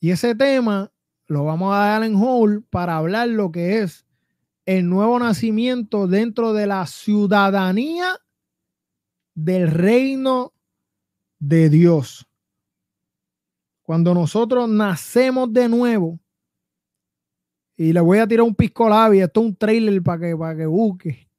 Y 0.00 0.10
ese 0.10 0.34
tema 0.34 0.92
lo 1.26 1.44
vamos 1.44 1.74
a 1.74 1.78
dar 1.78 2.04
en 2.04 2.14
hall 2.14 2.64
para 2.70 2.96
hablar 2.96 3.28
lo 3.28 3.50
que 3.50 3.80
es 3.80 4.06
el 4.66 4.88
nuevo 4.88 5.18
nacimiento 5.18 6.06
dentro 6.06 6.52
de 6.52 6.66
la 6.66 6.86
ciudadanía 6.86 8.20
del 9.34 9.70
reino 9.70 10.52
de 11.38 11.70
Dios. 11.70 12.27
Cuando 13.88 14.12
nosotros 14.12 14.68
nacemos 14.68 15.50
de 15.50 15.66
nuevo, 15.66 16.20
y 17.74 17.90
le 17.94 18.00
voy 18.02 18.18
a 18.18 18.26
tirar 18.28 18.44
un 18.44 18.54
pisco 18.54 18.86
labi, 18.86 19.20
esto 19.20 19.40
es 19.40 19.46
un 19.46 19.56
trailer 19.56 20.02
para 20.02 20.20
que, 20.20 20.36
para 20.36 20.54
que 20.54 20.66
busque. 20.66 21.30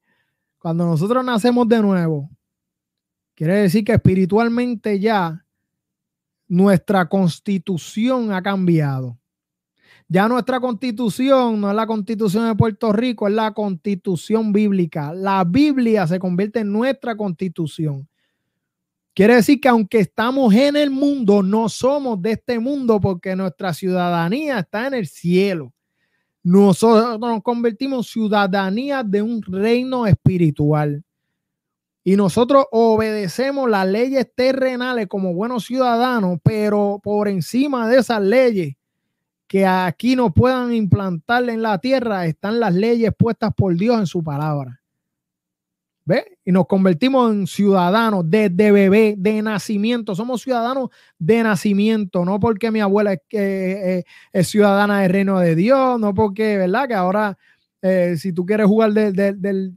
Cuando 0.57 0.83
nosotros 0.83 1.23
nacemos 1.23 1.69
de 1.69 1.79
nuevo, 1.79 2.27
quiere 3.35 3.53
decir 3.57 3.83
que 3.83 3.91
espiritualmente 3.91 4.99
ya 4.99 5.45
nuestra 6.47 7.07
constitución 7.07 8.33
ha 8.33 8.41
cambiado. 8.41 9.19
Ya 10.07 10.27
nuestra 10.27 10.59
constitución 10.59 11.61
no 11.61 11.69
es 11.69 11.75
la 11.75 11.85
constitución 11.85 12.47
de 12.47 12.55
Puerto 12.55 12.91
Rico, 12.91 13.27
es 13.27 13.33
la 13.35 13.53
constitución 13.53 14.51
bíblica. 14.51 15.13
La 15.13 15.43
Biblia 15.43 16.07
se 16.07 16.17
convierte 16.17 16.61
en 16.61 16.71
nuestra 16.71 17.15
constitución. 17.15 18.08
Quiere 19.19 19.35
decir 19.35 19.59
que 19.59 19.67
aunque 19.67 19.99
estamos 19.99 20.53
en 20.53 20.77
el 20.77 20.89
mundo, 20.89 21.43
no 21.43 21.67
somos 21.67 22.21
de 22.21 22.31
este 22.31 22.57
mundo 22.57 23.01
porque 23.01 23.35
nuestra 23.35 23.73
ciudadanía 23.73 24.59
está 24.59 24.87
en 24.87 24.93
el 24.93 25.07
cielo. 25.07 25.73
Nosotros 26.41 27.19
nos 27.19 27.43
convertimos 27.43 28.07
en 28.07 28.11
ciudadanía 28.13 29.03
de 29.03 29.21
un 29.21 29.41
reino 29.41 30.07
espiritual. 30.07 31.03
Y 32.01 32.15
nosotros 32.15 32.67
obedecemos 32.71 33.69
las 33.69 33.85
leyes 33.89 34.25
terrenales 34.33 35.07
como 35.07 35.33
buenos 35.33 35.65
ciudadanos, 35.65 36.39
pero 36.41 37.01
por 37.03 37.27
encima 37.27 37.89
de 37.89 37.97
esas 37.97 38.21
leyes 38.21 38.75
que 39.47 39.65
aquí 39.65 40.15
nos 40.15 40.31
puedan 40.31 40.73
implantar 40.73 41.49
en 41.49 41.61
la 41.61 41.77
tierra 41.79 42.25
están 42.25 42.61
las 42.61 42.73
leyes 42.73 43.11
puestas 43.17 43.51
por 43.53 43.75
Dios 43.75 43.99
en 43.99 44.07
su 44.07 44.23
palabra. 44.23 44.78
Y 46.45 46.51
nos 46.51 46.67
convertimos 46.67 47.31
en 47.31 47.47
ciudadanos 47.47 48.23
desde 48.27 48.71
bebé, 48.71 49.15
de 49.17 49.41
nacimiento. 49.41 50.15
Somos 50.15 50.41
ciudadanos 50.41 50.89
de 51.17 51.43
nacimiento, 51.43 52.25
no 52.25 52.39
porque 52.39 52.71
mi 52.71 52.79
abuela 52.79 53.13
es, 53.13 53.21
eh, 53.31 54.03
ciudadana 54.43 55.01
del 55.01 55.11
reino 55.11 55.39
de 55.39 55.55
Dios, 55.55 55.99
no 55.99 56.13
porque, 56.13 56.57
¿verdad? 56.57 56.87
Que 56.87 56.93
ahora, 56.93 57.37
eh, 57.81 58.15
si 58.17 58.33
tú 58.33 58.45
quieres 58.45 58.67
jugar 58.67 58.93
del, 58.93 59.75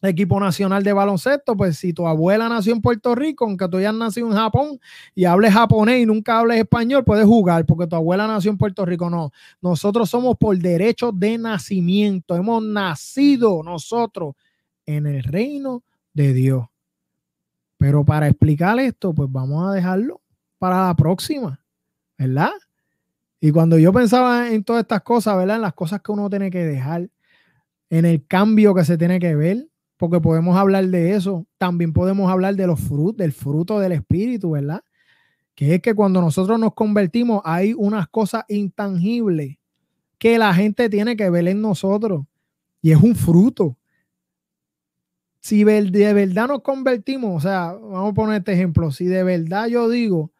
equipo 0.00 0.38
nacional 0.38 0.84
de 0.84 0.92
baloncesto, 0.92 1.56
pues 1.56 1.76
si 1.76 1.92
tu 1.92 2.06
abuela 2.06 2.48
nació 2.48 2.72
en 2.72 2.80
Puerto 2.80 3.16
Rico, 3.16 3.44
aunque 3.44 3.66
tú 3.68 3.78
hayas 3.78 3.94
nacido 3.94 4.28
en 4.28 4.34
Japón 4.34 4.78
y 5.12 5.24
hables 5.24 5.52
japonés 5.52 6.00
y 6.00 6.06
nunca 6.06 6.38
hables 6.38 6.58
español, 6.58 7.02
puedes 7.04 7.26
jugar 7.26 7.66
porque 7.66 7.88
tu 7.88 7.96
abuela 7.96 8.28
nació 8.28 8.52
en 8.52 8.58
Puerto 8.58 8.84
Rico. 8.86 9.10
No, 9.10 9.32
nosotros 9.60 10.08
somos 10.08 10.36
por 10.36 10.56
derecho 10.56 11.10
de 11.10 11.36
nacimiento, 11.36 12.36
hemos 12.36 12.62
nacido 12.62 13.60
nosotros 13.64 14.36
en 14.88 15.06
el 15.06 15.22
reino 15.22 15.84
de 16.14 16.32
Dios. 16.32 16.66
Pero 17.76 18.04
para 18.04 18.26
explicar 18.26 18.78
esto, 18.80 19.14
pues 19.14 19.30
vamos 19.30 19.68
a 19.68 19.74
dejarlo 19.74 20.22
para 20.58 20.86
la 20.86 20.96
próxima, 20.96 21.60
¿verdad? 22.16 22.52
Y 23.38 23.52
cuando 23.52 23.78
yo 23.78 23.92
pensaba 23.92 24.50
en 24.50 24.64
todas 24.64 24.82
estas 24.82 25.02
cosas, 25.02 25.36
¿verdad? 25.36 25.56
En 25.56 25.62
las 25.62 25.74
cosas 25.74 26.00
que 26.00 26.10
uno 26.10 26.30
tiene 26.30 26.50
que 26.50 26.64
dejar, 26.64 27.10
en 27.90 28.04
el 28.06 28.26
cambio 28.26 28.74
que 28.74 28.84
se 28.84 28.96
tiene 28.96 29.20
que 29.20 29.34
ver, 29.36 29.68
porque 29.98 30.20
podemos 30.20 30.56
hablar 30.56 30.86
de 30.86 31.14
eso. 31.14 31.46
También 31.58 31.92
podemos 31.92 32.30
hablar 32.30 32.56
de 32.56 32.66
los 32.66 32.80
frutos, 32.80 33.18
del 33.18 33.32
fruto 33.32 33.78
del 33.80 33.92
Espíritu, 33.92 34.52
¿verdad? 34.52 34.82
Que 35.54 35.74
es 35.74 35.82
que 35.82 35.94
cuando 35.94 36.22
nosotros 36.22 36.58
nos 36.58 36.72
convertimos 36.72 37.42
hay 37.44 37.74
unas 37.74 38.08
cosas 38.08 38.44
intangibles 38.48 39.58
que 40.16 40.38
la 40.38 40.54
gente 40.54 40.88
tiene 40.88 41.14
que 41.14 41.28
ver 41.28 41.46
en 41.46 41.60
nosotros 41.60 42.24
y 42.80 42.92
es 42.92 43.02
un 43.02 43.14
fruto. 43.14 43.76
Si 45.40 45.64
de 45.64 46.12
verdad 46.12 46.48
nos 46.48 46.62
convertimos, 46.62 47.36
o 47.36 47.40
sea, 47.48 47.72
vamos 47.72 48.10
a 48.12 48.14
poner 48.14 48.38
este 48.38 48.52
ejemplo, 48.52 48.90
si 48.90 49.06
de 49.06 49.22
verdad 49.22 49.66
yo 49.68 49.88
digo 49.88 50.32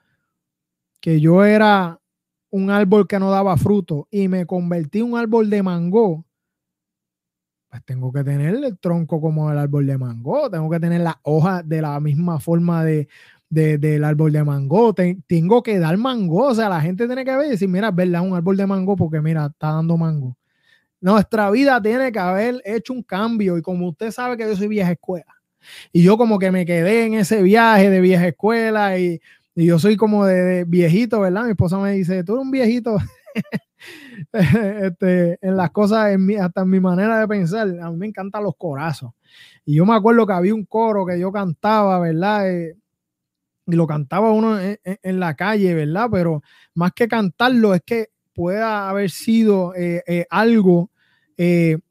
que 1.01 1.21
yo 1.21 1.45
era 1.45 2.01
un 2.51 2.71
árbol 2.71 3.07
que 3.07 3.19
no 3.19 3.31
daba 3.31 3.57
fruto 3.57 4.09
y 4.11 4.29
me 4.29 4.47
convertí 4.47 5.01
en 5.01 5.13
un 5.13 5.19
árbol 5.19 5.51
de 5.51 5.63
mango, 5.63 6.25
pues 7.71 7.85
tengo 7.85 8.13
que 8.13 8.25
tener 8.25 8.55
el 8.55 8.79
tronco 8.79 9.21
como 9.21 9.51
el 9.53 9.59
árbol 9.59 9.87
de 9.87 9.99
mango, 9.99 10.51
tengo 10.51 10.71
que 10.71 10.81
tener 10.81 11.03
las 11.03 11.17
hojas 11.23 11.69
de 11.69 11.83
la 11.83 12.01
misma 12.01 12.41
forma 12.41 12.83
de, 12.85 13.09
del 13.51 14.05
árbol 14.05 14.33
de 14.33 14.45
mango, 14.45 14.95
tengo 14.95 15.63
que 15.63 15.79
dar 15.79 15.97
mango, 15.99 16.47
o 16.49 16.55
sea, 16.55 16.69
la 16.71 16.81
gente 16.81 17.07
tiene 17.07 17.25
que 17.25 17.37
ver 17.37 17.47
y 17.49 17.51
decir, 17.51 17.69
mira, 17.69 17.89
es 17.91 17.95
verdad, 17.95 18.23
un 18.23 18.35
árbol 18.35 18.57
de 18.57 18.67
mango 18.67 18.97
porque 18.97 19.21
mira, 19.21 19.47
está 19.47 19.73
dando 19.73 19.97
mango. 19.99 20.38
Nuestra 21.01 21.51
vida 21.51 21.81
tiene 21.81 22.11
que 22.11 22.19
haber 22.19 22.61
hecho 22.65 22.93
un 22.93 23.03
cambio 23.03 23.57
y 23.57 23.63
como 23.63 23.89
usted 23.89 24.11
sabe 24.11 24.37
que 24.37 24.45
yo 24.45 24.57
soy 24.57 24.69
vieja 24.69 24.93
escuela 24.93 25.39
y 25.93 26.03
yo 26.03 26.17
como 26.17 26.39
que 26.39 26.51
me 26.51 26.67
quedé 26.67 27.05
en 27.07 27.15
ese 27.15 27.43
viaje 27.43 27.91
de 27.91 28.01
vieja 28.01 28.29
escuela 28.29 28.99
y, 28.99 29.21
yo 29.55 29.81
soy 29.81 29.97
como 29.97 30.25
de, 30.25 30.63
viejito, 30.63 31.19
¿verdad? 31.19 31.43
Mi 31.43 31.51
esposa 31.51 31.79
me 31.79 31.91
dice, 31.91 32.23
tú 32.23 32.35
eres 32.35 32.45
un 32.45 32.53
viejito 32.53 32.97
este, 34.33 35.37
en 35.43 35.57
las 35.57 35.73
cosas, 35.73 36.13
en 36.13 36.25
mi, 36.25 36.37
hasta 36.37 36.61
en 36.61 36.71
mi 36.71 36.79
manera 36.79 37.19
de 37.19 37.27
pensar, 37.27 37.67
a 37.81 37.91
mí 37.91 37.97
me 37.97 38.07
encantan 38.07 38.45
los 38.45 38.55
corazos. 38.57 39.11
Y 39.65 39.75
yo 39.75 39.85
me 39.85 39.97
acuerdo 39.97 40.29
que 40.29 40.33
había 40.33 40.55
un 40.55 40.65
coro 40.65 41.05
que 41.05 41.19
yo 41.19 41.33
cantaba, 41.33 41.99
¿verdad? 41.99 42.49
Eh, 42.49 42.77
y 43.67 43.73
lo 43.73 43.89
cantaba 43.89 44.31
uno 44.31 44.61
en, 44.61 45.21
la 45.21 45.35
calle, 45.35 45.75
¿verdad? 45.75 46.09
Pero 46.13 46.41
más 46.75 46.93
que 46.93 47.09
cantarlo, 47.09 47.75
es 47.75 47.83
que 47.85 48.11
pueda 48.39 48.89
haber 48.89 49.11
sido 49.11 49.75
eh, 49.75 50.05
eh, 50.07 50.25
algo 50.31 50.91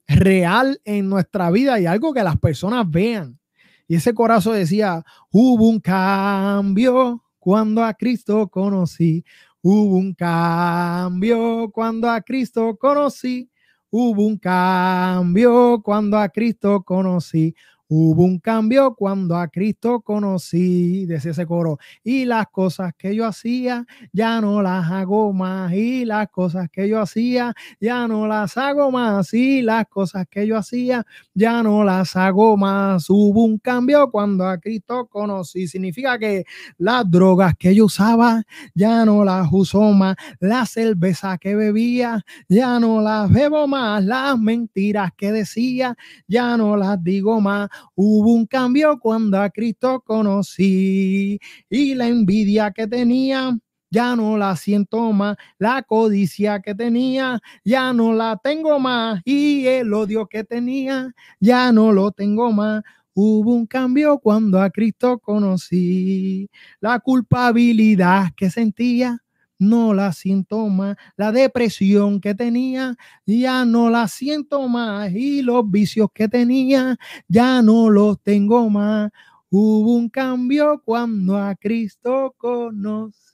real 0.08 0.80
en 0.86 1.10
nuestra 1.10 1.52
vida 1.52 1.78
y 1.78 1.86
algo 1.86 2.14
que 2.14 2.24
las 2.24 2.38
personas 2.38 2.90
vean. 2.90 3.38
Y 3.86 3.96
ese 3.96 4.14
corazón 4.14 4.56
decía, 4.56 5.04
hubo 5.30 5.70
un 5.70 5.80
cambio 5.82 7.22
cuando 7.38 7.84
a 7.84 7.94
Cristo 7.94 8.48
conocí, 8.48 9.26
Hubo 9.70 9.98
un 9.98 10.14
cambio 10.14 11.70
cuando 11.74 12.10
a 12.10 12.22
Cristo 12.22 12.78
conocí. 12.78 13.50
Hubo 13.90 14.26
un 14.26 14.38
cambio 14.38 15.82
cuando 15.84 16.18
a 16.18 16.30
Cristo 16.30 16.84
conocí. 16.84 17.54
Hubo 17.90 18.26
un 18.26 18.40
cambio 18.40 18.96
cuando 18.96 19.38
a 19.38 19.48
Cristo 19.48 20.02
conocí, 20.02 21.06
decía 21.06 21.32
ese 21.32 21.46
coro, 21.46 21.80
y 22.04 22.26
las 22.26 22.48
cosas 22.48 22.94
que 22.98 23.16
yo 23.16 23.26
hacía 23.26 23.86
ya 24.12 24.42
no 24.42 24.62
las 24.62 24.92
hago 24.92 25.32
más, 25.32 25.72
y 25.72 26.04
las 26.04 26.28
cosas 26.30 26.68
que 26.70 26.90
yo 26.90 27.00
hacía 27.00 27.54
ya 27.80 28.06
no 28.10 28.28
las 28.28 28.58
hago 28.58 28.92
más, 28.92 29.34
y 29.34 29.62
las 29.62 29.86
cosas 29.88 30.26
que 30.30 30.46
yo 30.46 30.58
hacía 30.58 31.06
ya 31.34 31.64
no 31.64 31.86
las 31.86 32.18
hago 32.18 32.58
más. 32.58 33.10
Hubo 33.10 33.46
un 33.46 33.58
cambio 33.58 34.12
cuando 34.12 34.46
a 34.46 34.58
Cristo 34.58 35.08
conocí, 35.08 35.68
significa 35.70 36.20
que 36.20 36.44
las 36.78 37.10
drogas 37.10 37.54
que 37.58 37.74
yo 37.74 37.86
usaba 37.86 38.44
ya 38.76 39.06
no 39.06 39.24
las 39.24 39.48
uso 39.50 39.82
más, 39.94 40.18
la 40.42 40.66
cerveza 40.66 41.38
que 41.38 41.56
bebía 41.56 42.26
ya 42.50 42.82
no 42.82 43.00
las 43.02 43.32
bebo 43.32 43.66
más, 43.66 44.04
las 44.04 44.38
mentiras 44.38 45.12
que 45.16 45.32
decía 45.32 45.96
ya 46.28 46.58
no 46.58 46.76
las 46.76 47.02
digo 47.02 47.40
más 47.40 47.70
Hubo 47.96 48.34
un 48.34 48.46
cambio 48.46 49.00
cuando 49.00 49.40
a 49.40 49.50
Cristo 49.50 50.02
conocí 50.06 51.40
y 51.70 51.96
la 51.96 52.08
envidia 52.08 52.72
que 52.72 52.88
tenía 52.88 53.58
ya 53.90 54.16
no 54.16 54.38
la 54.38 54.56
siento 54.56 55.12
más. 55.14 55.38
La 55.58 55.82
codicia 55.84 56.60
que 56.62 56.76
tenía, 56.76 57.40
ya 57.64 57.94
no 57.94 58.14
la 58.14 58.38
tengo 58.38 58.80
más. 58.80 59.22
Y 59.26 59.66
el 59.68 59.94
odio 59.94 60.28
que 60.28 60.44
tenía, 60.44 61.14
ya 61.40 61.72
no 61.72 61.92
lo 61.92 62.12
tengo 62.12 62.52
más. 62.52 62.84
Hubo 63.14 63.54
un 63.54 63.66
cambio 63.66 64.20
cuando 64.20 64.62
a 64.62 64.70
Cristo 64.70 65.20
conocí. 65.20 66.50
La 66.80 67.00
culpabilidad 67.00 68.32
que 68.36 68.50
sentía, 68.50 69.18
no 69.60 69.94
la 69.94 70.14
siento 70.14 70.68
más. 70.68 70.96
La 71.16 71.32
depresión 71.32 72.20
que 72.22 72.36
tenía, 72.36 72.96
ya 73.26 73.66
no 73.66 73.90
la 73.90 74.08
siento 74.08 74.68
más. 74.68 75.12
Y 75.12 75.42
los 75.42 75.70
vicios 75.70 76.10
que 76.14 76.28
tenía, 76.28 76.98
ya 77.28 77.62
no 77.62 77.90
los 77.90 78.22
tengo 78.22 78.70
más. 78.70 79.12
Hubo 79.50 79.96
un 79.96 80.10
cambio 80.10 80.82
cuando 80.84 81.38
a 81.38 81.56
Cristo 81.56 82.36
conocí. 82.38 83.28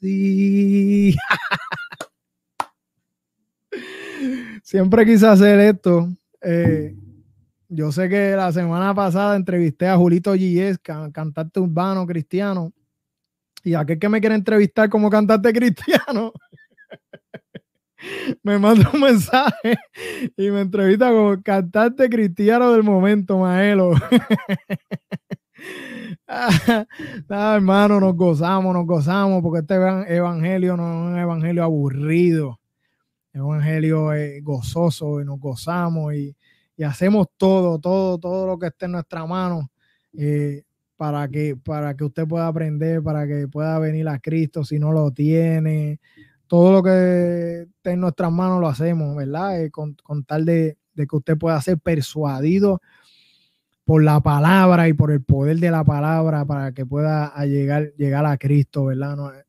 Siempre 4.63 5.05
quise 5.05 5.27
hacer 5.27 5.59
esto. 5.59 6.07
Eh, 6.41 6.95
yo 7.69 7.91
sé 7.91 8.07
que 8.07 8.35
la 8.35 8.51
semana 8.51 8.93
pasada 8.93 9.35
entrevisté 9.35 9.87
a 9.87 9.97
Julito 9.97 10.35
Gilles, 10.35 10.77
cantante 10.77 11.59
urbano 11.59 12.05
cristiano, 12.05 12.71
y 13.63 13.75
aquel 13.75 13.97
que 13.97 14.09
me 14.09 14.19
quiere 14.19 14.35
entrevistar 14.35 14.89
como 14.89 15.09
cantante 15.09 15.53
cristiano, 15.53 16.33
me 18.43 18.59
manda 18.59 18.89
un 18.93 19.01
mensaje 19.01 19.77
y 20.35 20.51
me 20.51 20.61
entrevista 20.61 21.09
como 21.09 21.41
cantante 21.41 22.09
cristiano 22.09 22.73
del 22.73 22.83
momento, 22.83 23.39
Maelo. 23.39 23.93
ah, 26.27 26.85
hermano, 27.29 27.99
nos 27.99 28.15
gozamos, 28.15 28.73
nos 28.73 28.85
gozamos, 28.85 29.41
porque 29.41 29.59
este 29.59 29.75
evangelio 30.15 30.75
no 30.75 30.83
es 30.83 31.13
un 31.13 31.19
evangelio 31.19 31.63
aburrido, 31.63 32.59
es 33.31 33.41
un 33.41 33.55
evangelio 33.55 34.13
eh, 34.13 34.41
gozoso 34.41 35.21
y 35.21 35.25
nos 35.25 35.39
gozamos 35.39 36.13
y, 36.13 36.35
hacemos 36.83 37.27
todo, 37.37 37.79
todo, 37.79 38.17
todo 38.17 38.45
lo 38.45 38.59
que 38.59 38.67
esté 38.67 38.87
en 38.87 38.93
nuestra 38.93 39.25
mano. 39.25 39.71
Eh, 40.11 40.63
para, 41.03 41.27
que, 41.27 41.57
para 41.57 41.97
que 41.97 42.05
usted 42.05 42.25
pueda 42.25 42.47
aprender, 42.47 43.03
para 43.03 43.27
que 43.27 43.45
pueda 43.49 43.77
venir 43.77 44.07
a 44.07 44.19
Cristo 44.19 44.63
si 44.63 44.79
no 44.79 44.93
lo 44.93 45.11
tiene. 45.11 45.99
Todo 46.47 46.71
lo 46.71 46.81
que 46.81 47.63
esté 47.63 47.91
en 47.91 47.99
nuestras 47.99 48.31
manos 48.31 48.61
lo 48.61 48.69
hacemos, 48.69 49.13
¿verdad? 49.13 49.61
Eh, 49.61 49.69
con, 49.69 49.97
tal 50.25 50.45
de, 50.45 50.77
que 50.95 51.05
usted 51.13 51.37
pueda 51.37 51.61
ser 51.61 51.77
persuadido 51.77 52.81
por 53.83 54.01
la 54.01 54.21
palabra 54.21 54.87
y 54.87 54.93
por 54.93 55.11
el 55.11 55.21
poder 55.21 55.57
de 55.57 55.71
la 55.71 55.83
palabra 55.83 56.45
para 56.45 56.71
que 56.71 56.85
pueda 56.85 57.33
llegar, 57.47 57.91
llegar 57.97 58.25
a 58.25 58.37
Cristo, 58.37 58.85
¿verdad? 58.85 59.43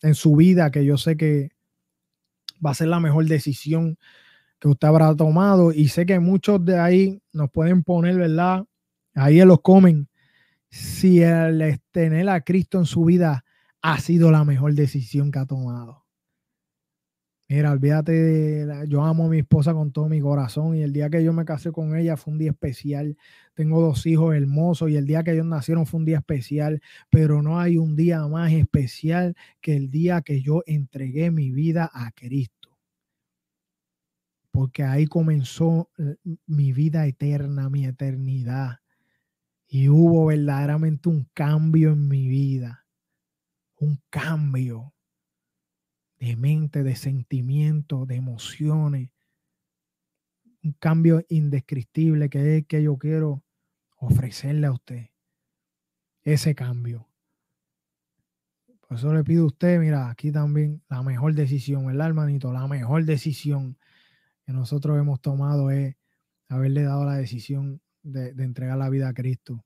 En 0.00 0.14
su 0.14 0.36
vida, 0.36 0.70
que 0.70 0.86
yo 0.86 0.96
sé 0.96 1.18
que 1.18 1.50
va 2.64 2.70
a 2.70 2.74
ser 2.74 2.88
la 2.88 2.98
mejor 2.98 3.26
decisión 3.26 3.98
que 4.58 4.68
usted 4.68 4.88
habrá 4.88 5.14
tomado 5.14 5.70
y 5.70 5.88
sé 5.88 6.06
que 6.06 6.18
muchos 6.18 6.64
de 6.64 6.78
ahí 6.78 7.20
nos 7.30 7.50
pueden 7.50 7.82
poner, 7.82 8.16
¿verdad? 8.16 8.64
Ahí 9.14 9.38
en 9.38 9.48
los 9.48 9.60
comen 9.60 10.08
si 10.74 11.22
el 11.22 11.80
tener 11.92 12.28
a 12.28 12.40
Cristo 12.40 12.78
en 12.80 12.86
su 12.86 13.04
vida 13.04 13.44
ha 13.80 14.00
sido 14.00 14.32
la 14.32 14.44
mejor 14.44 14.74
decisión 14.74 15.30
que 15.30 15.38
ha 15.38 15.46
tomado. 15.46 16.04
Mira, 17.48 17.70
olvídate 17.70 18.10
de 18.10 18.88
yo 18.88 19.04
amo 19.04 19.26
a 19.26 19.28
mi 19.28 19.38
esposa 19.38 19.72
con 19.72 19.92
todo 19.92 20.08
mi 20.08 20.20
corazón 20.20 20.74
y 20.74 20.82
el 20.82 20.92
día 20.92 21.10
que 21.10 21.22
yo 21.22 21.32
me 21.32 21.44
casé 21.44 21.70
con 21.70 21.94
ella 21.96 22.16
fue 22.16 22.32
un 22.32 22.38
día 22.38 22.50
especial. 22.50 23.16
Tengo 23.54 23.80
dos 23.80 24.04
hijos 24.06 24.34
hermosos 24.34 24.90
y 24.90 24.96
el 24.96 25.06
día 25.06 25.22
que 25.22 25.32
ellos 25.32 25.46
nacieron 25.46 25.86
fue 25.86 26.00
un 26.00 26.06
día 26.06 26.18
especial, 26.18 26.82
pero 27.08 27.40
no 27.40 27.60
hay 27.60 27.76
un 27.76 27.94
día 27.94 28.26
más 28.26 28.52
especial 28.52 29.36
que 29.60 29.76
el 29.76 29.90
día 29.90 30.22
que 30.22 30.42
yo 30.42 30.64
entregué 30.66 31.30
mi 31.30 31.52
vida 31.52 31.88
a 31.92 32.10
Cristo. 32.10 32.76
Porque 34.50 34.82
ahí 34.82 35.06
comenzó 35.06 35.90
eh, 35.98 36.16
mi 36.46 36.72
vida 36.72 37.06
eterna, 37.06 37.70
mi 37.70 37.84
eternidad. 37.86 38.78
Y 39.66 39.88
hubo 39.88 40.26
verdaderamente 40.26 41.08
un 41.08 41.28
cambio 41.34 41.92
en 41.92 42.08
mi 42.08 42.28
vida. 42.28 42.86
Un 43.76 44.00
cambio 44.10 44.94
de 46.18 46.36
mente, 46.36 46.82
de 46.82 46.96
sentimiento, 46.96 48.06
de 48.06 48.16
emociones. 48.16 49.10
Un 50.62 50.72
cambio 50.74 51.24
indescriptible 51.28 52.30
que 52.30 52.58
es 52.58 52.66
que 52.66 52.82
yo 52.82 52.96
quiero 52.96 53.42
ofrecerle 53.96 54.66
a 54.66 54.72
usted. 54.72 55.10
Ese 56.22 56.54
cambio. 56.54 57.08
Por 58.80 58.98
eso 58.98 59.12
le 59.12 59.24
pido 59.24 59.44
a 59.44 59.46
usted, 59.46 59.80
mira, 59.80 60.10
aquí 60.10 60.30
también 60.30 60.82
la 60.88 61.02
mejor 61.02 61.34
decisión, 61.34 61.86
¿verdad, 61.86 62.08
hermanito? 62.08 62.52
La 62.52 62.68
mejor 62.68 63.04
decisión 63.04 63.78
que 64.46 64.52
nosotros 64.52 64.98
hemos 64.98 65.20
tomado 65.20 65.70
es 65.70 65.96
haberle 66.48 66.82
dado 66.82 67.04
la 67.04 67.16
decisión 67.16 67.80
de, 68.04 68.28
entregar 68.44 68.78
la 68.78 68.88
vida 68.88 69.08
a 69.08 69.14
Cristo. 69.14 69.64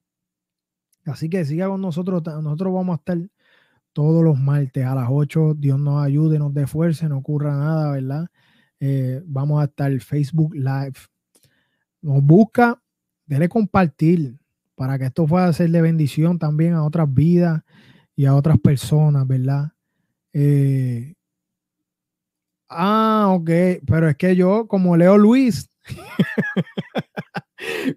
Así 1.05 1.29
que 1.29 1.45
siga 1.45 1.69
con 1.69 1.83
nosotros. 1.83 2.23
Nosotros 2.25 2.73
vamos 2.73 2.95
a 2.95 2.99
estar 2.99 3.19
todos 3.93 4.25
los 4.25 4.39
martes 4.39 4.85
a 4.85 4.95
las 4.95 5.09
8. 5.11 5.55
Dios 5.59 5.79
nos 5.79 6.03
ayude, 6.03 6.39
nos 6.39 6.55
dé 6.55 6.67
fuerza, 6.67 7.09
no 7.09 7.19
ocurra 7.19 7.57
nada, 7.57 7.93
¿verdad? 7.93 8.29
Eh, 8.81 9.23
vamos 9.27 9.61
a 9.61 9.65
estar 9.65 9.93
Facebook 10.01 10.55
Live. 10.55 10.95
Nos 12.01 12.23
busca, 12.23 12.81
dele 13.27 13.49
compartir 13.49 14.39
para 14.77 14.99
que 14.99 15.07
esto 15.07 15.27
pueda 15.27 15.53
ser 15.53 15.71
de 15.71 15.83
bendición 15.83 16.39
también 16.39 16.75
a 16.75 16.85
otras 16.85 17.13
vidas 17.13 17.63
y 18.15 18.27
a 18.27 18.35
otras 18.35 18.59
personas, 18.59 19.27
¿verdad? 19.27 19.73
Eh, 20.33 21.15
ah, 22.69 23.27
ok, 23.31 23.51
pero 23.87 24.09
es 24.09 24.17
que 24.17 24.37
yo, 24.37 24.69
como 24.69 24.97
leo 24.97 25.19
Luis, 25.19 25.69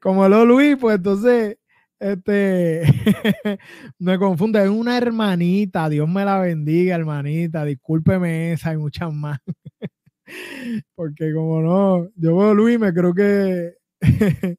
como 0.01 0.27
leo 0.27 0.45
Luis, 0.45 0.77
pues 0.79 0.97
entonces 0.97 1.57
este, 2.01 2.81
me 3.99 4.17
confunde, 4.17 4.63
es 4.63 4.69
una 4.69 4.97
hermanita, 4.97 5.87
Dios 5.87 6.09
me 6.09 6.25
la 6.25 6.39
bendiga, 6.39 6.95
hermanita, 6.95 7.63
discúlpeme 7.63 8.53
esa 8.53 8.73
y 8.73 8.77
muchas 8.77 9.13
más. 9.13 9.39
Porque 10.95 11.31
como 11.33 11.61
no, 11.61 12.09
yo 12.15 12.35
veo 12.37 12.53
Luis, 12.55 12.79
me 12.79 12.91
creo 12.91 13.13
que 13.13 13.75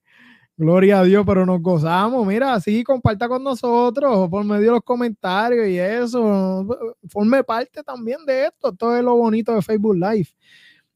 gloria 0.57 1.01
a 1.01 1.05
Dios, 1.05 1.25
pero 1.27 1.45
nos 1.45 1.61
gozamos. 1.61 2.25
Mira, 2.27 2.61
sí, 2.61 2.85
comparta 2.85 3.29
con 3.29 3.43
nosotros 3.43 4.29
por 4.29 4.45
medio 4.45 4.67
de 4.67 4.71
los 4.71 4.83
comentarios 4.83 5.67
y 5.67 5.79
eso. 5.79 6.67
Forme 7.09 7.43
parte 7.43 7.83
también 7.83 8.25
de 8.25 8.47
esto. 8.47 8.71
Esto 8.71 8.97
es 8.97 9.03
lo 9.03 9.17
bonito 9.17 9.55
de 9.55 9.63
Facebook 9.63 9.97
Live. 9.97 10.29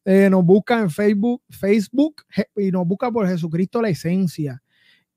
Eh, 0.08 0.30
nos 0.30 0.44
busca 0.44 0.78
en 0.78 0.88
Facebook, 0.88 1.42
Facebook 1.50 2.22
y 2.56 2.70
nos 2.70 2.86
busca 2.86 3.10
por 3.10 3.28
Jesucristo 3.28 3.82
la 3.82 3.90
esencia 3.90 4.62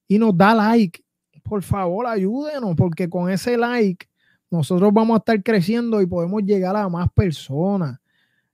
y 0.08 0.18
nos 0.18 0.36
da 0.36 0.54
like 0.54 1.02
por 1.50 1.64
favor, 1.64 2.06
ayúdenos, 2.06 2.76
porque 2.76 3.10
con 3.10 3.30
ese 3.30 3.58
like 3.58 4.08
nosotros 4.52 4.94
vamos 4.94 5.16
a 5.16 5.18
estar 5.18 5.42
creciendo 5.44 6.00
y 6.00 6.06
podemos 6.06 6.44
llegar 6.44 6.76
a 6.76 6.88
más 6.88 7.12
personas. 7.12 8.00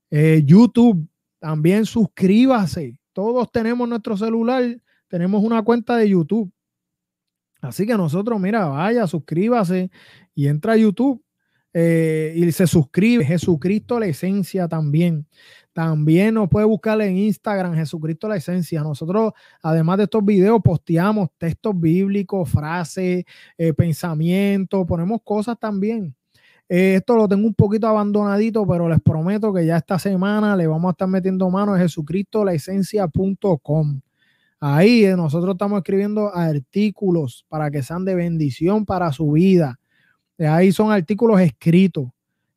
Eh, 0.09 0.41
YouTube, 0.45 1.05
también 1.37 1.85
suscríbase. 1.85 2.97
Todos 3.11 3.51
tenemos 3.51 3.87
nuestro 3.87 4.15
celular, 4.15 4.63
tenemos 5.09 5.43
una 5.43 5.61
cuenta 5.61 5.97
de 5.97 6.09
YouTube. 6.09 6.49
Así 7.61 7.85
que 7.85 7.97
nosotros, 7.97 8.39
mira, 8.39 8.65
vaya, 8.65 9.05
suscríbase 9.07 9.91
y 10.33 10.47
entra 10.47 10.73
a 10.73 10.77
YouTube 10.77 11.21
eh, 11.77 12.31
y 12.33 12.49
se 12.53 12.67
suscribe. 12.67 13.25
Jesucristo 13.25 13.99
la 13.99 14.05
esencia 14.05 14.69
también. 14.69 15.27
También 15.73 16.35
nos 16.35 16.47
puede 16.47 16.65
buscar 16.65 17.01
en 17.01 17.17
Instagram, 17.17 17.75
Jesucristo 17.75 18.29
la 18.29 18.37
Esencia. 18.37 18.81
Nosotros, 18.81 19.33
además 19.61 19.97
de 19.97 20.05
estos 20.05 20.23
videos, 20.23 20.61
posteamos 20.63 21.27
textos 21.37 21.77
bíblicos, 21.77 22.49
frases, 22.49 23.25
eh, 23.57 23.73
pensamientos, 23.73 24.87
ponemos 24.87 25.19
cosas 25.21 25.59
también. 25.59 26.15
Eh, 26.69 26.95
esto 26.95 27.17
lo 27.17 27.27
tengo 27.27 27.45
un 27.45 27.53
poquito 27.53 27.87
abandonadito, 27.87 28.65
pero 28.65 28.87
les 28.87 29.01
prometo 29.01 29.53
que 29.53 29.65
ya 29.65 29.75
esta 29.75 29.99
semana 29.99 30.55
le 30.55 30.67
vamos 30.67 30.87
a 30.87 30.91
estar 30.91 31.09
metiendo 31.09 31.49
mano 31.49 31.73
a 31.73 31.77
jesucristolaesencia.com. 31.77 33.99
Ahí 34.61 35.03
nosotros 35.17 35.55
estamos 35.55 35.79
escribiendo 35.79 36.33
artículos 36.33 37.45
para 37.49 37.69
que 37.69 37.83
sean 37.83 38.05
de 38.05 38.15
bendición 38.15 38.85
para 38.85 39.11
su 39.11 39.33
vida. 39.33 39.77
Ahí 40.39 40.71
son 40.71 40.91
artículos 40.91 41.39
escritos 41.39 42.07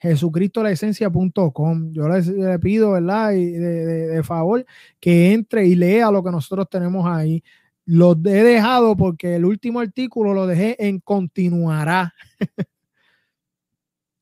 jesucristolaesencia.com. 0.01 1.93
Yo 1.93 2.09
le, 2.09 2.59
pido, 2.59 2.93
¿verdad? 2.93 3.33
Y 3.33 3.51
de, 3.53 4.23
favor, 4.23 4.65
que 5.01 5.33
entre 5.33 5.67
y 5.67 5.75
lea 5.75 6.11
lo 6.11 6.23
que 6.23 6.31
nosotros 6.31 6.69
tenemos 6.71 7.07
ahí. 7.07 7.43
Lo 7.85 8.13
he 8.13 8.43
dejado 8.43 8.97
porque 8.97 9.37
el 9.37 9.45
último 9.45 9.81
artículo 9.81 10.35
lo 10.35 10.47
dejé 10.47 10.77
en 10.87 11.01
continuará. 11.01 12.15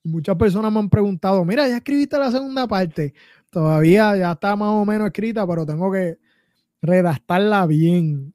Muchas 0.04 0.36
personas 0.36 0.72
me 0.72 0.78
han 0.78 0.88
preguntado, 0.88 1.44
mira, 1.44 1.66
ya 1.68 1.78
escribiste 1.78 2.16
la 2.16 2.30
segunda 2.30 2.68
parte. 2.68 3.12
Todavía 3.50 4.16
ya 4.16 4.32
está 4.32 4.54
más 4.54 4.68
o 4.68 4.84
menos 4.84 5.08
escrita, 5.08 5.44
pero 5.46 5.66
tengo 5.66 5.90
que 5.90 6.18
redactarla 6.80 7.66
bien, 7.66 8.32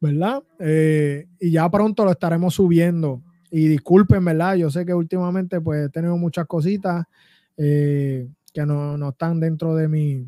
¿verdad? 0.00 0.44
Eh, 0.60 1.26
y 1.40 1.50
ya 1.50 1.68
pronto 1.68 2.04
lo 2.04 2.12
estaremos 2.12 2.54
subiendo 2.54 3.22
y 3.50 3.68
disculpen, 3.68 4.24
¿verdad? 4.24 4.56
Yo 4.56 4.70
sé 4.70 4.84
que 4.84 4.94
últimamente 4.94 5.60
pues 5.60 5.86
he 5.86 5.88
tenido 5.88 6.16
muchas 6.16 6.46
cositas 6.46 7.06
eh, 7.56 8.28
que 8.52 8.66
no, 8.66 8.96
no, 8.96 9.10
están 9.10 9.40
dentro 9.40 9.74
de 9.74 9.88
mi 9.88 10.26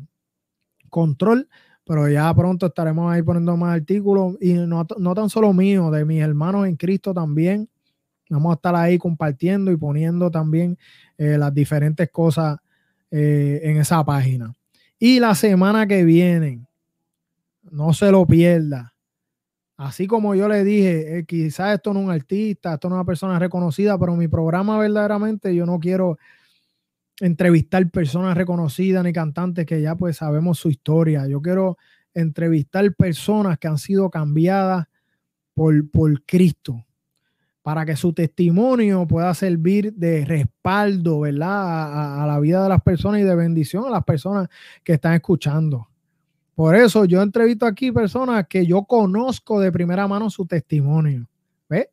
control, 0.89 1.47
pero 1.85 2.07
ya 2.09 2.33
pronto 2.33 2.67
estaremos 2.67 3.11
ahí 3.11 3.21
poniendo 3.21 3.55
más 3.57 3.75
artículos 3.75 4.35
y 4.39 4.53
no, 4.53 4.85
no 4.97 5.13
tan 5.15 5.29
solo 5.29 5.53
mío, 5.53 5.91
de 5.91 6.05
mis 6.05 6.21
hermanos 6.21 6.67
en 6.67 6.75
Cristo 6.75 7.13
también. 7.13 7.69
Vamos 8.29 8.51
a 8.51 8.55
estar 8.55 8.75
ahí 8.75 8.97
compartiendo 8.97 9.71
y 9.71 9.77
poniendo 9.77 10.31
también 10.31 10.77
eh, 11.17 11.37
las 11.37 11.53
diferentes 11.53 12.09
cosas 12.09 12.59
eh, 13.09 13.59
en 13.63 13.77
esa 13.77 14.03
página. 14.05 14.53
Y 14.97 15.19
la 15.19 15.35
semana 15.35 15.85
que 15.85 16.05
viene, 16.05 16.65
no 17.69 17.93
se 17.93 18.09
lo 18.09 18.25
pierda. 18.25 18.90
Así 19.81 20.05
como 20.05 20.35
yo 20.35 20.47
le 20.47 20.63
dije, 20.63 21.17
eh, 21.17 21.25
quizás 21.25 21.73
esto 21.73 21.91
no 21.91 22.01
es 22.01 22.05
un 22.05 22.11
artista, 22.11 22.75
esto 22.75 22.87
no 22.87 22.95
es 22.95 22.97
una 22.99 23.05
persona 23.05 23.39
reconocida, 23.39 23.97
pero 23.97 24.15
mi 24.15 24.27
programa 24.27 24.77
verdaderamente 24.77 25.55
yo 25.55 25.65
no 25.65 25.79
quiero 25.79 26.19
entrevistar 27.19 27.89
personas 27.89 28.37
reconocidas 28.37 29.03
ni 29.03 29.11
cantantes 29.11 29.65
que 29.65 29.81
ya 29.81 29.95
pues 29.95 30.17
sabemos 30.17 30.59
su 30.59 30.69
historia. 30.69 31.27
Yo 31.27 31.41
quiero 31.41 31.79
entrevistar 32.13 32.93
personas 32.93 33.57
que 33.57 33.69
han 33.69 33.79
sido 33.79 34.11
cambiadas 34.11 34.85
por, 35.55 35.89
por 35.89 36.23
Cristo 36.25 36.85
para 37.63 37.83
que 37.83 37.95
su 37.95 38.13
testimonio 38.13 39.07
pueda 39.07 39.33
servir 39.33 39.95
de 39.95 40.25
respaldo, 40.25 41.21
¿verdad? 41.21 42.21
A, 42.21 42.27
la 42.27 42.39
vida 42.39 42.61
de 42.61 42.69
las 42.69 42.83
personas 42.83 43.21
y 43.21 43.23
de 43.23 43.33
bendición 43.33 43.85
a 43.85 43.89
las 43.89 44.03
personas 44.03 44.47
que 44.83 44.93
están 44.93 45.13
escuchando. 45.13 45.90
Por 46.61 46.75
eso 46.75 47.05
yo 47.05 47.23
entrevisto 47.23 47.65
aquí 47.65 47.91
personas 47.91 48.45
que 48.47 48.67
yo 48.67 48.83
conozco 48.83 49.59
de 49.59 49.71
primera 49.71 50.07
mano 50.07 50.29
su 50.29 50.45
testimonio, 50.45 51.27
¿ves? 51.67 51.87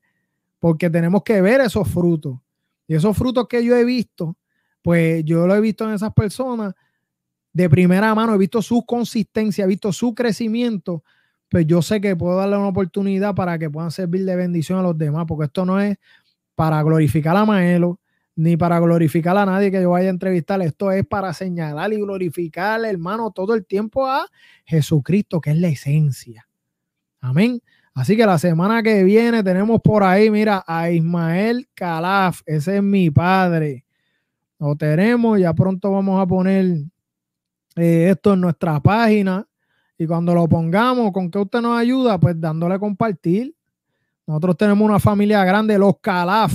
Porque 0.58 0.90
tenemos 0.90 1.22
que 1.22 1.40
ver 1.40 1.62
esos 1.62 1.88
frutos. 1.88 2.38
Y 2.86 2.94
esos 2.94 3.16
frutos 3.16 3.48
que 3.48 3.64
yo 3.64 3.74
he 3.74 3.82
visto, 3.86 4.36
pues 4.82 5.24
yo 5.24 5.46
lo 5.46 5.54
he 5.54 5.62
visto 5.62 5.88
en 5.88 5.94
esas 5.94 6.12
personas 6.12 6.74
de 7.50 7.70
primera 7.70 8.14
mano, 8.14 8.34
he 8.34 8.36
visto 8.36 8.60
su 8.60 8.84
consistencia, 8.84 9.64
he 9.64 9.68
visto 9.68 9.90
su 9.90 10.14
crecimiento, 10.14 11.02
pues 11.48 11.66
yo 11.66 11.80
sé 11.80 11.98
que 12.02 12.14
puedo 12.14 12.36
darle 12.36 12.58
una 12.58 12.68
oportunidad 12.68 13.34
para 13.34 13.58
que 13.58 13.70
puedan 13.70 13.90
servir 13.90 14.26
de 14.26 14.36
bendición 14.36 14.80
a 14.80 14.82
los 14.82 14.98
demás, 14.98 15.24
porque 15.26 15.46
esto 15.46 15.64
no 15.64 15.80
es 15.80 15.96
para 16.54 16.82
glorificar 16.82 17.34
a 17.38 17.46
Maelo, 17.46 18.00
ni 18.38 18.56
para 18.56 18.78
glorificar 18.78 19.36
a 19.36 19.44
nadie 19.44 19.72
que 19.72 19.82
yo 19.82 19.90
vaya 19.90 20.06
a 20.06 20.10
entrevistar, 20.10 20.62
esto 20.62 20.92
es 20.92 21.04
para 21.04 21.32
señalar 21.32 21.92
y 21.92 21.96
glorificar, 21.96 22.84
hermano, 22.84 23.32
todo 23.32 23.52
el 23.52 23.66
tiempo 23.66 24.06
a 24.06 24.28
Jesucristo, 24.64 25.40
que 25.40 25.50
es 25.50 25.56
la 25.58 25.66
esencia. 25.66 26.48
Amén. 27.20 27.60
Así 27.94 28.16
que 28.16 28.24
la 28.24 28.38
semana 28.38 28.80
que 28.80 29.02
viene 29.02 29.42
tenemos 29.42 29.80
por 29.82 30.04
ahí, 30.04 30.30
mira, 30.30 30.62
a 30.68 30.88
Ismael 30.88 31.68
Calaf, 31.74 32.42
ese 32.46 32.76
es 32.76 32.82
mi 32.82 33.10
padre. 33.10 33.84
Lo 34.60 34.76
tenemos, 34.76 35.40
ya 35.40 35.52
pronto 35.52 35.90
vamos 35.90 36.22
a 36.22 36.26
poner 36.26 36.76
eh, 37.74 38.10
esto 38.10 38.34
en 38.34 38.40
nuestra 38.42 38.78
página 38.78 39.48
y 39.98 40.06
cuando 40.06 40.32
lo 40.32 40.48
pongamos, 40.48 41.10
¿con 41.10 41.28
qué 41.28 41.40
usted 41.40 41.60
nos 41.60 41.76
ayuda? 41.76 42.20
Pues 42.20 42.40
dándole 42.40 42.78
compartir. 42.78 43.52
Nosotros 44.28 44.56
tenemos 44.56 44.88
una 44.88 45.00
familia 45.00 45.44
grande, 45.44 45.76
los 45.76 45.98
Calaf. 46.00 46.52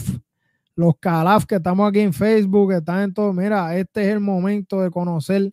Los 0.75 0.95
Calaf 0.99 1.45
que 1.45 1.55
estamos 1.55 1.87
aquí 1.87 1.99
en 1.99 2.13
Facebook, 2.13 2.71
que 2.71 2.77
están 2.77 3.01
en 3.03 3.13
todo. 3.13 3.33
Mira, 3.33 3.75
este 3.77 4.03
es 4.03 4.09
el 4.09 4.19
momento 4.19 4.81
de 4.81 4.89
conocer 4.91 5.51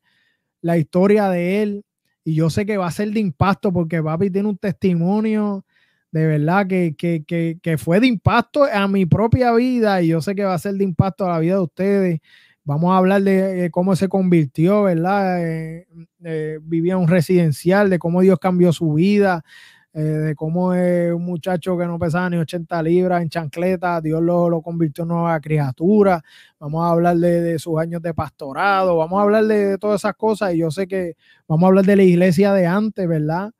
la 0.62 0.78
historia 0.78 1.28
de 1.28 1.62
él. 1.62 1.84
Y 2.24 2.34
yo 2.34 2.50
sé 2.50 2.66
que 2.66 2.76
va 2.76 2.86
a 2.86 2.90
ser 2.90 3.10
de 3.10 3.20
impacto 3.20 3.72
porque 3.72 4.02
papi 4.02 4.30
tiene 4.30 4.48
un 4.48 4.58
testimonio 4.58 5.64
de 6.12 6.26
verdad 6.26 6.66
que, 6.66 6.94
que, 6.96 7.58
que 7.62 7.78
fue 7.78 8.00
de 8.00 8.06
impacto 8.08 8.64
a 8.64 8.88
mi 8.88 9.06
propia 9.06 9.52
vida 9.52 10.02
y 10.02 10.08
yo 10.08 10.20
sé 10.20 10.34
que 10.34 10.44
va 10.44 10.54
a 10.54 10.58
ser 10.58 10.74
de 10.74 10.84
impacto 10.84 11.24
a 11.24 11.30
la 11.30 11.38
vida 11.38 11.54
de 11.54 11.60
ustedes. 11.60 12.20
Vamos 12.64 12.92
a 12.92 12.98
hablar 12.98 13.22
de 13.22 13.70
cómo 13.72 13.96
se 13.96 14.08
convirtió, 14.08 14.84
¿verdad? 14.84 15.44
Eh, 15.44 15.86
eh, 16.24 16.58
vivía 16.62 16.96
un 16.98 17.08
residencial, 17.08 17.90
de 17.90 17.98
cómo 17.98 18.20
Dios 18.20 18.38
cambió 18.38 18.72
su 18.72 18.94
vida, 18.94 19.44
de 19.92 20.34
cómo 20.36 20.72
es 20.72 21.12
un 21.12 21.24
muchacho 21.24 21.76
que 21.76 21.86
no 21.86 21.98
pesaba 21.98 22.30
ni 22.30 22.36
80 22.36 22.82
libras 22.82 23.22
en 23.22 23.28
chancleta, 23.28 24.00
Dios 24.00 24.22
lo, 24.22 24.62
convirtió 24.62 25.02
en 25.02 25.08
nueva 25.08 25.40
criatura. 25.40 26.22
Vamos 26.58 26.84
a 26.84 26.90
hablar 26.90 27.16
de, 27.16 27.58
sus 27.58 27.78
años 27.78 28.00
de 28.02 28.14
pastorado, 28.14 28.96
vamos 28.96 29.18
a 29.18 29.22
hablar 29.22 29.44
de, 29.44 29.78
todas 29.78 30.00
esas 30.02 30.14
cosas 30.14 30.54
y 30.54 30.58
yo 30.58 30.70
sé 30.70 30.86
que 30.86 31.16
vamos 31.48 31.64
a 31.64 31.68
hablar 31.68 31.84
de 31.84 31.96
la 31.96 32.02
iglesia 32.04 32.52
de 32.52 32.66
antes, 32.66 33.06
¿verdad? 33.08 33.52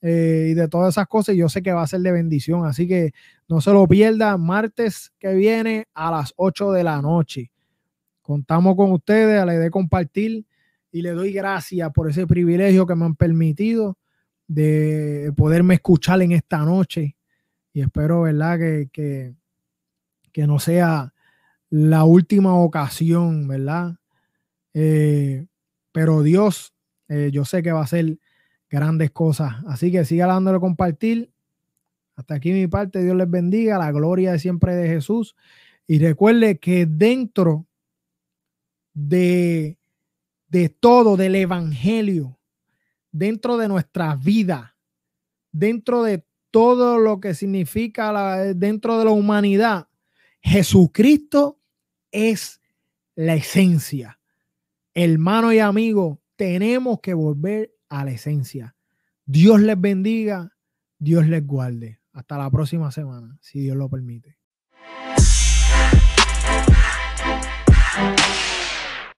y 0.00 0.54
de 0.54 0.68
todas 0.68 0.94
esas 0.94 1.08
cosas, 1.08 1.34
y 1.34 1.38
yo 1.38 1.48
sé 1.48 1.60
que 1.60 1.72
va 1.72 1.82
a 1.82 1.86
ser 1.86 2.00
de 2.00 2.12
bendición. 2.12 2.64
Así 2.66 2.86
que 2.86 3.12
no 3.48 3.60
se 3.60 3.72
lo 3.72 3.86
pierda 3.88 4.36
martes 4.36 5.12
que 5.18 5.34
viene 5.34 5.86
a 5.92 6.10
las 6.10 6.32
8 6.36 6.70
de 6.70 6.84
la 6.84 7.02
noche. 7.02 7.50
Contamos 8.22 8.76
con 8.76 8.92
ustedes, 8.92 9.40
a 9.40 9.46
de 9.46 9.70
compartir 9.70 10.44
y 10.92 11.02
le 11.02 11.10
doy 11.10 11.32
gracias 11.32 11.90
por 11.92 12.08
ese 12.08 12.26
privilegio 12.26 12.86
que 12.86 12.94
me 12.94 13.06
han 13.06 13.16
permitido 13.16 13.96
de 14.48 15.32
poderme 15.36 15.74
escuchar 15.74 16.22
en 16.22 16.32
esta 16.32 16.58
noche. 16.58 17.14
Y 17.72 17.82
espero, 17.82 18.22
¿verdad? 18.22 18.58
Que, 18.58 19.36
que, 20.32 20.46
no 20.46 20.58
sea 20.58 21.12
la 21.70 22.04
última 22.04 22.54
ocasión, 22.56 23.46
¿verdad? 23.46 23.96
Eh, 24.72 25.46
pero 25.92 26.22
Dios, 26.22 26.72
eh, 27.08 27.30
yo 27.32 27.44
sé 27.44 27.62
que 27.62 27.72
va 27.72 27.80
a 27.80 27.84
hacer 27.84 28.18
grandes 28.70 29.10
cosas. 29.10 29.56
Así 29.66 29.92
que 29.92 30.04
siga 30.04 30.26
dándole 30.26 30.58
compartir. 30.60 31.30
Hasta 32.16 32.34
aquí 32.34 32.52
mi 32.52 32.66
parte. 32.66 33.02
Dios 33.02 33.16
les 33.16 33.30
bendiga. 33.30 33.78
La 33.78 33.92
gloria 33.92 34.32
de 34.32 34.38
siempre 34.38 34.74
de 34.74 34.88
Jesús. 34.88 35.36
Y 35.86 35.98
recuerde 35.98 36.58
que 36.58 36.86
dentro 36.86 37.66
de, 38.94 39.78
de 40.48 40.68
todo, 40.68 41.16
del 41.16 41.34
Evangelio, 41.34 42.37
dentro 43.18 43.56
de 43.56 43.68
nuestras 43.68 44.22
vidas, 44.22 44.70
dentro 45.50 46.04
de 46.04 46.24
todo 46.50 46.98
lo 46.98 47.20
que 47.20 47.34
significa 47.34 48.12
la, 48.12 48.54
dentro 48.54 48.98
de 48.98 49.04
la 49.04 49.10
humanidad, 49.10 49.88
Jesucristo 50.40 51.58
es 52.12 52.60
la 53.16 53.34
esencia. 53.34 54.20
Hermano 54.94 55.52
y 55.52 55.58
amigo, 55.58 56.20
tenemos 56.36 57.00
que 57.00 57.12
volver 57.14 57.74
a 57.88 58.04
la 58.04 58.12
esencia. 58.12 58.76
Dios 59.26 59.60
les 59.60 59.78
bendiga, 59.78 60.56
Dios 60.98 61.26
les 61.26 61.44
guarde. 61.44 62.00
Hasta 62.12 62.38
la 62.38 62.50
próxima 62.50 62.90
semana, 62.90 63.36
si 63.40 63.60
Dios 63.60 63.76
lo 63.76 63.88
permite. 63.88 64.38